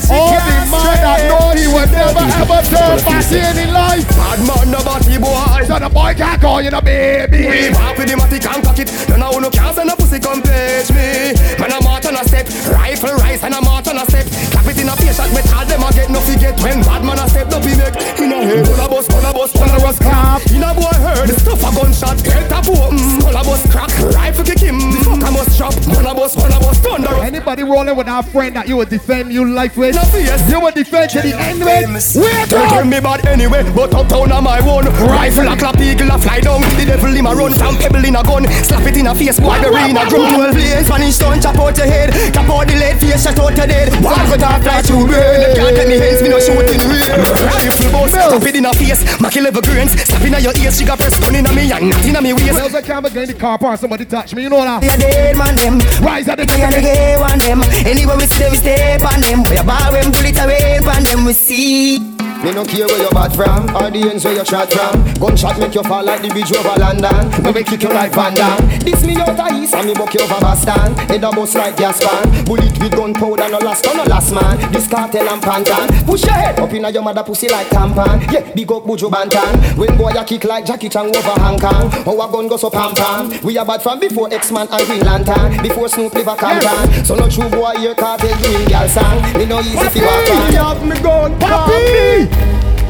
Says 0.00 0.16
All 0.16 0.34
the 0.34 0.56
man 0.72 0.96
that 1.04 1.20
know 1.28 1.52
he 1.54 1.66
would 1.68 1.90
never 1.92 2.24
ever 2.40 2.60
turn 2.66 2.98
back 3.04 3.28
in 3.32 3.56
in 3.58 3.70
life. 3.72 4.06
Bad 4.08 4.40
man, 4.46 4.66
no 4.70 4.80
body 4.82 5.18
boy. 5.18 5.64
So 5.66 5.78
the 5.78 5.90
boy 5.90 6.14
can't 6.16 6.40
call 6.40 6.62
you 6.62 6.70
the 6.70 6.80
baby. 6.80 7.72
Walk 7.74 7.98
with 7.98 8.08
the 8.08 8.16
matic 8.16 8.46
and 8.48 8.62
cock 8.64 8.78
it. 8.78 8.88
None 9.08 9.22
of 9.22 9.40
no 9.40 9.50
can't 9.50 9.74
send 9.76 9.90
a 9.90 9.96
pussy 9.96 10.18
come 10.18 10.42
page 10.42 10.90
me. 10.90 11.36
Man, 11.60 11.72
I'm 11.72 11.86
out 11.86 12.04
on 12.06 12.16
a 12.16 12.24
step. 12.24 12.48
Rifle 12.72 13.14
rise 13.20 13.42
and 13.44 13.54
I'm 13.54 13.66
out 13.68 13.86
on 13.88 13.98
a 13.98 14.04
step. 14.08 14.26
Clap 14.52 14.66
it 14.66 14.80
in 14.80 14.88
a 14.88 14.96
face 14.96 15.16
shot. 15.16 15.30
Me 15.30 15.42
tell 15.44 15.64
them 15.66 15.84
I 15.84 15.90
get 15.92 16.10
no 16.10 16.20
forget. 16.24 16.56
When 16.60 16.80
bad 16.80 17.02
man 17.04 17.18
a 17.18 17.28
step, 17.28 17.48
no 17.50 17.60
be 17.60 17.76
make. 17.76 17.96
In 18.20 18.32
a 18.32 18.38
head, 18.40 18.64
pull 18.64 18.80
a 18.80 18.86
bus, 18.88 19.06
pull 19.08 19.24
a 19.24 19.30
bus, 19.32 19.52
pull 19.52 19.70
a 19.70 19.78
bus, 19.80 19.98
clap. 19.98 20.40
In 20.50 20.64
a 20.64 20.70
boy 20.74 20.96
heard, 20.96 21.28
the 21.28 21.36
stuff 21.38 21.60
a 21.60 21.70
gunshot. 21.74 22.20
Head 22.24 22.48
tap 22.48 22.68
open, 22.68 22.98
pull 23.20 23.36
a 23.36 23.42
bus, 23.44 23.62
crack. 23.70 23.92
Rifle 24.14 24.44
kick 24.44 24.60
him. 24.60 24.78
Fuck 25.04 25.22
I 25.24 25.30
must 25.30 25.56
drop. 25.58 25.74
Pull 25.84 26.06
a 26.06 26.14
bus, 26.14 26.34
pull 26.34 26.50
a 26.50 26.58
bus, 26.60 26.78
thunder. 26.80 27.14
Anybody 27.22 27.62
rolling 27.62 27.96
with 27.96 28.08
our 28.08 28.22
friend 28.22 28.56
that 28.56 28.68
you 28.68 28.76
would 28.78 28.88
defend 28.88 29.32
your 29.32 29.46
life 29.46 29.76
with? 29.76 29.89
No 29.94 30.04
fears. 30.10 30.42
You 30.50 30.60
would 30.60 30.74
defend 30.74 31.10
to 31.10 31.20
the 31.20 31.34
end 31.34 31.60
with? 31.60 32.16
Where 32.16 32.46
Don't 32.46 32.68
tell 32.68 32.84
me 32.84 33.00
bad 33.00 33.26
anyway, 33.26 33.64
but 33.74 33.94
uptown 33.94 34.32
on 34.32 34.44
my 34.44 34.60
own. 34.60 34.84
Rifle 34.86 35.48
a 35.48 35.56
clap, 35.56 35.80
eagle 35.80 36.10
a 36.10 36.18
fly 36.18 36.40
down. 36.40 36.62
The 36.78 36.84
devil 36.86 37.14
in 37.14 37.26
a 37.26 37.32
run, 37.34 37.52
from 37.52 37.76
pebble 37.76 38.04
in 38.04 38.16
a 38.16 38.22
gun. 38.22 38.44
Slap 38.62 38.86
it 38.86 38.96
in 38.96 39.06
a 39.06 39.14
face, 39.14 39.40
boy, 39.40 39.58
the 39.60 39.70
rain 39.70 39.96
a 39.96 40.04
drum. 40.08 40.38
Well 40.38 40.52
playing 40.52 40.84
Spanish 40.84 41.14
stone, 41.16 41.40
chop 41.40 41.58
out 41.58 41.76
your 41.76 41.86
head. 41.86 42.10
Chop 42.34 42.48
out 42.48 42.66
the 42.66 42.74
lead, 42.76 42.98
face 43.00 43.22
shot 43.24 43.38
out 43.38 43.56
your 43.56 43.66
dead. 43.66 43.90
With 43.90 44.42
a 44.42 44.50
fly 44.62 44.82
through 44.82 45.06
brain. 45.06 45.40
Them 45.40 45.52
can't 45.56 45.74
get 45.76 45.88
me 45.88 45.96
hands, 45.98 46.22
me 46.22 46.28
no 46.28 46.38
shooting 46.38 46.82
rain. 46.86 47.10
Rifle 47.50 47.90
boss, 47.90 48.12
tap 48.12 48.42
it 48.46 48.56
in 48.56 48.66
a 48.66 48.72
face. 48.74 49.02
Mack 49.20 49.36
11 49.36 49.62
grains, 49.64 49.92
slap 50.06 50.22
in 50.22 50.34
a 50.34 50.38
your 50.38 50.54
ears. 50.58 50.78
She 50.78 50.84
got 50.84 50.98
press 50.98 51.18
gun 51.18 51.34
in 51.34 51.46
a 51.46 51.52
me 51.52 51.70
and 51.72 51.90
not 51.90 52.04
in 52.04 52.16
a 52.16 52.20
me 52.22 52.32
waist. 52.32 52.54
Wells, 52.54 52.74
I 52.74 52.82
can't 52.82 53.04
be 53.04 53.10
going 53.10 53.26
to 53.26 53.34
the 53.34 53.38
car 53.38 53.58
park. 53.58 53.80
Somebody 53.80 54.04
touch 54.04 54.34
me. 54.34 54.42
You 54.44 54.50
know 54.50 54.62
that. 54.62 54.82
You 54.82 54.96
dead 54.96 55.36
man 55.36 55.54
them 55.56 55.78
Rise 56.02 56.28
at 56.28 56.38
the 56.38 56.46
Me 56.46 56.62
and 56.62 56.74
the 56.74 56.80
gay 56.80 57.16
one 57.16 57.38
them 57.38 57.62
Anywhere 57.84 58.16
we 58.16 58.26
them 58.26 58.50
we 58.52 58.58
step 58.58 59.02
on 59.02 59.20
them 59.20 59.42
Boy 59.42 59.60
Fire 59.80 59.92
when 59.92 60.12
bullet 60.12 60.38
away, 60.38 60.78
and 60.78 61.06
then 61.06 61.24
we 61.24 61.32
see. 61.32 62.19
Me 62.42 62.52
no 62.52 62.64
care 62.64 62.86
where 62.86 63.02
you 63.02 63.10
bad 63.10 63.34
from 63.36 63.68
or 63.76 63.90
the 63.90 64.00
ends 64.08 64.24
where 64.24 64.34
you 64.34 64.44
shot 64.44 64.72
from. 64.72 65.04
Gunshot 65.20 65.58
make 65.60 65.74
you 65.74 65.82
fall 65.82 66.02
like 66.02 66.22
the 66.22 66.28
bridge 66.28 66.50
over 66.56 66.72
London. 66.80 67.28
Me 67.44 67.52
we 67.52 67.62
kick 67.62 67.82
you 67.82 67.90
like 67.90 68.12
Van 68.14 68.32
Damme. 68.34 68.64
This 68.80 69.04
me 69.04 69.16
out 69.16 69.38
of 69.38 69.52
east 69.52 69.74
and 69.74 69.86
me 69.86 69.92
buck 69.92 70.14
you 70.14 70.22
over 70.22 70.40
Boston. 70.40 70.96
Head 71.04 71.22
a 71.22 71.30
bust 71.30 71.54
like 71.54 71.76
gas 71.76 72.00
pan. 72.00 72.44
Bullet 72.46 72.72
with 72.80 72.92
gunpowder 72.96 73.48
no 73.50 73.58
last 73.58 73.84
no 73.84 74.04
last 74.04 74.32
man. 74.32 74.56
This 74.72 74.88
cartel 74.88 75.28
and 75.28 75.42
pantan. 75.42 76.06
Push 76.06 76.24
your 76.24 76.32
head 76.32 76.58
up 76.58 76.72
inna 76.72 76.88
your 76.90 77.02
mother 77.02 77.22
pussy 77.22 77.48
like 77.48 77.68
tampon. 77.68 78.24
Yeah, 78.32 78.50
big 78.54 78.72
up 78.72 78.84
Buju 78.84 79.10
Banton. 79.10 79.76
When 79.76 79.96
boy 79.98 80.16
a 80.16 80.24
kick 80.24 80.44
like 80.44 80.64
Jackie 80.64 80.88
Chan 80.88 81.14
over 81.14 81.36
Hong 81.44 81.58
Kong. 81.58 81.92
Our 82.08 82.32
gun 82.32 82.48
go 82.48 82.56
so 82.56 82.70
pam 82.70 82.94
pam. 82.94 83.28
We 83.44 83.58
are 83.58 83.66
bad 83.66 83.82
from 83.82 84.00
before 84.00 84.32
X-Man 84.32 84.66
and 84.70 84.86
Green 84.86 85.04
Lantern. 85.04 85.62
Before 85.62 85.88
Snoop 85.88 86.14
live 86.14 86.28
a 86.28 86.36
Compton. 86.36 87.04
So 87.04 87.16
no 87.16 87.28
true 87.28 87.50
boy 87.50 87.76
here 87.76 87.94
cartel 87.94 88.32
doing 88.40 88.64
girl 88.66 88.88
song. 88.88 89.20
Me 89.36 89.44
no 89.44 89.60
easy 89.60 89.76
fi 89.76 90.00
walk 90.00 90.30
on. 90.30 90.52
have 90.52 90.86
me 90.86 90.96
gun, 91.02 91.38
Papi. 91.38 92.29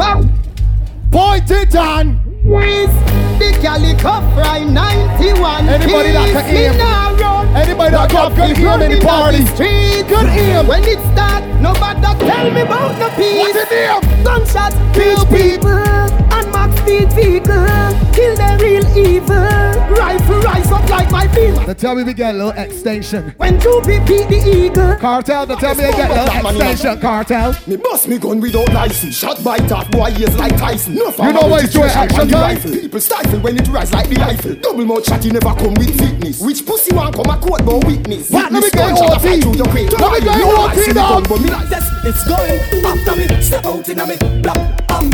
Point 0.00 1.50
it 1.50 1.74
on. 1.76 2.16
With 2.42 2.90
the 3.38 3.52
calico 3.60 4.20
fry 4.34 4.64
91 4.64 5.68
Anybody 5.68 6.12
that 6.12 6.28
can 6.32 6.46
aim. 6.56 6.72
me. 6.78 7.60
Anybody 7.60 7.90
that 7.90 8.10
got 8.10 8.34
good 8.34 8.56
aim 8.58 8.80
in 8.80 8.98
the 8.98 9.04
party. 9.04 9.44
street, 9.46 10.08
Good 10.08 10.24
aim. 10.24 10.66
When 10.66 10.82
it 10.84 10.98
start, 11.12 11.44
nobody 11.60 12.00
tell 12.00 12.50
me 12.50 12.60
about 12.62 12.98
no 12.98 13.08
peace 13.10 13.52
What's 13.52 13.68
the 13.68 13.74
name? 13.76 14.24
Gunshots 14.24 14.76
kill 14.96 15.26
people 15.26 15.68
And 15.70 16.50
Max 16.52 16.80
speed 16.80 17.12
vehicle 17.12 17.99
Kill 18.20 18.36
the 18.36 18.58
real 18.60 18.84
evil 18.98 19.96
Rifle 19.96 20.40
rise 20.40 20.70
up 20.70 20.86
like 20.90 21.10
my 21.10 21.26
beam 21.34 21.54
They 21.64 21.72
tell 21.72 21.94
me 21.94 22.02
we 22.04 22.12
get 22.12 22.34
a 22.34 22.38
little 22.38 22.52
extension. 22.52 23.32
When 23.38 23.58
two 23.58 23.80
beat 23.86 24.04
the 24.04 24.42
eagle 24.44 24.94
Cartel, 24.96 25.46
they 25.46 25.54
tell 25.56 25.74
me 25.74 25.84
they 25.84 25.92
get 25.92 26.10
a 26.10 26.24
little 26.24 26.50
extension. 26.60 27.00
Cartel. 27.00 27.54
Me 27.66 27.76
bust 27.76 28.08
me 28.08 28.18
gun 28.18 28.38
without 28.40 28.70
license. 28.74 29.16
Shot 29.16 29.42
by 29.42 29.56
top 29.56 29.90
boy 29.90 30.10
ears 30.18 30.36
like 30.36 30.54
Tyson. 30.58 30.96
No 30.96 31.08
You 31.16 31.32
know 31.32 31.46
why 31.48 31.60
it's 31.60 31.72
doing 31.72 31.88
action 31.88 32.28
time? 32.28 32.60
People 32.60 33.00
stifle 33.00 33.40
when 33.40 33.56
it 33.56 33.66
rise 33.68 33.90
like 33.92 34.10
the 34.10 34.16
rifle. 34.16 34.54
Double 34.56 34.84
mouth 34.84 35.06
shot 35.06 35.24
you 35.24 35.32
never 35.32 35.54
come 35.54 35.72
with 35.80 35.96
fitness. 35.98 36.42
Which 36.42 36.66
pussy 36.66 36.94
want 36.94 37.16
come 37.16 37.24
a 37.34 37.40
court 37.40 37.64
but 37.64 37.86
witness? 37.86 38.28
What? 38.28 38.52
Let 38.52 38.52
me 38.52 38.60
Witness 38.60 38.72
get 38.72 38.98
gunshot 38.98 39.10
a 39.10 39.14
OT. 39.14 39.20
fly 39.22 39.40
through 39.40 39.56
your 39.56 39.66
crate. 39.72 39.92
Let 39.98 40.12
me 40.12 40.20
get 40.20 40.36
You 40.36 40.44
I 40.44 40.64
OT 40.68 40.86
the 40.88 40.92
now. 40.92 41.08
gun, 41.08 41.22
but 41.26 41.40
me 41.40 41.48
like 41.50 41.68
this. 41.70 41.86
It's 42.04 42.22
going 42.28 42.84
after 42.84 43.16
me. 43.16 43.42
Step 43.42 43.64
out 43.64 43.88
in 43.88 43.98
a 44.00 44.06
me 44.06 44.16
black 44.42 44.90
um. 44.92 45.08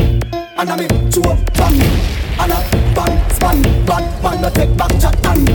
And 0.58 0.70
a 0.70 0.76
me 0.76 0.86
two 1.12 1.22
bang. 1.54 1.78
And 1.78 2.15
a 2.38 2.94
bang 2.94 3.30
span. 3.30 3.62
Bad 3.86 4.22
man 4.22 4.40
no 4.42 4.50
take 4.50 4.76
back 4.76 4.90
chat 5.00 5.26
and 5.26 5.48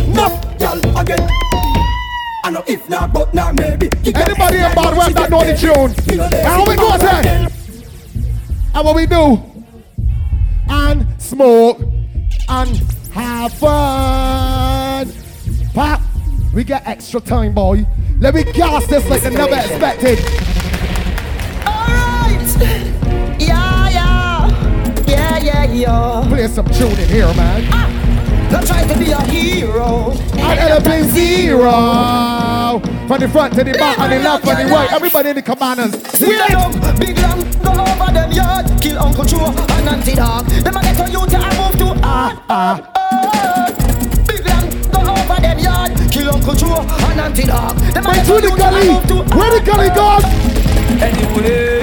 y'all 0.60 1.00
again. 1.00 1.30
I 2.44 2.50
know 2.50 2.63
if 2.67 2.89
not, 2.89 3.13
but 3.13 3.34
now 3.34 3.52
maybe. 3.52 3.89
You 4.04 4.13
Anybody 4.15 4.58
in 4.58 4.74
bad 4.74 4.98
web 4.98 5.13
that 5.13 5.30
know 5.30 5.44
the 5.44 5.56
tune? 5.56 5.94
How 6.44 6.65
we 6.67 6.76
go 6.76 6.98
then? 6.98 7.52
And 8.74 8.86
what 8.86 8.96
we 8.96 9.06
do? 9.06 9.41
And 10.70 11.22
smoke 11.22 11.82
and 12.50 12.78
have 13.13 13.54
fun. 13.54 15.12
Pop, 15.74 16.02
we 16.54 16.63
get 16.63 16.88
extra 16.88 17.22
time, 17.22 17.54
boy. 17.54 17.86
Let 18.20 18.36
me 18.36 18.44
gas 18.44 18.88
this 18.88 19.08
like 19.10 19.24
I 19.24 19.30
never 19.30 19.56
expected. 19.56 20.20
Alright 21.65 23.11
Yeah 25.82 25.89
yeah 25.89 26.22
yeah 26.22 26.30
Play 26.30 26.48
some 26.48 26.65
tune 26.65 27.00
in 27.00 27.10
here, 27.10 27.34
man. 27.34 28.52
Don't 28.52 28.67
try 28.67 28.86
to 28.86 29.00
be 29.00 29.12
a 29.12 29.22
hero. 29.24 30.12
I 30.34 30.56
gotta 30.56 30.82
play 30.84 31.02
zero. 31.04 31.72
From 33.08 33.20
the 33.20 33.28
front 33.28 33.56
to 33.56 33.63
the 33.63 33.74
back, 33.74 33.98
and 33.98 34.12
the 34.13 34.20
left, 34.20 34.48
and 34.48 34.70
the 34.70 34.74
right. 34.74 34.94
Everybody 34.94 35.30
in 35.30 35.36
the 35.38 35.41
commanders. 35.41 35.91
Big 36.20 36.54
long, 36.54 36.72
big 37.00 37.17
long, 37.17 37.39
go 37.65 37.72
over 37.82 38.12
them 38.13 38.32
yard. 38.32 38.65
Kill 38.82 39.00
Uncle 39.00 39.26
Joe 39.26 39.46
and 39.48 39.89
Auntie 39.89 40.13
Dog. 40.15 40.46
Them 40.46 40.78
a 40.78 40.82
get 40.82 41.00
on 41.00 41.12
you 41.12 41.26
to 41.26 41.38
I 41.38 41.50
move 41.58 41.78
to 41.80 42.00
ah 42.04 42.44
ah 42.50 42.82
ah. 42.94 44.24
Big 44.28 44.46
long, 44.46 44.70
go 44.91 45.00
over 45.12 45.41
them 45.41 45.60
yard. 45.60 45.91
Kill 46.12 46.30
Uncle 46.30 46.54
Joe 46.56 46.82
and 46.86 47.20
Auntie 47.20 47.44
Dog. 47.48 47.76
Them 47.78 48.06
a 48.06 48.08
Right 48.10 48.26
get 48.26 48.30
on 48.30 48.41
the 48.41 48.48
you 48.50 48.56
to 48.56 48.63
I 48.63 48.70
gully. 48.70 48.88
move 48.94 49.08
to 49.08 49.36
Where 49.36 49.52
the 49.60 49.65
gully 49.65 49.89
gone? 49.89 50.24
Anyway. 51.02 51.82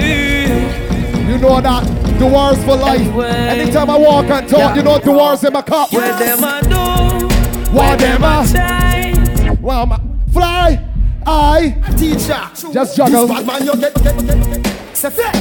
You 1.27 1.37
know 1.37 1.59
that 1.61 1.98
the 2.19 2.27
wars 2.27 2.61
for 2.65 2.75
life. 2.75 3.07
Anytime 3.25 3.89
I 3.89 3.97
walk 3.97 4.25
and 4.25 4.47
talk, 4.47 4.75
you 4.75 4.83
know 4.83 4.99
the 4.99 5.11
wars 5.11 5.43
in 5.43 5.53
my 5.53 5.61
cup. 5.61 5.91
What 5.93 6.19
them 6.19 6.43
a 6.43 6.61
do 6.61 7.27
What 7.73 7.99
them 7.99 8.23
a 8.23 9.57
Well, 9.61 9.85
ma- 9.85 9.99
fly. 10.31 10.85
I 11.25 11.75
Teacher, 11.97 12.41
just 12.73 12.97
juggle. 12.97 13.27
This 13.27 13.37
bad 13.37 13.45
man 13.45 13.65
you 13.65 13.75
get, 13.75 13.93
get, 14.03 14.17
get, 14.25 14.63
get. 14.63 14.97
Say 14.97 15.09
flat, 15.11 15.35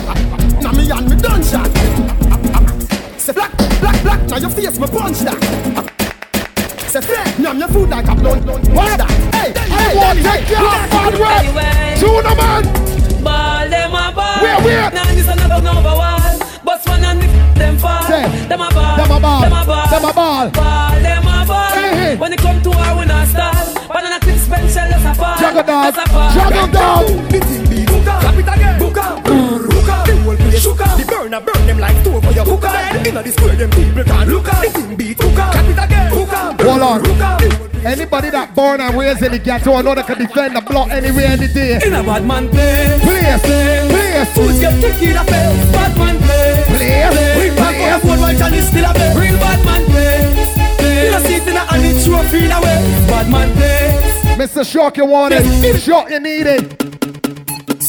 now 0.63 0.73
me 0.73 0.91
and 0.91 1.09
me 1.09 1.17
done 1.17 1.43
shot. 1.43 1.67
Say 3.19 3.33
black, 3.33 3.57
black, 3.81 4.03
black, 4.03 4.29
now 4.29 4.37
your 4.37 4.51
face 4.51 4.79
me 4.79 4.87
punch 4.87 5.19
that. 5.21 5.39
Say 6.89 7.01
flat, 7.01 7.39
now 7.39 7.53
your 7.53 7.69
food 7.69 7.89
like 7.89 8.07
a 8.07 8.15
blunt, 8.15 8.45
blunt, 8.45 8.69
what 8.69 8.99
that? 8.99 9.11
Hey, 9.35 9.53
I 9.57 9.65
hey, 9.65 9.97
want 9.97 10.19
hey, 10.19 10.25
to 10.25 10.29
hey, 10.29 10.41
take 10.41 10.51
your 10.51 10.61
bad 10.61 11.55
way. 11.57 11.97
Tuna 11.99 12.35
man. 12.37 12.63
Ball 13.25 13.69
them 13.71 13.95
a 13.95 14.13
ball. 14.15 14.43
Where, 14.43 14.61
where? 14.63 14.91
Now 14.91 15.05
this 15.15 15.29
another 15.29 15.63
number 15.63 15.91
one. 15.91 16.18
But 16.69 16.87
one 16.87 17.03
and 17.03 17.23
them 17.57 17.79
fall. 17.79 18.03
Them 18.07 18.61
a 18.61 18.69
ball. 18.69 18.97
Them 18.99 19.11
a 19.11 19.21
ball. 19.21 19.41
Them 19.41 19.53
a 19.55 19.65
ball. 19.65 19.87
Them 19.89 20.05
a 20.05 20.13
ball. 20.13 20.51
Ball. 20.51 21.01
Them 21.01 21.27
a 21.27 21.47
ball. 21.47 21.71
Hey. 21.71 22.17
When 22.17 22.31
it 22.35 22.41
come 22.41 22.61
to 22.63 22.71
our 22.71 22.99
we 22.99 23.07
not 23.07 23.27
stall. 23.27 23.89
Banana 23.89 24.21
clip 24.21 24.37
special, 24.37 24.87
that's 24.93 25.05
a 25.07 25.15
fall. 25.15 25.39
Juggle 25.39 25.63
dog. 25.63 25.95
That's 25.95 25.97
a 25.97 26.13
fall. 26.13 26.31
Juggle 26.37 26.69
dog. 26.69 27.07
Clap 28.21 28.35
it 28.35 28.49
again. 28.55 28.79
Book 28.79 28.99
up. 28.99 29.28
Book 30.65 30.81
up. 30.81 30.99
The 30.99 31.05
whole 31.05 31.05
place. 31.05 31.07
The 31.07 31.07
burner 31.07 31.41
burn 31.41 31.67
them 31.67 31.79
like 31.79 32.05
two 32.05 32.21
for 32.21 32.33
your 32.33 32.45
hook 32.45 32.65
up. 32.65 33.07
Inna 33.07 33.23
the 33.23 33.33
square, 33.33 33.57
them 33.57 33.71
people 33.71 34.05
can't 34.05 34.29
look 34.29 34.49
up. 34.49 34.63
The 34.65 34.71
thing 34.71 34.97
beat 34.97 35.21
hook 35.21 35.39
up. 35.39 35.55
It 35.55 35.79
again. 35.79 36.11
Hook 36.13 36.33
up. 36.33 36.61
Hold 36.61 36.83
on. 36.83 37.05
Hook. 37.05 37.69
Anybody 37.85 38.31
that 38.31 38.55
born 38.57 38.81
and 38.81 38.99
raised 38.99 39.23
in 39.23 39.33
the 39.33 39.39
ghetto, 39.39 39.73
I 39.73 39.83
know 39.83 39.95
they 39.95 40.03
can 40.03 40.19
defend 40.19 40.57
the 40.57 40.61
block 40.61 40.91
anywhere, 40.91 41.27
any 41.27 41.47
day. 41.47 41.79
In 41.87 41.95
a 41.95 42.03
bad 42.03 42.27
man 42.27 42.49
play. 42.51 42.99
Place, 43.01 43.41
place. 43.41 44.35
Fools 44.35 44.59
get 44.59 44.75
kicked 44.83 45.03
in 45.03 45.15
the 45.15 45.25
face. 45.25 45.73
Bad 45.73 45.97
man 45.97 46.17
play. 46.19 46.65
Place, 46.67 47.39
Real 47.39 47.55
bad 47.55 47.75
place. 47.75 47.89
man 47.89 48.01
phone 48.01 48.21
while 48.21 48.37
Johnny 48.37 48.61
still 48.61 48.85
a 48.85 48.93
play. 48.93 49.15
Real 49.15 49.39
bad 49.39 49.65
man 49.65 49.85
play. 49.87 50.19
You 51.05 51.11
know 51.13 51.21
see 51.23 51.37
it 51.37 51.47
in 51.47 51.57
a 51.57 51.61
hand, 51.61 51.87
it's 51.87 52.05
trophy 52.05 52.45
in 52.45 52.53
a 52.53 52.61
way. 52.61 52.79
Bad 53.07 53.31
man 53.31 53.49
play. 53.55 54.37
Mr. 54.37 54.67
Shock, 54.67 54.97
you 54.97 55.07
want 55.07 55.35
it. 55.37 55.81
Shock, 55.81 56.11
you 56.11 56.19
need 56.21 56.47
it. 56.47 56.88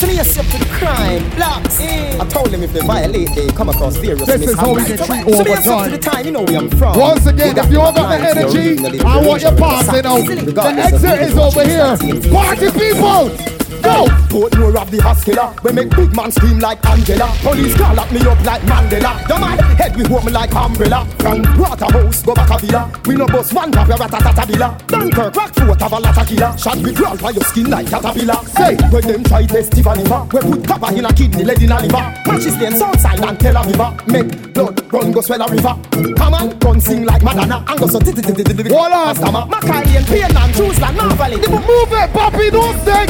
Slaves 0.09 0.39
up 0.39 0.45
to 0.47 0.57
the 0.57 0.65
crime, 0.65 1.29
blacks. 1.35 1.79
I 1.79 2.25
told 2.29 2.47
them 2.47 2.63
if 2.63 2.73
they 2.73 2.79
violate, 2.79 3.29
they 3.35 3.47
come 3.49 3.69
across 3.69 3.93
serious. 3.93 4.25
This 4.25 4.41
is 4.41 4.57
how 4.57 4.73
we 4.73 4.83
can 4.83 4.97
treat 4.97 5.23
Slaves 5.23 5.67
up 5.67 5.85
to 5.85 5.91
the 5.91 5.97
time, 5.99 6.25
you 6.25 6.31
know 6.31 6.41
where 6.41 6.57
I'm 6.57 6.69
from. 6.71 6.97
Once 6.97 7.27
again, 7.27 7.55
if 7.55 7.69
you 7.69 7.75
got 7.75 7.85
all 7.85 7.93
got 7.93 8.19
the 8.19 8.27
energy, 8.27 8.57
reason 8.57 8.85
to 8.85 8.89
live 8.89 9.05
I 9.05 9.27
want 9.27 9.43
your 9.43 9.51
religion. 9.51 9.69
passing 9.69 10.05
out. 10.07 10.25
The 10.25 10.81
exit 10.81 11.21
is 11.21 11.37
over 11.37 11.63
here. 11.63 12.33
Party 12.33 12.71
people, 12.71 13.58
go! 13.81 14.05
Portmore 14.29 14.77
of 14.77 14.91
the 14.91 15.01
hospital, 15.01 15.55
we 15.63 15.71
make 15.71 15.89
big 15.89 16.15
man 16.15 16.31
scream 16.31 16.59
like 16.59 16.85
Angela. 16.85 17.27
Police 17.41 17.75
call 17.75 17.95
lock 17.95 18.11
me 18.11 18.21
up 18.21 18.39
like 18.45 18.61
Mandela. 18.63 19.17
The 19.27 19.35
man 19.39 19.57
head 19.75 19.95
we 19.95 20.03
hold 20.05 20.25
me 20.25 20.31
like 20.31 20.53
umbrella. 20.53 21.07
From 21.19 21.41
Waterhouse 21.57 22.21
go 22.23 22.35
back 22.35 22.49
a 22.51 22.57
villa. 22.59 22.91
We 23.05 23.15
no 23.15 23.25
bust 23.25 23.53
one 23.53 23.71
tap 23.71 23.87
your 23.87 23.97
ratatata 23.97 24.45
villa. 24.45 24.77
Dunkirk 24.87 25.35
rock 25.35 25.51
throat 25.53 25.81
have 25.81 25.93
a 25.93 25.99
lot 25.99 26.17
of 26.17 26.27
killer. 26.27 26.57
Shot 26.57 26.77
we 26.77 26.93
crawl 26.93 27.17
by 27.17 27.31
your 27.31 27.43
skin 27.43 27.69
like 27.69 27.87
caterpillar. 27.89 28.39
Say 28.53 28.75
when 28.91 29.01
them 29.01 29.23
try 29.23 29.45
test 29.45 29.71
Tiffany 29.71 30.03
we 30.03 30.39
put 30.39 30.67
copper 30.67 30.93
in 30.95 31.05
a 31.05 31.13
kidney, 31.13 31.43
lead 31.43 31.61
in 31.61 31.71
a 31.71 31.79
liver. 31.81 32.13
Matches 32.27 32.57
them 32.59 32.75
Southside 32.75 33.21
and 33.21 33.39
Tel 33.39 33.55
Aviv. 33.55 34.07
Make 34.07 34.53
blood 34.53 34.93
run 34.93 35.11
go 35.11 35.21
swell 35.21 35.41
a 35.41 35.47
river. 35.49 35.75
Come 36.15 36.33
on, 36.33 36.57
gun 36.59 36.79
sing 36.79 37.05
like 37.05 37.23
Madonna 37.23 37.65
and 37.67 37.79
go 37.79 37.87
so 37.87 37.99
ti 37.99 38.13
ti 38.13 38.21
ti 38.21 38.43
ti 38.43 38.43
ti. 38.43 38.69
Hold 38.69 38.93
on. 38.93 39.49
Macaulay 39.49 39.97
and 39.97 40.05
Payne 40.07 40.37
and 40.37 40.53
Jerusalem, 40.53 40.95
Marvally. 40.95 41.37
Move 41.49 41.93
it, 41.93 42.13
Poppy, 42.13 42.49
don't 42.51 42.77
sing. 42.85 43.09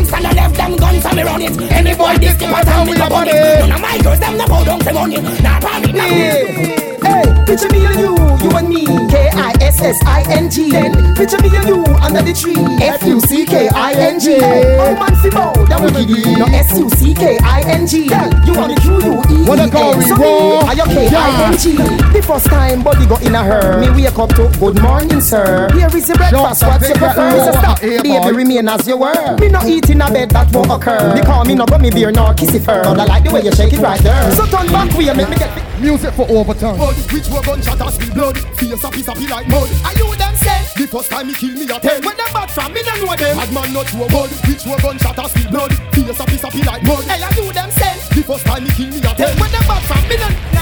Gangsta 0.00 0.22
no 0.22 0.30
left 0.30 0.56
them 0.56 0.76
guns 0.76 1.04
and 1.04 1.16
me 1.16 1.22
run 1.22 1.42
it. 1.42 1.72
Any 1.72 1.94
boy 1.94 2.16
this 2.16 2.34
keep 2.38 2.48
a 2.48 2.64
time 2.64 2.88
we 2.88 2.96
a 2.96 3.08
bunny. 3.08 3.32
None 3.32 3.72
of 3.72 3.80
my 3.80 3.98
girls 3.98 4.18
them 4.18 4.36
no 4.38 4.46
bow 4.46 4.64
down 4.64 4.78
money. 4.94 5.20
Nah, 5.42 5.60
panic, 5.60 5.94
nah. 5.94 6.89
Hey, 7.10 7.26
picture 7.44 7.68
me 7.74 7.84
and 7.86 7.98
you, 7.98 8.14
you 8.46 8.50
and 8.56 8.68
me. 8.68 8.86
K-I-S-S-I-N-G. 9.10 10.70
Then 10.70 11.14
picture 11.16 11.42
me 11.42 11.50
and 11.56 11.66
you 11.66 11.82
under 11.98 12.22
the 12.22 12.32
tree. 12.32 12.54
F-U-C-K-I-N-G. 12.78 14.38
Oh 14.38 14.94
man, 14.94 15.14
bow, 15.34 15.52
that 15.66 16.06
give 16.06 16.10
you. 16.10 16.38
No 16.38 16.46
S-U-C-K-I-N-G. 16.46 18.08
Girl, 18.08 18.30
you 18.46 18.54
want 18.54 18.70
the 18.74 18.80
Q-U-E-E. 18.80 19.48
What 19.48 19.56
they 19.58 19.70
call 19.70 19.96
me, 19.98 20.04
So 20.06 20.14
raw? 20.14 20.22
me, 20.22 20.68
are 20.70 20.74
you 20.78 20.86
K-I-N-G? 21.10 21.76
The 22.14 22.22
first 22.22 22.46
time 22.46 22.82
body 22.82 23.06
got 23.06 23.22
in 23.22 23.34
a 23.34 23.42
her. 23.42 23.80
Me 23.80 23.90
wake 23.90 24.18
up 24.18 24.30
to 24.38 24.46
good 24.60 24.80
morning, 24.80 25.20
sir. 25.20 25.68
Here 25.74 25.90
is 25.90 26.06
your 26.06 26.16
breakfast, 26.16 26.62
what's 26.62 26.88
your 26.88 26.96
preference? 26.96 27.58
Stop, 27.58 27.80
baby, 27.80 28.14
remain 28.30 28.68
as 28.68 28.86
you 28.86 28.96
were. 28.96 29.36
Me 29.38 29.48
not 29.48 29.66
eat 29.66 29.90
in 29.90 30.00
a 30.00 30.06
bed 30.10 30.30
that 30.30 30.54
won't 30.54 30.70
occur. 30.70 31.14
Because 31.18 31.46
me 31.48 31.54
no 31.56 31.66
gummy 31.66 31.90
beer 31.90 32.12
nor 32.12 32.34
kissy 32.34 32.62
fur. 32.62 32.84
But 32.84 33.00
I 33.00 33.04
like 33.04 33.24
the 33.24 33.32
way 33.34 33.42
you 33.42 33.52
shake 33.52 33.72
it 33.72 33.80
right 33.80 34.00
there. 34.00 34.30
So 34.36 34.46
turn 34.46 34.68
back, 34.68 34.96
we 34.96 35.10
make 35.12 35.28
me 35.28 35.36
get 35.36 35.50
Music 35.80 36.12
for 36.12 36.26
overtime. 36.28 36.76
Which 37.08 37.28
were 37.28 37.42
gunshot 37.42 37.80
and 37.80 37.92
spill 37.94 38.14
blood. 38.14 38.36
Face 38.58 38.84
a 38.84 38.90
piece 38.90 39.08
of 39.08 39.20
like 39.28 39.48
mud. 39.48 39.70
Are 39.84 39.94
you 39.96 40.14
them 40.16 40.34
say? 40.36 40.60
The 40.76 40.86
first 40.86 41.10
time 41.10 41.28
he 41.28 41.34
kill 41.34 41.54
me 41.54 41.64
a 41.64 41.80
ten 41.80 42.04
When 42.04 42.16
them 42.16 42.30
bad 42.32 42.50
from 42.50 42.72
me 42.72 42.82
no 42.84 42.94
know 43.04 43.16
them. 43.16 43.36
Bad 43.36 43.52
man 43.52 43.72
not 43.72 43.86
to 43.88 44.04
a 44.04 44.06
bud 44.08 44.30
Which 44.46 44.64
were 44.66 44.80
gunshot 44.80 45.18
and 45.18 45.30
spill 45.30 45.50
blood. 45.50 45.72
Face 45.92 46.20
a 46.20 46.24
piece 46.26 46.44
of 46.44 46.54
like 46.66 46.82
mud. 46.82 47.04
Hey, 47.04 47.22
are 47.22 47.34
you 47.34 47.52
them 47.52 47.70
say? 47.70 47.94
The 48.14 48.22
first 48.22 48.44
time 48.46 48.64
he 48.64 48.72
kill 48.72 48.88
me 48.88 48.98
a 48.98 49.12
ten 49.14 49.32
When 49.40 49.50
them 49.50 49.64
bad 49.66 49.82
from 49.84 50.08
me 50.08 50.16
no 50.16 50.59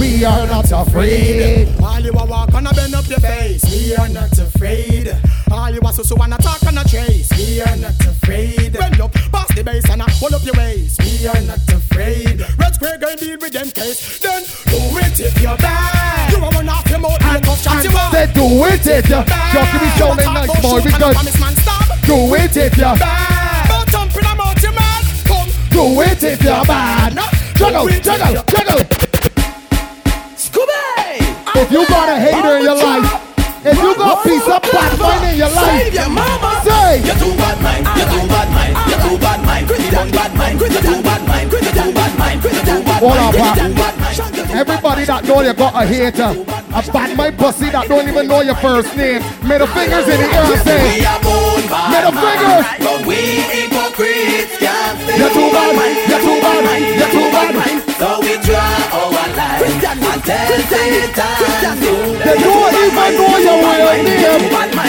We 0.00 0.24
are 0.24 0.46
not 0.46 0.72
afraid. 0.72 1.68
All 1.82 2.00
you 2.00 2.10
a 2.12 2.24
walk 2.24 2.54
and 2.54 2.66
a 2.66 2.72
bend 2.72 2.94
up 2.94 3.06
your 3.06 3.20
face 3.20 3.62
We 3.70 3.94
are 3.94 4.08
not 4.08 4.32
afraid 4.38 5.14
All 5.52 5.70
you 5.70 5.80
a 5.84 5.92
so 5.92 6.02
so 6.02 6.16
wanna 6.16 6.38
talk 6.38 6.62
and 6.62 6.78
a 6.78 6.84
chase 6.88 7.28
We 7.36 7.60
are 7.60 7.76
not 7.76 8.00
afraid 8.06 8.72
Bend 8.72 9.00
up, 9.00 9.12
pass 9.12 9.54
the 9.54 9.62
bass 9.62 9.84
and 9.90 10.00
a 10.00 10.06
pull 10.18 10.34
up 10.34 10.42
your 10.42 10.54
waist 10.56 11.00
We 11.02 11.26
are 11.26 11.40
not 11.42 11.60
afraid 11.68 12.40
Red 12.58 12.74
Square 12.74 12.98
going 12.98 13.16
deal 13.18 13.36
with 13.40 13.52
them 13.52 13.68
case 13.70 14.18
Then 14.20 14.42
do 14.72 14.80
it 15.04 15.20
if 15.20 15.36
you're 15.42 15.58
bad 15.58 16.32
You 16.32 16.38
a 16.38 16.48
run 16.48 16.68
off 16.68 16.88
your 16.88 17.00
mouth 17.00 17.20
and 17.20 17.44
tough 17.44 17.60
shot 17.60 17.84
you 17.84 17.92
want 17.92 18.14
Say 18.14 18.32
do 18.32 18.46
it 18.64 18.86
if 18.86 19.04
you. 19.04 19.20
Shock, 19.20 19.72
you 19.74 19.80
be 19.80 19.90
sounding 20.00 20.32
nice, 20.32 20.62
boy. 20.62 20.80
We 20.80 20.92
good. 20.96 21.16
Do 22.08 22.34
it 22.34 22.56
if 22.56 22.76
you're 22.76 22.96
bad. 22.96 23.68
Don't 23.68 23.88
jump 23.90 24.16
in 24.16 24.24
a 24.24 24.34
mouth 24.34 24.62
you 24.62 24.72
mad 24.72 25.04
Come 25.28 25.48
Do 25.70 26.00
it 26.00 26.22
if 26.22 26.42
you're 26.42 26.64
bad. 26.64 27.12
Juggle, 27.56 27.88
juggle, 28.00 28.42
juggle. 28.48 29.09
If 31.60 31.70
you 31.70 31.86
got 31.88 32.08
a 32.08 32.16
hater 32.18 32.56
in 32.58 32.62
your 32.64 32.74
life, 32.74 33.06
if 33.66 33.76
you 33.76 33.94
got 33.94 34.24
piece 34.24 34.48
of 34.48 34.62
bad 34.72 34.98
mind 34.98 35.24
in 35.32 35.36
your 35.38 35.50
life, 35.52 35.82
Save 35.84 35.94
your 35.94 36.08
mama. 36.08 36.60
say. 36.64 37.04
You 37.04 37.12
too 37.20 37.36
bad 37.36 37.60
mind, 37.60 37.84
you 38.00 38.04
too 38.08 38.24
bad 38.32 38.48
mind, 38.56 38.74
you 38.88 38.96
too 39.04 39.16
bad 39.20 39.40
mind, 39.44 39.64
you 39.68 39.76
too 39.76 40.08
bad 40.16 40.32
mind, 40.40 40.60
you 40.60 40.68
too 40.80 41.02
bad 41.04 41.22
mind, 41.28 41.52
you 41.52 41.60
too 41.60 41.92
bad 41.92 42.12
mind, 42.18 42.42
you 42.42 42.50
too 42.50 42.82
bad 42.82 43.02
mind, 43.12 43.52
you 43.52 43.52
too 43.60 43.74
bad 43.76 43.94
mind. 44.00 44.50
Everybody 44.50 45.04
that 45.04 45.24
know 45.24 45.40
you 45.42 45.52
got 45.52 45.74
a 45.76 45.86
hater, 45.86 46.32
a 46.72 46.80
bad 46.92 47.16
mind 47.16 47.36
pussy 47.38 47.68
that 47.70 47.86
don't 47.88 48.08
even 48.08 48.26
know 48.26 48.40
your 48.40 48.56
first 48.56 48.96
name. 48.96 49.20
Middle 49.44 49.68
fingers 49.68 50.08
in 50.08 50.16
the 50.16 50.28
air 50.32 50.44
and 50.48 50.62
say, 50.64 50.80
We 50.80 51.04
are 51.04 51.20
born 51.20 51.62
bad 51.68 51.88
Middle 51.92 52.16
fingers. 52.16 52.64
But 52.80 52.98
we 53.04 53.20
hypocrites 53.52 54.56
can't 54.56 54.96
You're 55.12 55.28
too 55.36 55.48
bad, 55.52 55.70
mind, 55.76 55.96
you're 56.08 56.24
too 56.24 56.38
bad, 56.40 56.60
mind, 56.64 56.84
you're 56.96 57.12
too 57.12 57.28
bad. 57.30 57.52
mind. 57.52 57.80
So 58.00 58.08
we 58.24 58.32
draw 58.48 59.09
They 62.24 62.36
don't 62.38 62.74
even 62.74 63.10
know 63.16 63.38
your 63.38 63.58
real 63.58 63.90
name. 64.04 64.42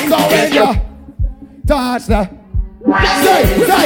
So 0.09 0.17
when 0.29 0.47
you 0.53 0.67
touch 1.65 2.05
the 2.05 2.21
say, 3.23 3.41
say, 3.65 3.85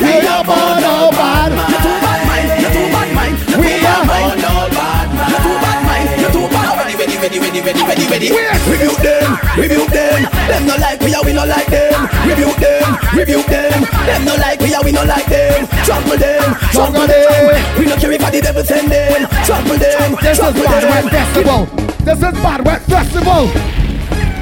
we 0.00 0.26
are 0.26 0.44
born 0.44 0.80
no 0.80 1.10
bad. 1.12 1.50
We 1.52 2.01
Rebuke 7.32 8.96
them, 9.00 9.38
rebuke 9.56 9.88
them. 9.88 10.22
Them 10.48 10.66
no 10.66 10.76
like 10.76 11.00
we, 11.00 11.14
are 11.14 11.24
we 11.24 11.32
no 11.32 11.44
like 11.44 11.66
them. 11.66 12.08
Rebuke 12.28 12.56
them, 12.56 12.98
rebuke 13.16 13.46
them. 13.46 13.82
Them 14.04 14.24
no 14.24 14.34
like 14.36 14.60
we, 14.60 14.74
are 14.74 14.84
we 14.84 14.92
no 14.92 15.02
like 15.04 15.26
them. 15.26 15.66
Trample 15.84 16.18
them, 16.18 16.54
trample 16.72 17.06
them. 17.06 17.78
We 17.78 17.86
no 17.86 17.96
care 17.96 18.12
if 18.12 18.20
the 18.20 18.40
devil 18.42 18.62
send 18.64 18.90
them. 18.90 19.26
Trample 19.44 19.78
them, 19.78 20.16
This 20.20 20.32
is 20.32 20.38
trample 20.38 20.62
Bad 20.64 20.84
Wet. 20.84 21.12
Festival. 21.12 21.66
This 22.04 22.18
is 22.18 22.34
Bad 22.42 22.66
Wet 22.66 22.82
Festival. 22.82 23.46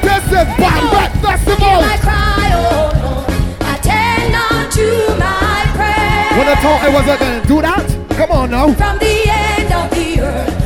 This 0.02 0.24
is 0.26 0.48
Bad 0.58 0.82
Wet 0.92 1.12
Festival. 1.22 1.78
I 1.80 1.96
cry, 2.02 2.50
oh 2.58 2.90
Lord, 3.02 3.30
attend 3.70 4.32
not 4.32 4.72
to 4.72 4.86
my 5.14 5.62
prayer. 5.78 6.38
When 6.38 6.48
I 6.48 6.56
thought 6.58 6.80
I 6.82 6.88
wasn't 6.92 7.20
gonna 7.20 7.46
do 7.46 7.62
that, 7.62 7.86
come 8.16 8.30
on 8.32 8.50
now. 8.50 8.72
From 8.74 8.98
the 8.98 9.30
end 9.30 9.72
of 9.72 9.90
the 9.90 10.20
earth 10.20 10.59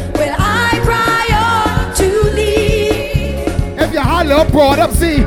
Holler 4.24 4.48
broad 4.50 4.78
up, 4.78 4.90
see. 4.92 5.22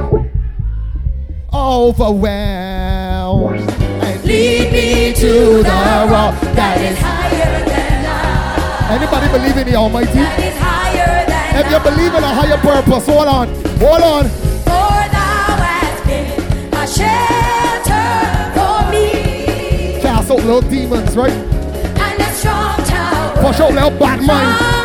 Overwhelmed. 1.54 3.60
And 3.70 4.24
Lead 4.26 4.72
me 4.72 5.14
to 5.14 5.58
the 5.62 6.08
rock 6.10 6.34
that 6.58 6.82
is 6.82 6.98
higher 6.98 7.64
than 7.64 8.06
I. 8.08 8.95
Anybody 8.95 9.28
believe 9.32 9.56
in 9.58 9.68
the 9.72 9.76
Almighty? 9.76 10.14
That 10.14 10.39
is 10.39 10.58
higher 10.58 11.26
than 11.28 11.64
If 11.64 11.70
you 11.72 11.80
believe 11.91 12.12
in 12.16 12.24
a 12.24 12.34
higher 12.34 12.58
purpose, 12.58 13.06
hold 13.06 13.28
on, 13.28 13.48
hold 13.78 14.02
on. 14.02 14.24
For 14.66 15.06
thou 15.14 15.58
hast 15.62 16.04
been 16.08 16.26
a 16.74 16.88
shelter 16.89 18.10
for 18.58 18.82
me 18.91 20.02
Cast 20.02 20.32
out 20.32 20.38
little 20.38 20.62
demons, 20.62 21.16
right? 21.16 21.30
and 21.32 22.20
a 22.20 22.34
strong 22.34 22.78
tower 22.86 23.36
Push 23.43 23.60
out 23.60 23.74
little 23.74 23.91
bad 23.91 24.22
mind. 24.24 24.76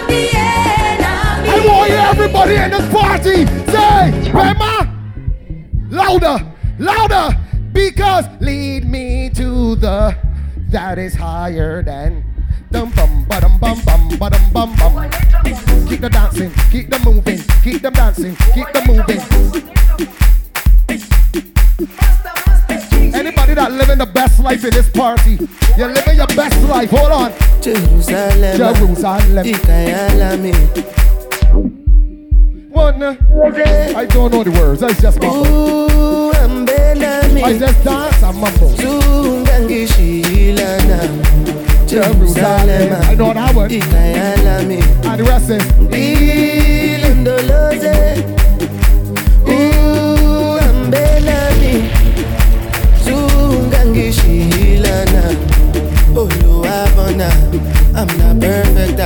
Everybody 2.43 2.75
in 2.75 2.83
this 2.83 2.93
party 2.93 3.47
say, 3.71 4.33
Rema, 4.33 4.89
louder, 5.91 6.39
louder, 6.79 7.39
because 7.73 8.27
lead 8.41 8.85
me 8.85 9.31
to 9.31 9.77
the 9.77 10.17
that 10.71 10.99
is 10.99 11.15
higher 11.15 11.83
than 11.83 12.25
dum 12.71 12.91
bum 12.93 13.25
ba 13.29 13.41
dum 13.41 13.59
bum 13.59 13.81
bum 13.85 14.09
ba 14.19 14.31
dum 14.31 14.53
bum 14.53 14.77
bum. 14.77 15.11
Keep 15.89 16.01
the 16.01 16.11
dancing, 16.11 16.53
keep 16.71 16.91
the 16.91 16.99
moving, 17.05 17.39
keep 17.63 17.83
them 17.83 17.93
dancing, 17.93 18.35
keep 18.55 18.67
the 18.73 18.83
moving. 18.87 19.21
Anybody 23.15 23.55
that 23.55 23.73
living 23.73 23.99
the 23.99 24.07
best 24.07 24.41
life 24.41 24.65
life 24.65 24.65
in 24.65 24.71
this 24.71 24.89
party. 24.89 25.39
You're 25.77 25.93
living 25.93 26.17
your 26.17 26.27
best 26.29 26.61
life. 26.69 26.91
Hold 26.91 27.13
on. 27.13 27.33
Jerusalem. 27.63 28.57
Jerusalem. 28.57 29.45
One. 32.83 33.03
I 33.95 34.07
don't 34.07 34.33
know 34.33 34.43
the 34.43 34.51
words. 34.51 34.81
That's 34.81 35.01
just 35.01 35.21
mumble. 35.21 35.47
Ooh. 35.47 36.33
I 36.33 37.55
just 37.57 37.85
dance 37.85 38.21
and 38.23 38.39
mumble. 38.41 38.75
Jerusalem. 41.87 42.93
I 43.03 43.15
know 43.15 43.33
that 43.33 43.55
one. 43.55 43.71
And 43.73 45.19
the 45.21 45.25
rest 45.25 45.51
is. 45.51 45.63
Ooh, 49.49 50.59
ambelami. 50.67 51.75
Zungangishilana. 53.05 55.23
Oluwabona. 56.19 57.31
I'm 57.95 58.09
not 58.19 58.41
perfect. 58.41 58.99
I 58.99 59.01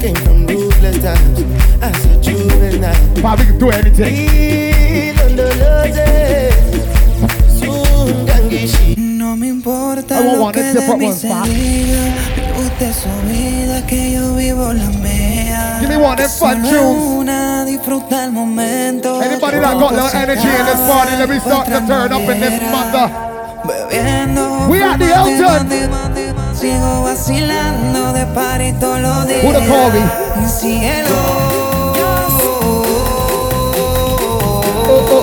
came 0.00 0.14
from 0.16 0.46
ruthless 0.46 0.98
times. 1.02 1.59
As. 3.20 3.22
But 3.22 3.38
we 3.38 3.44
can 3.46 3.58
do 3.58 3.70
anything. 3.70 4.14
No 8.96 9.36
me 9.36 9.48
importa 9.48 10.18
I 10.18 10.22
want 10.26 10.36
lo 10.38 10.42
one, 10.44 10.52
que 10.54 10.60
it's 10.60 10.72
de 10.74 10.80
different 10.80 11.00
mí 11.00 11.06
ones, 11.06 11.20
se 11.20 11.28
Bob. 11.28 11.44
diga. 11.44 12.14
Usted 12.58 12.92
su 12.92 13.08
vida 13.28 13.86
que 13.86 14.12
yo 14.12 14.34
vivo 14.34 14.72
la 14.72 14.86
mía. 14.98 15.76
Give 15.80 15.88
me 15.88 15.96
one, 15.96 16.16
them 16.16 16.30
fun 16.30 16.64
Solo 16.64 16.82
una, 16.92 17.64
disfruta 17.64 18.24
el 18.24 18.32
momento. 18.32 19.20
Anybody 19.22 19.58
that 19.60 19.74
got 19.74 19.92
no 19.92 20.06
energy 20.08 20.48
in 20.48 20.66
this 20.66 20.80
party, 20.88 21.16
let 21.16 21.28
me 21.28 21.38
start 21.40 21.66
to 21.66 21.80
turn 21.86 22.12
up 22.12 22.22
in 22.22 22.40
this 22.40 22.60
mother. 22.72 23.10
Bebiendo, 23.64 24.68
We 24.68 24.82
at 24.82 24.98
the 24.98 25.12
Elton. 25.12 25.68
Sigo 26.54 27.02
vacilando 27.04 28.12
de 28.12 28.26
party 28.26 28.72
todos 28.80 29.00
los 29.00 29.26
días. 29.26 29.44
Who 29.44 29.52
the 29.52 29.66
call 29.66 29.92
me? 29.92 30.48
Cielo. 30.48 31.49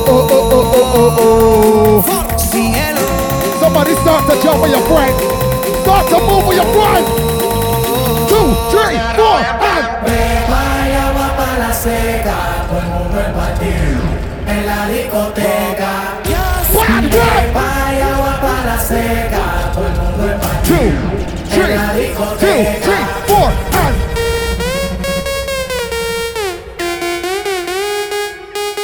oh, 0.05 0.27
oh, 0.31 0.49
oh, 0.51 0.73
oh, 0.75 0.95
oh, 0.95 2.05
oh. 2.07 2.37
Cielo. 2.37 3.03
Somebody 3.59 3.93
start 3.95 4.29
to 4.29 4.35
jump 4.43 4.61
with 4.61 4.71
your 4.71 4.85
friend. 4.87 5.15
Start 5.83 6.09
to 6.09 6.19
move 6.19 6.47
with 6.47 6.57
your 6.57 6.69
friend. 6.73 7.27
And 14.49 14.67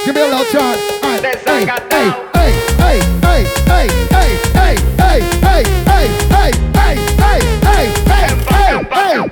Give 0.05 0.15
me 0.15 0.21
a 0.21 0.25
little 0.25 0.45
chance. 0.51 0.92
Hey, 1.63 1.69
hey, 1.69 2.51
hey, 2.75 2.99
hey, 3.23 3.47
hey, 3.71 3.71
hey, 3.71 3.87
hey, 4.11 4.37
hey, 4.51 4.75
hey, 4.97 5.15
hey, 5.47 5.63
hey, 5.85 6.11
hey, 6.27 6.51
hey, 6.75 6.99
hey, 7.15 7.39
hey, 7.63 7.87
hey, 7.93 8.27
hey, 8.27 8.73
hey. 8.91 9.31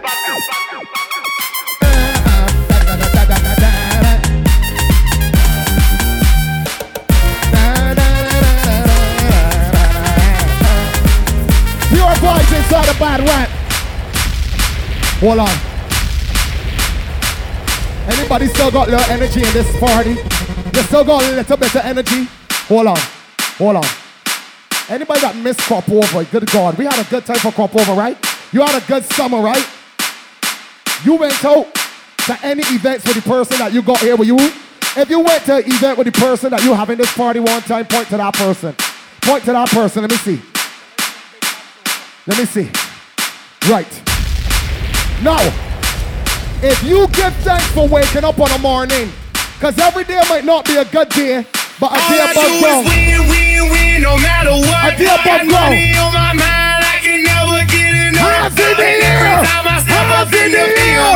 Pure 11.89 12.15
vibes 12.15 12.51
inside 12.55 12.88
a 12.88 12.97
bad 12.97 13.19
rap. 13.27 13.49
Hold 15.19 15.39
on. 15.39 15.55
Anybody 18.07 18.47
still 18.47 18.71
got 18.71 18.88
little 18.89 19.11
energy 19.11 19.41
in 19.41 19.51
this 19.51 19.77
party? 19.82 20.15
You 20.74 20.82
still 20.84 21.03
got 21.03 21.24
a 21.24 21.36
little 21.36 21.57
bit 21.57 21.76
of 21.76 21.86
energy? 21.86 22.28
Hold 22.67 22.88
on. 22.88 22.97
Hold 23.57 23.76
on. 23.78 23.86
Anybody 24.89 25.22
that 25.22 25.36
missed 25.36 25.61
crop 25.61 25.89
over? 25.89 26.24
Good 26.24 26.49
God. 26.51 26.78
We 26.78 26.86
had 26.86 27.05
a 27.05 27.09
good 27.09 27.26
time 27.26 27.38
for 27.38 27.51
crop 27.51 27.76
over, 27.76 27.93
right? 27.93 28.17
You 28.51 28.61
had 28.61 28.82
a 28.82 28.86
good 28.88 29.03
summer, 29.03 29.41
right? 29.41 29.65
You 31.03 31.15
went 31.15 31.43
out 31.43 31.74
to 32.28 32.39
any 32.43 32.63
events 32.63 33.05
with 33.05 33.15
the 33.15 33.22
person 33.22 33.57
that 33.59 33.74
you 33.74 33.82
got 33.82 33.99
here 33.99 34.15
with 34.15 34.28
you. 34.28 34.38
If 34.38 35.09
you 35.09 35.19
went 35.19 35.43
to 35.45 35.55
an 35.57 35.63
event 35.65 35.97
with 35.97 36.05
the 36.05 36.11
person 36.11 36.51
that 36.51 36.63
you 36.63 36.74
having 36.74 36.97
this 36.97 37.13
party 37.15 37.39
one 37.39 37.61
time, 37.61 37.86
point 37.86 38.07
to 38.09 38.17
that 38.17 38.34
person. 38.34 38.76
Point 39.22 39.43
to 39.45 39.51
that 39.53 39.69
person. 39.69 40.01
Let 40.01 40.11
me 40.11 40.17
see. 40.17 40.41
Let 42.28 42.38
me 42.38 42.45
see. 42.45 42.69
Right. 43.69 43.91
Now, 45.24 45.39
if 46.61 46.84
you 46.84 47.07
give 47.07 47.34
thanks 47.38 47.67
for 47.72 47.88
waking 47.88 48.24
up 48.24 48.39
on 48.39 48.51
a 48.51 48.57
morning, 48.59 49.11
because 49.62 49.78
every 49.78 50.03
day 50.03 50.20
might 50.28 50.43
not 50.43 50.66
be 50.66 50.76
a 50.76 50.86
good 50.86 51.07
day, 51.09 51.45
but 51.80 51.93
a 51.93 51.99
day 52.09 52.18
above 52.18 52.49
ground. 52.66 52.82
win, 52.89 53.30
win, 53.30 53.70
win, 53.70 54.01
no 54.01 54.18
matter 54.18 54.57
what. 54.57 54.89
A 54.89 54.97
day 54.97 55.05
above 55.05 55.45
ground. 55.45 55.51
Money 55.53 55.93
on 56.01 56.09
my 56.18 56.34
mind, 56.34 56.82
I 56.82 56.97
can 56.97 57.22
never 57.22 57.62
get 57.70 57.93
enough. 58.09 58.26
Hands 58.26 58.57
in 58.57 58.74
the 58.74 58.89
air. 59.05 59.38
I 59.38 59.78
step 59.86 60.01
Hands 60.01 60.34
in 60.34 60.45
in 60.45 60.51
the 60.51 60.66
the 60.66 60.89
air. 60.97 61.14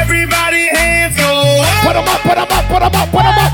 everybody 0.00 0.64
hands 0.72 1.12
go 1.20 1.28
up. 1.60 1.84
Put 1.84 1.96
'em 2.00 2.08
up, 2.08 2.20
put 2.24 2.38
'em 2.40 2.48
up, 2.48 2.64
put 2.72 2.80
'em 2.88 2.94
up, 2.96 3.08
put 3.12 3.20
'em 3.20 3.36
up. 3.44 3.52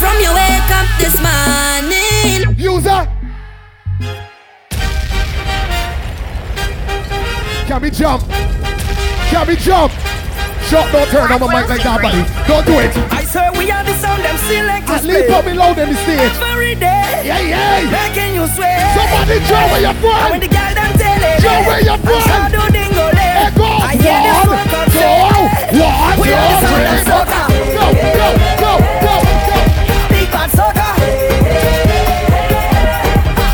From 0.00 0.16
your 0.24 0.32
wake 0.32 0.72
up 0.72 0.88
this 0.96 1.20
morning. 1.20 2.56
User. 2.56 3.04
Can 7.68 7.82
we 7.82 7.90
jump? 7.90 8.22
Can 9.28 9.46
we 9.46 9.56
jump? 9.56 9.92
Shot, 10.68 10.90
don't 10.92 11.08
turn 11.10 11.30
on 11.30 11.40
my 11.40 11.48
mic 11.60 11.68
like 11.70 11.82
that, 11.86 12.02
buddy. 12.02 12.22
Don't 12.50 12.66
do 12.66 12.74
it. 12.82 12.90
I 13.12 13.22
swear 13.24 13.52
we 13.54 13.70
are 13.70 13.84
the 13.86 13.94
sound 14.02 14.22
them 14.24 14.36
selectors 14.50 14.90
At 14.90 15.04
least 15.06 15.28
put 15.30 15.46
me 15.46 15.52
loud 15.54 15.78
in 15.78 15.88
the 15.94 15.98
stage. 16.02 16.34
Every 16.42 16.74
day. 16.74 17.22
Yeah, 17.22 17.40
yeah. 17.40 17.86
Making 17.86 18.34
you 18.34 18.46
swear. 18.50 18.74
Somebody 18.94 19.38
jump 19.46 19.70
where 19.70 19.82
you're 19.86 19.94
from. 20.02 20.30
When 20.34 20.40
the 20.42 20.50
girl 20.50 20.72
them 20.74 20.92
tell 20.98 21.22
it. 21.22 21.38
Jump 21.42 21.62
where 21.70 21.82
you're 21.86 22.00
from. 22.02 22.20
So 22.26 22.36
do 22.50 22.62
dingo 22.74 23.06
Hey, 23.14 23.50
go. 23.54 23.66
I 23.68 23.94
hear 23.94 24.18
one 24.42 24.66
come 24.72 24.90
two, 24.90 24.98
say. 24.98 25.22
one, 25.22 25.46
We 26.18 26.28
are 26.34 26.54
the 26.58 26.66
two, 26.66 26.82
three, 26.82 27.06
soca. 27.06 27.40
Go, 27.76 27.86
go, 27.94 28.28
go, 28.58 28.72
go, 29.06 29.14
go. 29.46 29.58
Big 30.10 30.26
bad 30.34 30.50
soca. 30.50 30.88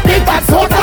Big 0.09 0.23
bad 0.25 0.43
soca. 0.49 0.82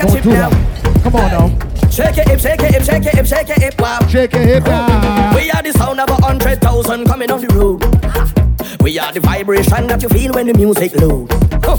Take 0.00 0.08
a 0.08 0.22
Don't 0.22 0.26
now. 0.26 0.48
that. 0.50 1.02
Come 1.02 1.16
on 1.16 1.30
now. 1.30 1.90
Shake 1.90 2.16
your 2.16 2.24
hip, 2.24 2.40
shake 2.40 2.60
your 2.60 2.70
hip, 2.72 2.82
shake 2.82 3.04
your 3.04 3.12
hip, 3.12 3.26
shake 3.26 3.48
your 3.48 3.58
hip, 3.60 3.80
wow. 3.80 3.98
Shake 4.08 4.32
your 4.32 4.42
hip 4.42 4.64
now. 4.64 5.34
We 5.36 5.50
are 5.50 5.62
the 5.62 5.72
sound 5.72 6.00
of 6.00 6.08
a 6.08 6.14
hundred 6.24 6.60
thousand 6.60 7.06
coming 7.06 7.30
on 7.30 7.40
the 7.40 7.48
road. 7.54 7.82
We 8.82 8.98
are 8.98 9.12
the 9.12 9.20
vibration 9.20 9.86
that 9.88 10.02
you 10.02 10.08
feel 10.08 10.32
when 10.32 10.46
the 10.46 10.54
music 10.54 10.94
loads. 10.96 11.34
Huh. 11.62 11.76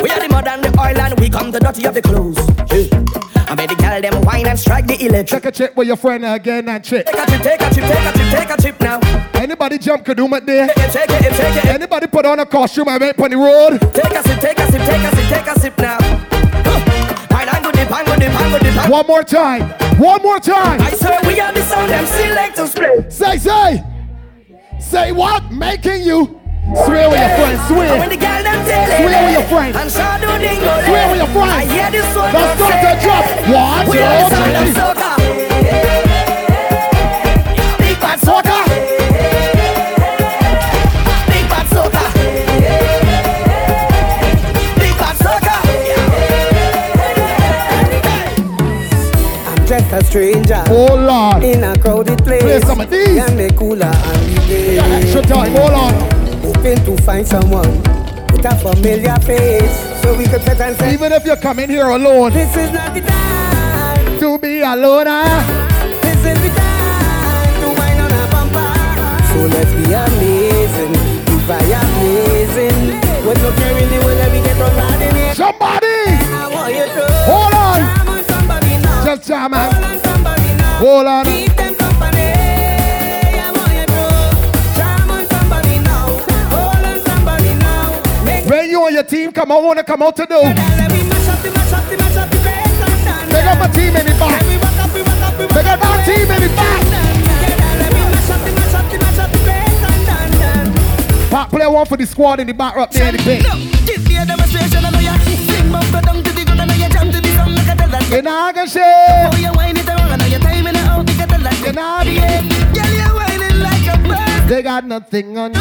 We 0.00 0.10
are 0.10 0.20
the 0.20 0.28
mud 0.30 0.46
and 0.46 0.62
the 0.62 0.70
oil 0.80 0.96
and 0.96 1.18
we 1.18 1.28
come 1.28 1.50
the 1.50 1.58
dirty 1.58 1.84
of 1.86 1.94
the 1.94 2.02
clothes. 2.02 2.38
I 3.48 3.54
made 3.56 3.70
the 3.70 3.74
girl 3.74 4.00
them 4.00 4.20
wine 4.22 4.46
and 4.46 4.58
strike 4.58 4.86
the 4.86 4.94
electric. 5.04 5.42
Check 5.42 5.46
a 5.46 5.50
chip 5.52 5.76
with 5.76 5.88
your 5.88 5.96
friend 5.96 6.24
again 6.24 6.68
and 6.68 6.84
chip. 6.84 7.06
Take 7.06 7.16
a 7.18 7.26
chip, 7.26 7.42
take 7.42 7.60
a 7.60 7.74
chip, 7.74 7.84
take 7.84 8.04
a 8.06 8.12
chip, 8.18 8.38
take 8.38 8.50
a 8.50 8.62
chip 8.62 8.80
now. 8.80 9.00
Anybody 9.34 9.78
jump 9.78 10.04
Kadooment 10.04 10.46
there? 10.46 10.68
Shake 10.90 11.10
it, 11.10 11.34
shake 11.34 11.56
it. 11.56 11.64
Anybody 11.66 12.06
put 12.06 12.24
on 12.24 12.38
a 12.38 12.46
costume 12.46 12.88
and 12.88 13.00
went 13.00 13.18
on 13.18 13.30
the 13.30 13.36
road? 13.36 13.80
Take 13.92 14.12
a 14.12 14.22
sip, 14.22 14.40
take 14.40 14.58
a 14.58 14.70
sip, 14.70 14.82
take 14.82 15.02
a 15.02 15.16
sip, 15.16 15.28
take 15.28 15.46
a 15.56 15.60
sip 15.60 15.78
now. 15.78 15.98
Huh. 16.00 16.97
One 17.90 19.06
more 19.06 19.22
time. 19.22 19.62
One 19.98 20.22
more 20.22 20.38
time. 20.40 20.80
I 20.80 20.90
swear 20.92 21.20
we 21.26 21.40
are 21.40 21.52
the 21.52 21.62
sound 21.62 21.90
them 21.90 22.06
selectors 22.06 22.74
play. 22.74 23.08
Say, 23.10 23.38
say. 23.38 23.82
Say 24.80 25.12
what? 25.12 25.50
Making 25.50 26.02
you 26.02 26.40
swear 26.84 27.08
with 27.10 27.18
your 27.18 27.28
friend. 27.36 27.58
And 27.58 27.76
when 27.76 27.88
Swear. 27.88 28.08
the 28.08 28.16
girl 28.16 28.42
them 28.42 28.66
tell. 28.66 28.86
Swear 28.86 29.24
with 29.24 29.32
your 29.32 29.48
friend. 29.48 29.76
And 29.76 29.90
so 29.90 30.16
do 30.20 30.38
dingo 30.38 30.84
Swear 30.84 31.10
with 31.10 31.18
your 31.18 31.28
friend. 31.28 31.50
I 31.50 31.64
hear 31.66 31.90
this 31.90 32.16
one 32.16 32.30
come 32.32 32.56
start 32.56 32.98
to 32.98 33.04
drop. 33.04 33.24
One, 33.48 33.88
We 33.90 33.98
are 33.98 34.28
the 34.28 34.36
sound 34.36 34.54
them 34.54 34.66
two, 34.66 34.80
soca. 34.80 36.07
Just 49.90 49.92
a 49.92 50.04
stranger 50.04 50.62
Oh 50.68 50.94
Lord. 50.94 51.42
in 51.44 51.64
a 51.64 51.78
crowded 51.78 52.18
place. 52.24 52.42
Play 52.42 52.60
some 52.60 52.80
of 52.80 52.90
these. 52.90 53.16
Can 53.24 53.36
be 53.36 53.48
cooler 53.56 53.86
and 53.86 54.46
be 54.46 54.74
Yeah, 54.76 54.84
extra 55.00 55.22
time. 55.22 55.52
Hold 55.52 55.72
on. 55.72 55.94
Hoping 56.42 56.76
to 56.84 56.96
find 57.02 57.26
someone 57.26 57.70
with 58.32 58.44
a 58.44 58.54
familiar 58.56 59.16
face, 59.20 60.02
so 60.02 60.16
we 60.16 60.26
could 60.26 60.42
sit 60.42 60.60
and 60.60 60.76
say, 60.76 60.92
Even 60.92 61.12
if 61.12 61.24
you're 61.24 61.36
coming 61.36 61.68
here 61.70 61.86
alone, 61.88 62.32
This 62.32 62.54
is 62.56 62.70
not 62.72 62.92
the 62.94 63.00
time. 63.00 64.18
to 64.20 64.38
be 64.38 64.60
alone. 64.60 65.06
ah. 65.08 65.88
This 66.02 66.16
is 66.24 66.38
the 66.42 66.50
time 66.54 67.60
to 67.62 67.68
wind 67.80 68.00
on 68.00 68.12
a 68.12 68.26
bumper. 68.30 69.48
must 69.48 69.72
be 69.76 69.92
amazing. 69.94 70.92
The 71.24 71.36
fire 71.48 71.84
blazing. 71.96 73.00
When 73.26 73.36
no 73.42 73.52
carrying 73.56 73.88
the 73.90 73.98
one 74.04 74.16
that 74.18 74.30
we 74.32 74.40
get 74.40 74.56
from 74.56 74.72
God 74.76 75.00
in 75.02 75.14
here. 75.16 75.34
Somebody! 75.34 75.86
I 76.32 76.48
want 76.52 76.74
you 76.74 76.84
to 76.84 77.07
time, 79.28 79.50
man. 79.50 79.70
Hold 80.80 81.06
on. 81.06 81.24
Keep 81.26 81.54
them 81.54 81.74
company. 81.74 82.32
I'm 83.44 83.54
on 83.60 83.76
your 83.76 83.86
bro. 83.86 84.08
Jam 84.74 85.10
on 85.10 85.28
somebody 85.28 85.78
now. 85.80 86.16
Hold 86.48 86.84
on 86.88 87.00
somebody 87.04 87.54
now. 87.56 88.24
Make 88.24 88.46
when 88.48 88.70
you 88.70 88.86
and 88.86 88.94
your 88.94 89.04
team 89.04 89.32
come 89.32 89.52
on, 89.52 89.64
wanna 89.64 89.84
come 89.84 90.02
out 90.02 90.16
to 90.16 90.24
do. 90.24 90.40
Big 90.40 90.56
up 93.44 93.58
my 93.58 93.68
team 93.68 93.96
in 93.96 94.06
the 94.06 94.14
back. 94.18 94.40
Big 95.36 95.66
up 95.66 95.80
my 95.80 96.02
team 96.06 96.30
in 96.30 96.40
the 96.42 96.48
back. 96.56 96.84
Pop 101.30 101.50
player 101.50 101.70
one 101.70 101.84
for 101.84 101.98
the 101.98 102.06
squad 102.06 102.40
in 102.40 102.46
the 102.46 102.54
back 102.54 102.78
up 102.78 102.90
there 102.90 103.10
in 103.10 103.16
the 103.16 103.22
back. 103.24 103.44
That. 108.52 108.74
You 108.74 108.74
know 108.74 108.88
I 108.88 109.22
can 109.22 109.28
share. 109.28 109.30
Oh, 109.32 109.36
you 109.36 109.52
whine 109.56 109.76
it 109.76 109.88
around. 109.88 110.12
I 110.12 110.16
know 110.16 110.26
you 110.26 110.38
time 110.38 110.66
in 110.66 110.76
it 110.76 110.84
out. 110.86 111.06
Like 111.42 111.60
a 111.60 111.72
tell 111.72 112.04
that. 112.04 112.06
You 112.06 112.16
know 112.16 112.28
the 112.38 112.58
Girl, 112.74 112.92
you 112.94 113.10
whining 113.14 113.60
like 113.60 113.86
a 113.86 113.96
bird. 114.08 114.48
They 114.48 114.62
got 114.62 114.84
nothing 114.84 115.38
on 115.38 115.54
you. 115.54 115.60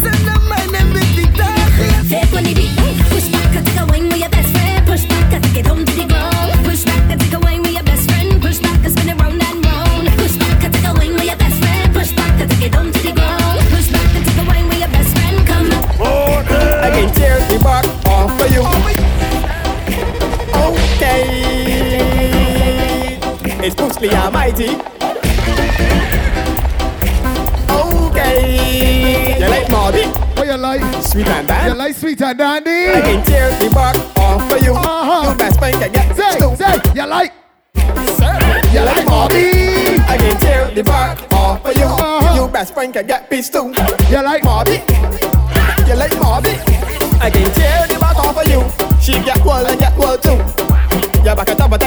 Send 0.00 0.26
them 0.26 0.48
my 0.48 0.64
name 0.72 0.92
with 0.92 1.16
the 1.16 1.24
dark. 1.36 1.72
Take 2.08 2.32
when 2.32 2.44
the 2.44 2.54
beat, 2.54 2.72
push 3.10 3.28
back, 3.28 3.56
I 3.56 3.62
take 3.62 3.80
a 3.80 3.86
wine 3.86 4.08
with 4.08 4.20
your 4.20 4.28
best 4.28 4.50
friend. 4.52 4.86
Push 4.86 5.06
back, 5.06 5.32
I 5.32 5.38
take 5.40 5.56
it 5.56 5.66
home 5.66 5.84
to 5.84 5.92
the 5.92 6.06
ground. 6.06 6.64
Push 6.64 6.84
back, 6.84 7.10
I 7.10 7.16
take 7.16 7.32
a 7.32 7.40
wine 7.40 7.62
with 7.62 7.72
your 7.72 7.82
best 7.82 8.10
friend. 8.10 8.40
Push 8.40 8.60
back, 8.60 8.84
I 8.84 8.88
spin 8.88 9.08
it 9.08 9.20
round 9.20 9.42
and 9.42 9.64
round. 9.64 10.08
Push 10.16 10.36
back, 10.36 10.64
I 10.64 10.68
take 10.68 10.84
a 10.84 10.92
wine 10.92 11.14
with 11.14 11.24
your 11.24 11.36
best 11.36 11.58
friend. 11.60 11.94
Push 11.94 12.12
back, 12.12 12.40
I 12.40 12.46
take 12.46 12.64
it 12.68 12.74
home 12.74 12.92
to 12.92 13.00
the 13.00 13.12
ground. 13.12 13.60
Push 13.72 13.88
back, 13.92 14.08
I 14.14 14.20
take 14.24 14.38
a 14.38 14.44
wine 14.44 14.68
with 14.68 14.80
your 14.80 14.92
best 14.92 15.10
friend. 15.16 15.46
Come 15.48 15.72
on. 15.72 16.44
I 16.84 16.90
can 16.92 17.12
tear 17.14 17.40
the 17.48 17.58
back 17.64 17.93
It's 23.66 23.74
Bruce 23.74 23.96
Almighty. 23.96 24.76
Okay, 27.70 29.38
you 29.40 29.48
like 29.48 29.70
Marty? 29.70 30.02
What 30.36 30.46
you 30.46 30.56
like? 30.58 31.02
Sweet 31.02 31.26
and 31.28 31.48
dandy. 31.48 31.70
You 31.70 31.78
like 31.78 31.94
sweet 31.94 32.20
and 32.20 32.36
dandy? 32.38 32.92
I 32.92 33.00
can 33.00 33.24
tear 33.24 33.50
the 33.58 33.70
back 33.70 33.96
off 34.18 34.46
for 34.50 34.58
you. 34.58 34.74
Uh-huh. 34.74 35.30
You 35.30 35.38
best 35.38 35.58
friend 35.58 35.74
can 35.76 35.92
get 35.92 36.14
Say, 36.14 36.30
stupid. 36.36 36.58
say, 36.58 36.92
you 36.94 37.06
like? 37.06 37.32
Sir, 38.18 38.38
You 38.70 38.80
like 38.84 39.06
Marty? 39.06 39.48
I 40.12 40.16
can 40.18 40.38
tear 40.40 40.70
the 40.70 40.82
back 40.82 41.32
off 41.32 41.62
for 41.62 41.72
you. 41.72 41.86
Uh-huh. 41.86 42.34
You 42.42 42.48
best 42.52 42.74
friend 42.74 42.92
can 42.92 43.06
get 43.06 43.30
pissed 43.30 43.54
too. 43.54 43.72
You 44.10 44.22
like? 44.22 44.44
Marty. 44.44 44.82
You 45.88 45.94
like 45.96 46.12
Marty? 46.20 46.50
I 47.18 47.30
can 47.30 47.50
tear 47.54 47.86
the 47.88 47.96
back 47.98 48.16
off 48.18 48.36
of 48.36 48.46
you. 48.46 48.60
She 49.00 49.12
get 49.24 49.42
well 49.44 49.66
and 49.66 49.83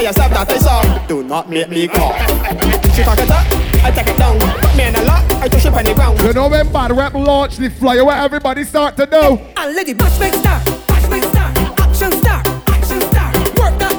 yourself 0.07 0.31
that 0.31 0.49
I 0.49 0.57
saw. 0.57 1.07
Do 1.07 1.23
not 1.23 1.49
make 1.49 1.69
me 1.69 1.87
call. 1.87 2.13
She 2.95 3.03
talk 3.03 3.19
it 3.19 3.29
up, 3.29 3.45
I 3.83 3.91
take 3.91 4.07
it 4.07 4.17
down. 4.17 4.39
Put 4.39 4.75
me 4.75 4.87
in 4.87 4.95
a 4.95 5.03
lot, 5.03 5.23
I 5.33 5.49
push 5.49 5.65
it 5.65 5.73
on 5.73 5.83
the 5.83 5.93
ground. 5.93 6.19
You 6.21 6.33
know 6.33 6.47
when 6.47 6.71
Bad 6.71 6.91
Rap 6.95 7.13
launch 7.13 7.57
the 7.57 7.69
flyer 7.69 8.05
where 8.05 8.15
everybody 8.15 8.63
start 8.63 8.95
to 8.97 9.05
do. 9.05 9.37
And 9.57 9.75
let 9.75 9.85
the 9.85 9.93
bash 9.93 10.17
make 10.19 10.33
start. 10.33 10.65
Bash 10.87 11.09
make 11.09 11.23
start. 11.23 11.57
Action 11.81 12.11
start. 12.19 12.47
Action 12.69 13.01
start. 13.01 13.35
Work 13.59 13.75
that. 13.83 13.95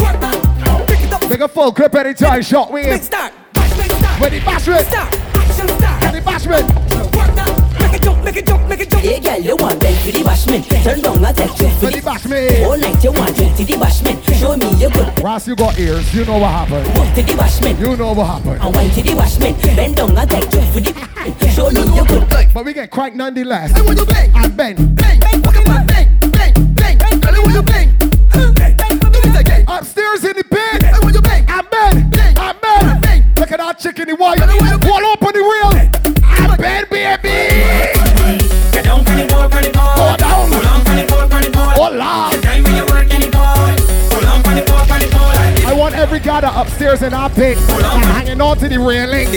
Work 0.00 0.20
that. 0.20 0.84
Pick 0.88 1.00
it 1.00 1.12
up. 1.12 1.28
Make 1.28 1.40
a 1.40 1.48
full 1.48 1.72
clip 1.72 1.94
anytime 1.94 2.42
shot 2.42 2.72
we 2.72 2.84
in. 2.84 2.90
Make 2.90 3.02
start. 3.02 3.32
Bash 3.52 3.76
make 3.76 3.92
start. 3.92 4.20
When 4.20 4.32
the 4.32 4.40
bash 4.40 4.68
it, 4.68 4.86
Start. 4.86 5.14
Action 5.36 5.68
start. 5.68 6.02
when 6.02 6.14
the 6.14 6.22
bash 6.22 6.89
it. 8.02 8.08
Work 8.08 8.16
that. 8.16 8.24
Make 8.24 8.36
it 8.36 8.46
jump. 8.46 8.68
Make 8.68 8.80
it 8.80 8.80
jump. 8.80 8.80
Make 8.80 8.80
it 8.80 8.90
jump. 8.90 9.04
Yeah, 9.04 9.18
girl, 9.18 9.40
you 9.40 9.56
want 9.56 9.80
bend 9.80 9.96
to 10.04 10.12
the 10.12 10.20
bashment. 10.24 10.82
Turn 10.84 11.00
down 11.00 11.24
and 11.24 11.36
take 11.36 11.54
twist 11.56 11.80
to 11.80 11.86
the 11.86 11.92
the 11.96 12.02
bash 12.02 12.24
me. 12.26 12.64
All 12.64 12.76
night 12.78 13.02
you 13.04 13.12
want 13.12 13.36
drink 13.36 13.56
to 13.56 13.64
the 13.64 13.74
bashment. 13.74 14.18
Show 14.38 14.56
me 14.56 14.68
your 14.80 14.90
good 14.90 15.08
Ross, 15.22 15.46
you 15.46 15.56
got 15.56 15.78
ears. 15.78 16.14
You 16.14 16.24
know 16.24 16.38
what 16.38 16.50
happened. 16.50 16.86
walk 16.96 17.14
to 17.14 17.22
the 17.22 17.32
bashment. 17.34 17.78
You 17.80 17.96
know 17.96 18.12
what 18.12 18.26
happened. 18.26 18.60
And 18.62 18.74
wine 18.74 18.90
to 18.90 19.02
the 19.02 19.14
washment. 19.14 19.62
Bend 19.62 19.96
down 19.96 20.16
and 20.16 20.30
take 20.30 20.50
twist 20.50 20.72
for 20.72 20.80
the 20.80 20.92
Show 21.54 21.70
me 21.70 21.82
your 21.94 22.04
good 22.06 22.26
But 22.54 22.64
we 22.64 22.72
get 22.72 22.90
crank 22.90 23.14
nonetheless. 23.14 23.72
Hey, 23.72 23.82
when 23.82 23.96
you 23.96 24.06
bang, 24.06 24.30
And 24.34 24.56
Ben. 24.56 24.76
bang, 24.94 25.20
bang, 25.20 25.42
fucking 25.42 25.64
man, 25.70 25.86
bang, 25.86 26.08
bang, 26.32 26.54
bang, 26.74 26.98
bang, 26.98 27.20
girl, 27.20 27.42
when 27.44 27.54
you 27.54 27.62
bang, 27.62 27.88
huh, 28.32 28.52
bang, 28.56 28.76
bang, 28.76 28.98
do 28.98 29.08
it 29.12 29.40
again. 29.40 29.64
Upstairs 29.68 30.24
in 30.24 30.32
the 30.36 30.44
pit. 30.44 30.82
Hey, 30.82 30.92
when 31.02 31.14
you 31.14 31.20
bang, 31.20 31.44
And 31.48 31.68
Ben. 31.70 32.10
bang, 32.10 32.36
And 32.38 32.60
Ben. 32.60 33.00
bang, 33.00 33.24
Look 33.36 33.52
at 33.52 33.58
that 33.58 33.78
chicken 33.78 34.08
in 34.08 34.16
white. 34.16 34.40
Wall 34.40 34.48
up 34.48 34.60
on 34.62 34.80
the 34.80 34.86
wheel. 34.86 35.09
Upstairs 46.60 47.02
in 47.02 47.14
our 47.14 47.30
pit 47.30 47.56
and 47.56 48.04
hanging 48.04 48.40
on 48.40 48.56
to 48.58 48.68
the 48.68 48.78
railing. 48.78 49.28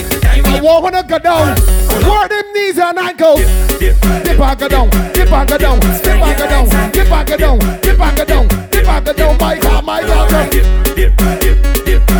I 0.45 0.59
want 0.61 0.83
when 0.83 0.95
I 0.95 1.01
go 1.03 1.19
down. 1.19 1.55
Where 2.03 2.27
them 2.27 2.51
knees 2.53 2.77
and 2.77 2.97
ankles. 2.99 3.39
Dip 3.79 4.03
and 4.03 4.59
go 4.59 4.67
down. 4.67 4.89
Dip 5.13 5.31
and 5.31 5.49
go 5.49 5.57
down. 5.57 5.79
Dip 5.79 6.07
and 6.07 6.37
go 6.37 6.47
down. 6.47 6.91
Dip 6.91 7.11
and 7.11 7.27
go 7.27 7.37
down. 7.37 7.59
Dip 7.81 7.99
and 7.99 8.17
go 8.17 8.25
down. 8.25 8.47
Dip 8.71 8.87
and 8.87 9.05
go 9.05 9.13
down. 9.13 9.37
My 9.39 9.57
God, 9.57 9.85
my 9.85 10.01
God. 10.01 10.51
Dip, 10.51 10.95
dip, 10.95 11.17
dip, 11.39 11.85
dip. 11.85 12.12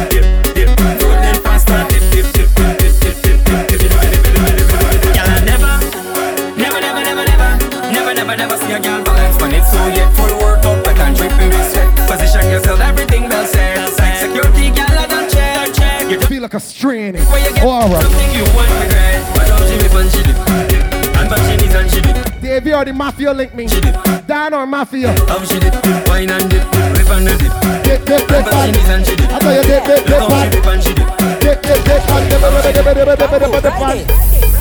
Feel 16.94 17.02
like 17.02 17.16
a 17.16 17.24
strain. 17.24 17.32
where 17.32 17.50
you 17.50 17.56
get 17.56 17.64
Aura. 17.66 18.02
something 18.02 18.32
you 18.38 18.44
want 18.54 18.70
regret. 18.84 19.26
But 19.34 19.48
don't 19.48 19.66
she 19.68 19.76
whip 19.82 19.94
and 19.94 20.12
she 20.12 20.22
dip, 20.22 20.38
and 21.18 21.30
but 21.30 21.40
she 21.50 21.58
needs 21.58 21.74
and 21.74 21.90
she 21.90 22.02
dip. 22.02 22.42
Dave, 22.42 22.68
you 22.68 22.86
the 22.86 22.94
mafia 22.94 23.34
link 23.34 23.56
me. 23.56 23.66
Dan 24.28 24.54
or 24.54 24.68
mafia. 24.68 25.16
Wine 26.08 26.30
and 26.30 26.50
dip, 26.50 26.64
whip 26.94 27.10
and 27.10 27.28
dip. 27.28 27.52
I 27.86 29.40
tell 33.80 33.98
you. 33.98 34.53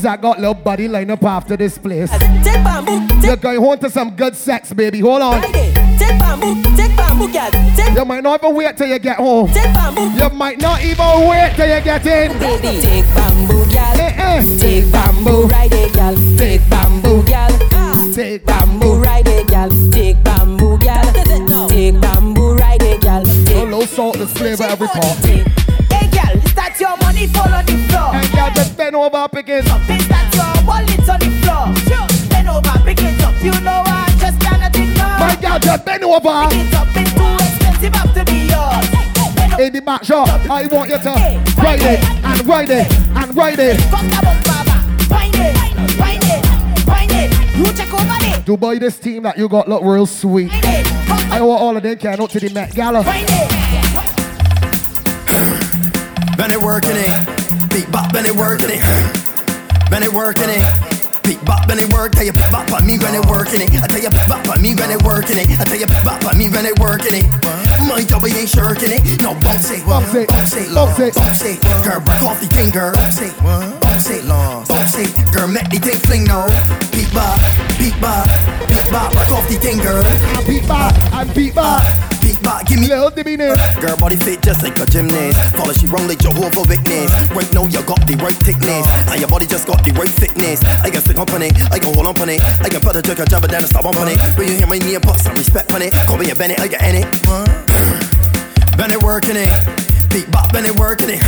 Ladies 0.00 0.02
that 0.02 0.20
got 0.22 0.38
little 0.38 0.54
body 0.54 0.88
line 0.88 1.10
up 1.10 1.22
after 1.24 1.56
this 1.56 1.76
place? 1.78 2.10
You're 3.22 3.36
going 3.36 3.60
home 3.60 3.78
to 3.80 3.90
some 3.90 4.16
good 4.16 4.34
sex, 4.34 4.72
baby. 4.72 5.00
Hold 5.00 5.22
on. 5.22 5.40
Friday, 5.42 5.72
take 5.98 6.18
bamboo, 6.18 6.62
take 6.76 6.96
bamboo, 6.96 7.30
girl, 7.32 7.50
take, 7.76 7.94
You 7.94 8.04
might 8.04 8.22
not 8.22 8.42
even 8.42 8.54
wait 8.56 8.76
till 8.76 8.88
you 8.88 8.98
get 8.98 9.16
home. 9.18 9.48
take 9.52 9.72
bamboo, 9.74 10.10
You 10.16 10.30
might 10.30 10.58
not 10.60 10.82
even 10.82 11.28
wait 11.28 11.52
till 11.56 11.68
you 11.76 11.80
get 11.82 12.06
in. 12.06 12.38
baby, 12.38 12.80
take 12.80 13.04
bamboo, 13.14 13.64
girl, 13.66 14.00
Eh, 14.00 14.14
eh. 14.16 14.58
take 14.58 14.90
bamboo, 14.90 15.48
Friday, 15.48 15.90
girl, 15.92 16.16
take 16.38 16.70
bamboo, 16.70 17.22
girl, 17.22 17.50
Take 18.14 18.44
bamboo, 18.44 19.00
Friday, 19.00 19.44
girl, 19.44 19.70
take 19.92 20.22
bamboo, 20.24 20.78
girl, 20.78 21.68
take 21.68 22.00
bamboo, 22.00 22.56
Friday, 22.58 22.98
girl, 22.98 23.22
No 23.24 23.44
take. 23.44 23.70
low 23.70 23.84
salt, 23.86 24.18
the 24.18 24.26
flavor 24.26 24.64
every 24.64 24.88
part. 24.88 25.16
Hey 27.20 27.26
girl, 27.26 27.52
is 27.52 27.52
that 27.52 27.52
your 27.52 27.52
money 27.52 27.52
fall 27.52 27.52
on 27.52 27.66
the 27.66 27.76
floor? 27.88 28.14
And 28.14 28.32
girl, 28.32 28.50
just 28.54 28.76
bend 28.76 28.96
over, 28.96 29.28
pick 29.28 29.48
it 29.50 29.68
up. 29.68 29.80
Is 29.90 30.08
that 30.08 30.32
your 30.32 30.64
wallet 30.64 31.08
on 31.08 31.18
the 31.20 31.28
floor? 31.44 31.68
Bend 32.30 32.48
over, 32.48 32.78
pick 32.84 33.02
it 33.02 33.20
up. 33.20 33.36
You 33.44 33.52
know 33.60 33.82
I 33.84 34.08
just 34.18 34.40
cannot 34.40 34.74
ignore. 34.74 35.18
My 35.20 35.36
girl, 35.36 35.58
just 35.58 35.84
bend 35.84 36.04
over. 36.04 36.48
Pick 36.48 36.64
it 36.64 36.74
up, 36.74 36.88
it's 36.96 37.12
too 37.12 37.36
expensive 37.44 37.94
up 37.94 38.08
to 38.16 38.24
be 38.24 38.48
yours. 38.48 38.88
In 39.60 39.72
the 39.74 39.82
back 39.84 40.04
shop, 40.04 40.28
I 40.48 40.66
want 40.68 40.88
you 40.88 40.96
to 40.96 41.12
ride 41.60 41.82
it 41.82 42.00
and 42.24 42.46
ride 42.46 42.70
it 42.70 42.90
and 42.90 43.36
ride 43.36 43.58
it. 43.58 43.76
It, 43.76 43.80
it, 43.80 44.24
it. 46.16 46.40
It, 47.62 48.44
Dubai, 48.46 48.80
this 48.80 48.98
team 48.98 49.24
that 49.24 49.36
you 49.36 49.48
got 49.48 49.68
look 49.68 49.82
real 49.84 50.06
sweet. 50.06 50.50
it. 50.54 50.86
I 51.30 51.42
want 51.42 51.60
all 51.60 51.76
of 51.76 51.82
them 51.82 51.98
can 51.98 52.20
out 52.20 52.30
to 52.30 52.40
the 52.40 52.48
Met 52.54 52.74
Gala. 52.74 53.04
It 56.50 56.60
working 56.60 56.96
it. 56.96 57.12
Beat 57.68 57.90
bop, 57.92 58.12
been 58.12 58.24
it 58.24 58.34
working 58.34 58.70
it. 58.72 58.80
Been 59.90 60.02
it 60.02 60.12
working 60.12 60.48
it. 60.48 60.64
Beat 61.22 61.44
bop, 61.44 61.68
been 61.68 61.78
it 61.78 61.92
work. 61.92 62.12
Tell 62.12 62.24
you 62.24 62.32
bop 62.32 62.72
on 62.72 62.86
me 62.86 62.98
when 62.98 63.14
it 63.14 63.26
working 63.28 63.60
it. 63.60 63.70
I 63.76 63.86
tell 63.86 64.00
you 64.00 64.10
bop 64.26 64.48
on 64.48 64.62
me 64.62 64.74
when 64.74 64.90
it 64.90 65.02
working 65.04 65.36
it. 65.36 65.50
I 65.60 65.64
tell 65.64 65.78
you 65.78 65.86
bop 65.86 66.24
on 66.24 66.38
me 66.38 66.48
when 66.48 66.64
it 66.64 66.78
working 66.80 67.14
it. 67.14 67.26
My 67.84 68.02
job 68.02 68.24
ain't 68.24 68.48
shirking 68.48 68.90
it. 68.90 69.22
No 69.22 69.34
bounce 69.40 69.70
it, 69.70 69.84
Bounce 69.84 70.14
it, 70.14 70.28
bounce 70.28 70.56
it, 70.56 70.74
bounce 70.74 70.98
it. 70.98 71.14
bounce 71.14 71.44
it. 71.44 71.60
Girl, 71.84 72.00
break 72.00 72.22
off 72.22 72.40
the 72.40 72.48
finger. 72.48 72.92
Bounce 72.94 73.20
it, 73.20 73.36
bounce 73.38 74.10
it, 74.10 74.26
bounce 74.26 74.96
it, 74.98 75.10
girl, 75.32 75.46
make 75.46 75.68
the 75.68 75.78
thing 75.78 75.98
fling 75.98 76.24
now. 76.24 76.48
Beat 76.90 77.12
bar, 77.12 77.36
beat 77.78 77.94
bar, 78.00 78.24
beat 78.66 78.90
bar, 78.90 79.10
back 79.12 79.30
off 79.30 79.46
the 79.48 79.58
thing, 79.60 79.78
girl. 79.78 80.02
I 80.02 80.42
beat 80.46 80.66
bar, 80.66 80.90
I 81.12 81.24
beat 81.34 81.54
bar. 81.54 82.19
Beat 82.30 82.42
bar, 82.44 82.62
give 82.62 82.78
me 82.78 82.86
little 82.86 83.10
dimmy 83.10 83.34
Girl, 83.80 83.96
body 83.96 84.14
fit 84.14 84.40
just 84.40 84.62
like 84.62 84.78
a 84.78 84.86
gymnast. 84.86 85.50
Follow 85.50 85.72
she 85.72 85.88
wrong 85.88 86.06
like 86.06 86.20
Jehovah 86.20 86.62
Witness. 86.62 87.10
Right 87.34 87.52
now 87.52 87.66
you 87.66 87.82
got 87.82 88.06
the 88.06 88.14
right 88.22 88.38
thickness, 88.46 88.86
and 89.10 89.18
your 89.18 89.28
body 89.28 89.46
just 89.46 89.66
got 89.66 89.82
the 89.82 89.90
right 89.98 90.08
fitness. 90.14 90.62
I 90.78 90.90
can 90.90 91.00
stick 91.02 91.18
up 91.18 91.32
on 91.32 91.42
it, 91.42 91.58
I 91.72 91.80
can 91.80 91.92
hold 91.92 92.06
up 92.06 92.20
on 92.20 92.28
it, 92.28 92.40
I 92.62 92.68
can 92.68 92.80
put 92.82 92.94
a 92.94 93.02
jerk 93.02 93.18
a 93.18 93.26
jump 93.26 93.46
and 93.46 93.52
then 93.52 93.66
stop 93.66 93.84
up 93.84 93.96
on 93.96 94.06
it. 94.06 94.20
When 94.38 94.46
you 94.46 94.54
hear 94.54 94.68
my 94.68 94.78
knee 94.78 94.94
and 94.94 95.02
put 95.02 95.18
some 95.18 95.34
respect 95.34 95.74
on 95.74 95.82
it, 95.82 95.92
call 96.06 96.18
me 96.18 96.30
a 96.30 96.36
Bennett, 96.36 96.60
I 96.60 96.68
get 96.68 96.86
in 96.86 97.02
it. 97.02 97.08
Bennett 98.78 99.02
working 99.02 99.34
it, 99.34 99.50
beat 100.14 100.30
bop, 100.30 100.52
Bennett 100.52 100.78
working 100.78 101.10
it, 101.10 101.26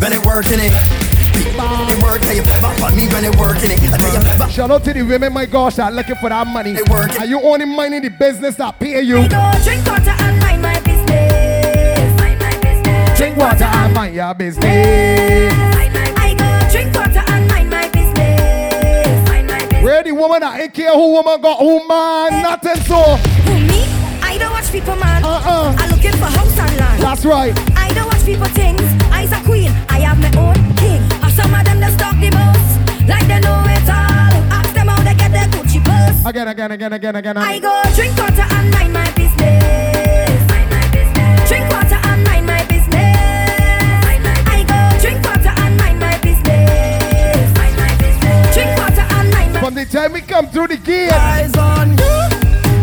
Bennett 0.00 0.24
working 0.24 0.64
it. 0.64 1.19
Bop, 1.56 2.02
work, 2.02 2.20
tell 2.22 2.34
you 2.34 2.42
on 2.42 2.96
me 2.96 3.08
when 3.08 3.24
it 3.24 3.36
working 3.36 3.70
it. 3.70 3.80
I 3.92 3.96
tell 3.98 4.12
you 4.14 4.38
bop. 4.38 4.50
Shout 4.50 4.70
out 4.70 4.84
to 4.84 4.92
the 4.92 5.02
women, 5.02 5.32
my 5.32 5.46
gosh, 5.46 5.76
that 5.76 5.92
looking 5.94 6.16
for 6.16 6.28
that 6.28 6.46
money. 6.46 6.76
Are 7.18 7.26
you 7.26 7.40
only 7.40 7.64
minding 7.64 8.02
the 8.02 8.10
business 8.10 8.56
that 8.56 8.78
pay 8.78 9.00
you? 9.02 9.18
I 9.18 9.60
drink 9.64 9.86
water 9.86 10.10
and 10.10 10.40
mind 10.40 10.62
my 10.62 10.80
business. 10.80 12.20
Mind 12.20 12.38
my 12.40 12.50
business. 12.60 13.18
Drink 13.18 13.36
water 13.36 13.64
and 13.64 13.94
mind 13.94 14.14
your 14.14 14.34
business. 14.34 14.64
I 14.64 16.34
go 16.34 16.70
drink 16.70 16.94
water 16.94 17.24
and 17.28 17.48
mind 17.48 17.70
my 17.70 17.88
business. 17.88 19.28
Mind 19.28 19.46
my 19.46 19.58
business. 19.60 19.84
Where 19.84 20.02
the 20.02 20.12
woman 20.12 20.40
that 20.40 20.60
ain't 20.60 20.74
care 20.74 20.92
who 20.92 21.12
woman 21.12 21.40
got 21.40 21.58
who 21.58 21.86
man, 21.88 22.42
nothing 22.42 22.80
so. 22.84 23.16
Who 23.46 23.54
me? 23.60 23.84
I 24.22 24.38
don't 24.38 24.52
watch 24.52 24.70
people, 24.70 24.96
man. 24.96 25.24
Uh-uh. 25.24 25.74
I'm 25.78 25.90
looking 25.90 26.12
for 26.12 26.26
house 26.26 26.58
and 26.58 26.76
land. 26.76 27.02
That's 27.02 27.24
right. 27.24 27.52
I 27.76 27.92
don't 27.94 28.06
watch 28.06 28.24
people 28.24 28.46
things. 28.48 28.82
I's 29.10 29.32
a 29.32 29.42
queen. 29.44 29.70
I 29.88 30.00
have 30.00 30.18
my 30.20 30.30
own 30.38 30.69
some 31.40 31.54
of 31.54 31.64
them 31.64 31.80
that 31.80 31.92
stalk 31.96 32.16
the 32.20 32.30
most, 32.36 33.08
like 33.08 33.26
they 33.26 33.40
know 33.40 33.64
it 33.72 33.88
all. 33.88 34.32
Ask 34.52 34.74
them 34.74 34.88
how 34.88 35.00
they 35.02 35.14
get 35.14 35.32
their 35.32 35.48
Gucci 35.48 35.80
purse. 35.80 36.20
Again, 36.26 36.48
again, 36.48 36.70
again, 36.72 36.92
again, 36.92 37.16
again. 37.16 37.36
I 37.36 37.58
go 37.58 37.72
drink 37.96 38.12
water 38.20 38.44
and 38.44 38.68
mind 38.70 38.92
my 38.92 39.08
business. 39.16 40.36
Mind 40.52 40.68
my 40.68 40.84
business. 40.92 41.48
Drink 41.48 41.66
water 41.72 42.00
and 42.10 42.20
mind 42.28 42.44
my 42.46 42.62
business. 42.68 44.04
Mind 44.04 44.22
my 44.28 44.36
business. 44.36 44.52
I 44.52 44.60
go 44.68 44.78
drink 45.00 45.20
water 45.24 45.54
and 45.64 45.74
mind 45.80 45.98
my 45.98 46.16
business. 46.20 47.48
Mind 47.56 47.76
my 47.80 47.92
business. 48.04 48.44
Drink 48.54 48.72
water 48.76 49.06
and 49.16 49.26
mind 49.32 49.50
my 49.54 49.60
From 49.64 49.74
the 49.74 49.86
time 49.86 50.12
we 50.12 50.20
come 50.20 50.46
through 50.52 50.68
the 50.68 50.76
gate. 50.76 51.12
Eyes 51.12 51.56
on 51.56 51.96
you. 51.96 52.16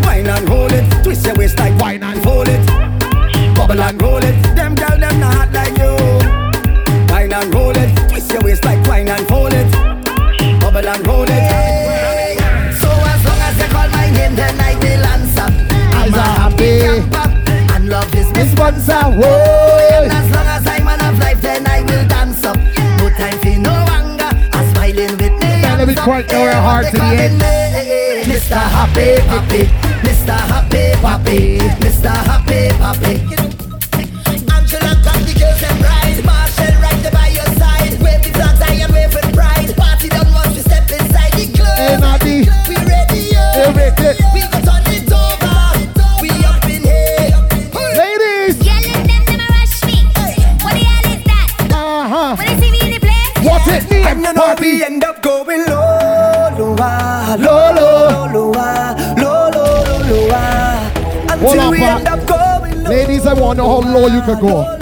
Wine 0.01 0.25
and 0.25 0.47
hold 0.49 0.73
it. 0.73 0.85
Twist 1.03 1.25
your 1.25 1.35
waist 1.35 1.59
like 1.59 1.77
wine 1.77 2.01
and 2.01 2.17
fold 2.25 2.49
it. 2.49 2.61
Bubble 3.53 3.81
and 3.81 4.01
roll 4.01 4.23
it. 4.23 4.35
Them 4.57 4.73
girl 4.73 4.97
them 4.97 5.19
not 5.19 5.51
like 5.53 5.77
you. 5.77 5.93
Wine 7.13 7.33
and 7.33 7.53
roll 7.53 7.77
it. 7.77 8.06
Twist 8.27 8.43
your 8.43 8.51
waist 8.51 8.65
like 8.65 8.85
wine 8.87 9.07
and 9.07 9.25
fold 9.27 9.53
it. 9.53 9.71
Bubble 10.59 10.85
and 10.85 11.07
roll 11.07 11.23
it. 11.23 12.39
So 12.75 12.89
as 12.91 13.23
long 13.23 13.39
as 13.39 13.57
you 13.57 13.67
call 13.71 13.87
my 13.89 14.09
name, 14.11 14.35
then 14.35 14.59
I 14.59 14.75
will 14.75 15.05
answer. 15.15 15.47
I'm 15.95 16.13
a 16.13 16.21
happy 16.35 16.79
camper, 16.83 17.73
and 17.73 17.87
love 17.89 18.13
is 18.15 18.29
my 18.33 18.45
sponsor. 18.47 18.99
Whoa. 19.15 20.03
And 20.03 20.11
as 20.11 20.31
long 20.35 20.47
as 20.47 20.67
I'm 20.67 20.83
man 20.83 21.01
of 21.05 21.19
life, 21.19 21.41
then 21.41 21.65
I 21.67 21.81
will 21.83 22.07
dance 22.07 22.43
up. 22.43 22.57
No 22.99 23.09
time 23.15 23.39
for 23.39 23.59
no 23.59 23.71
anger. 23.95 24.31
I'm 24.51 24.73
smiling 24.73 25.15
with 25.17 25.35
me. 25.39 25.61
Now 25.61 25.77
let 25.77 25.87
me 25.87 25.95
quite 25.95 26.29
know 26.29 26.43
her 26.43 26.61
heart 26.61 26.87
to 26.87 26.97
the 26.97 27.03
end. 27.03 27.41
Mr. 28.27 28.59
Happy 28.59 29.23
Papi, 29.29 29.63
Mr. 30.03 30.35
Happy 30.51 30.91
Papi, 30.99 31.59
Mr. 31.79 32.11
Happy 32.27 32.67
Papi. 32.75 33.46
I 38.67 38.73
am 38.83 38.91
waving 38.91 39.31
pride. 39.33 39.73
Party 39.77 40.09
done 40.09 40.31
once 40.33 40.55
we 40.55 40.61
step 40.61 40.89
inside 40.91 41.33
the 41.33 41.45
club. 41.55 41.77
Hey, 41.77 41.97
Nadi. 41.97 42.35
We 42.69 42.75
ready, 42.85 43.21
yo. 43.33 43.43
Hey, 43.57 43.69
ready. 43.73 44.23
We 44.33 44.41
got 44.51 44.63
turn 44.67 44.83
it 44.93 45.11
over. 45.11 45.57
We 46.21 46.29
up 46.45 46.63
in 46.65 46.83
here. 46.83 47.33
Ladies. 47.97 48.55
Yelling 48.65 49.03
them, 49.07 49.23
them 49.25 49.39
a 49.41 49.47
rush 49.55 49.83
me. 49.85 49.97
What 50.63 50.73
the 50.73 50.83
hell 50.83 51.07
is 51.13 51.23
that? 51.25 51.47
Uh-huh. 51.71 52.35
When 52.37 52.47
they 52.47 52.55
see 52.61 52.71
me 52.71 52.79
in 52.85 52.91
the 52.93 52.99
place, 52.99 53.45
What's 53.45 53.67
it 53.67 53.83
And 53.91 54.21
name? 54.23 54.35
you 54.35 54.41
Party. 54.41 54.61
we 54.63 54.83
end 54.83 55.03
up 55.03 55.21
going 55.21 55.65
low, 55.65 56.49
low, 56.57 56.75
ah, 56.79 57.35
low, 57.39 57.73
low, 57.73 58.33
low, 58.33 58.51
ah, 58.55 59.15
low, 59.17 59.49
low, 59.49 59.83
low, 59.83 60.09
low, 60.09 60.29
ah. 60.31 60.91
Hold 61.29 61.53
Until 61.53 61.61
on, 61.61 61.71
we 61.71 61.81
end 61.83 62.07
up 62.07 62.27
going 62.27 62.83
low. 62.83 62.89
Ladies, 62.89 63.25
I 63.25 63.33
want 63.33 63.57
to 63.57 63.63
know 63.63 63.81
how 63.81 63.93
low 63.93 64.07
you 64.07 64.21
could 64.21 64.39
go. 64.39 64.76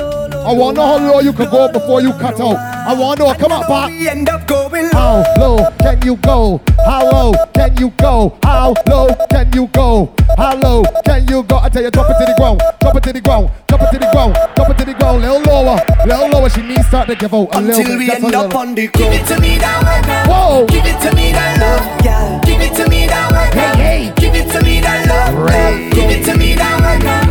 I 0.46 0.54
want 0.54 0.76
to 0.76 0.82
know 0.82 0.88
how 0.88 1.12
low 1.14 1.20
you 1.22 1.34
could 1.34 1.50
go 1.50 1.72
before 1.72 2.02
you 2.02 2.12
cut 2.14 2.39
out. 2.39 2.56
I 2.58 2.93
want 2.93 3.18
to 3.20 3.26
know. 3.26 3.34
Come 3.34 3.52
on, 3.52 3.64
Pop. 3.66 3.89
We 3.89 4.08
end 4.08 4.30
up 4.30 4.48
going 4.48 4.84
low. 4.86 5.24
How 5.24 5.24
low 5.39 5.72
can 5.80 6.02
you 6.04 6.16
go? 6.18 6.62
How 6.86 7.04
low 7.12 7.34
can 7.54 7.76
you 7.78 7.89
go? 7.98 8.38
How 8.43 8.74
low 8.88 9.08
can 9.32 9.52
you 9.54 9.68
go? 9.68 10.14
How 10.38 10.56
low 10.56 10.84
can 11.04 11.28
you 11.28 11.41
go? 11.43 11.58
I 11.58 11.70
tell 11.70 11.82
you, 11.84 11.89
drop 11.89 12.10
it 12.12 12.20
to 12.20 12.26
the 12.26 12.36
ground, 12.38 12.62
drop 12.80 12.96
it 12.96 13.04
to 13.04 13.14
the 13.14 13.22
ground, 13.22 13.50
drop 13.68 13.82
it 13.82 13.91
to 13.91 13.98
the 14.00 14.12
ground, 14.12 14.34
drop 14.56 14.70
it 14.70 14.78
to 14.78 14.86
the 14.86 14.93
ground. 14.93 15.22
Little 15.22 15.41
lower, 15.41 15.80
little 16.06 16.30
lower. 16.30 16.50
She 16.50 16.62
needs 16.62 16.86
start 16.88 17.08
to 17.10 17.16
give 17.16 17.34
out 17.34 17.50
a 17.56 17.60
little 17.62 17.80
Until 17.82 17.98
bit. 17.98 17.98
we 17.98 18.06
just 18.08 18.22
a 18.22 18.26
end 18.26 18.36
up 18.36 18.43
little. 18.46 18.60
on 18.60 18.76
the 18.76 18.88
Give 18.89 19.14
it 19.14 19.26
to 19.28 19.39
me 19.41 19.58
that 19.58 19.82
way 19.82 20.02
now. 20.08 20.30
Whoa. 20.30 20.66
Give 20.68 20.86
it 20.86 21.00
to 21.10 21.16
me 21.16 21.32
that 21.32 21.58
love, 21.58 22.04
girl. 22.06 22.41
Give 22.46 22.62
it 22.62 22.76
to 22.78 22.88
me 22.89 23.08
that 23.08 23.32
way 23.32 23.50
now. 23.56 23.76
Hey, 23.76 24.06
hey. 24.06 24.14
Give 24.16 24.36
it 24.36 24.52
to 24.52 24.62
me 24.64 24.80
that 24.82 25.08
love, 25.10 25.36
Right. 25.41 25.91
Give 25.91 26.10
it 26.12 26.24
to 26.26 26.38
me 26.38 26.54
that 26.54 26.82
way 26.82 27.00
now. 27.04 27.24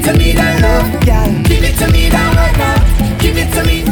Give 0.00 0.08
it 0.08 0.12
to 0.12 0.18
me 0.18 0.32
that 0.32 0.62
love, 0.62 1.04
girl. 1.04 1.42
Give 1.44 1.62
it 1.62 1.76
to 1.76 1.92
me 1.92 2.08
that 2.08 2.32
way 2.32 2.52
now. 2.56 3.18
Give 3.20 3.36
it 3.36 3.52
to 3.52 3.62
me. 3.68 3.84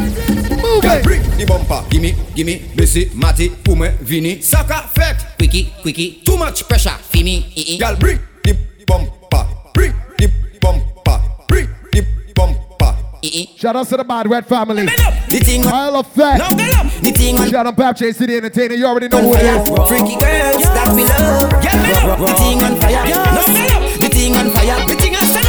Move 0.59 0.83
it. 0.83 1.03
bring 1.03 1.21
the 1.37 1.45
bumper, 1.45 1.85
gimme, 1.89 2.15
gimme, 2.33 2.65
Bessie, 2.75 3.11
Matty, 3.13 3.49
Pume, 3.49 3.91
Vini, 4.01 4.41
Saka, 4.41 4.87
Fet, 4.87 5.37
Quickie, 5.37 5.71
Quickie, 5.83 6.21
too 6.25 6.35
much 6.35 6.67
pressure, 6.67 6.89
Fimi, 6.89 7.51
ee, 7.55 7.77
Girl, 7.77 7.95
bring 7.95 8.19
the 8.43 8.57
bumper, 8.87 9.47
bring 9.75 9.93
the 10.17 10.31
bumper, 10.59 11.21
bring 11.47 11.69
the 11.91 12.03
bumper, 12.35 12.95
ee, 13.23 13.55
Shout 13.55 13.75
out 13.75 13.87
to 13.87 13.97
the 13.97 14.03
Bad 14.03 14.27
Red 14.29 14.47
family. 14.47 14.85
The 14.87 15.39
thing 15.45 15.63
on, 15.67 15.71
Isle 15.73 15.97
of 15.97 16.07
Fact. 16.07 16.39
now 16.39 16.81
up, 16.81 16.91
the 17.03 17.11
thing 17.11 17.37
on, 17.39 17.49
Shout 17.51 17.67
out 17.67 17.77
Pap 17.77 17.95
Chase 17.95 18.17
City 18.17 18.35
Entertainer. 18.35 18.73
You 18.73 18.87
already 18.87 19.09
know 19.09 19.21
who 19.21 19.35
it 19.35 19.43
is. 19.43 19.61
freaky 19.87 20.17
girls 20.17 20.63
that 20.73 20.91
we 20.95 21.03
love. 21.05 21.49
The 22.19 22.33
thing 22.33 22.61
on 22.63 22.81
fire, 22.81 23.05
now 23.05 23.45
get 23.45 23.71
up, 23.75 23.99
the 24.01 24.09
thing 24.09 24.35
on 24.35 24.49
fire, 24.49 24.85
the 24.87 24.95
thing 24.95 25.15
on 25.15 25.25
stand 25.25 25.45
up, 25.45 25.48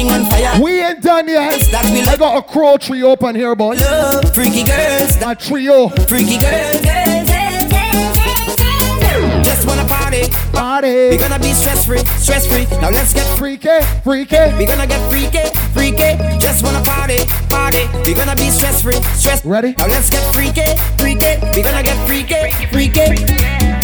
thing 0.00 0.12
on 0.12 0.30
fire. 0.30 0.60
We 0.62 0.82
ain't 0.82 1.02
done 1.02 1.28
yet. 1.28 1.74
I 1.74 2.16
got 2.16 2.38
a 2.38 2.42
crow 2.42 2.76
trio 2.76 3.12
up 3.12 3.22
on 3.22 3.34
here, 3.34 3.54
boy. 3.54 3.74
love, 3.74 4.34
freaky 4.34 4.64
girls, 4.64 5.16
A 5.22 5.34
trio. 5.34 5.88
freaky 6.08 6.38
girls, 6.38 6.80
girls. 6.80 7.28
girls, 7.28 7.66
girls 7.68 9.46
just 9.46 9.66
wanna 9.66 9.84
party. 9.86 10.22
Party. 10.52 11.10
We 11.10 11.16
gonna 11.18 11.38
be 11.38 11.52
stress 11.52 11.84
free, 11.86 12.04
stress 12.18 12.46
free. 12.46 12.66
Now 12.80 12.90
let's 12.90 13.12
get 13.12 13.26
Freaky, 13.38 13.80
freaky. 14.04 14.54
We 14.58 14.66
gonna 14.66 14.86
get 14.86 15.00
freaky, 15.10 15.44
freaky. 15.72 16.16
Just 16.38 16.64
wanna 16.64 16.82
party, 16.82 17.18
party. 17.48 17.88
We 18.04 18.14
gonna 18.14 18.36
be 18.36 18.50
stress 18.50 18.82
free, 18.82 19.00
stress. 19.14 19.44
Ready? 19.44 19.74
Now 19.78 19.86
let's 19.86 20.10
get 20.10 20.22
freaky, 20.34 20.66
freaky. 20.98 21.32
We 21.54 21.62
gonna 21.62 21.82
get 21.82 21.98
freaky, 22.06 22.52
freaky. 22.72 23.06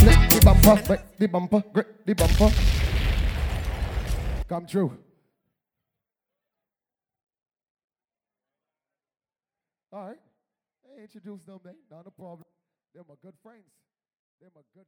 Lick 0.06 0.30
the 0.30 0.40
bumper, 0.44 0.98
the 1.18 1.26
bumper, 1.26 1.86
the 2.04 2.14
bumper. 2.14 2.50
Come 4.48 4.66
true. 4.66 5.05
All 9.96 10.08
right. 10.08 10.20
Hey, 10.84 11.08
introduce 11.08 11.40
them, 11.48 11.58
man. 11.64 11.72
Not 11.90 12.04
a 12.06 12.10
problem. 12.10 12.44
They're 12.92 13.08
my 13.08 13.14
good 13.24 13.32
friends. 13.42 13.64
They're 14.38 14.52
my 14.54 14.60
good. 14.76 14.84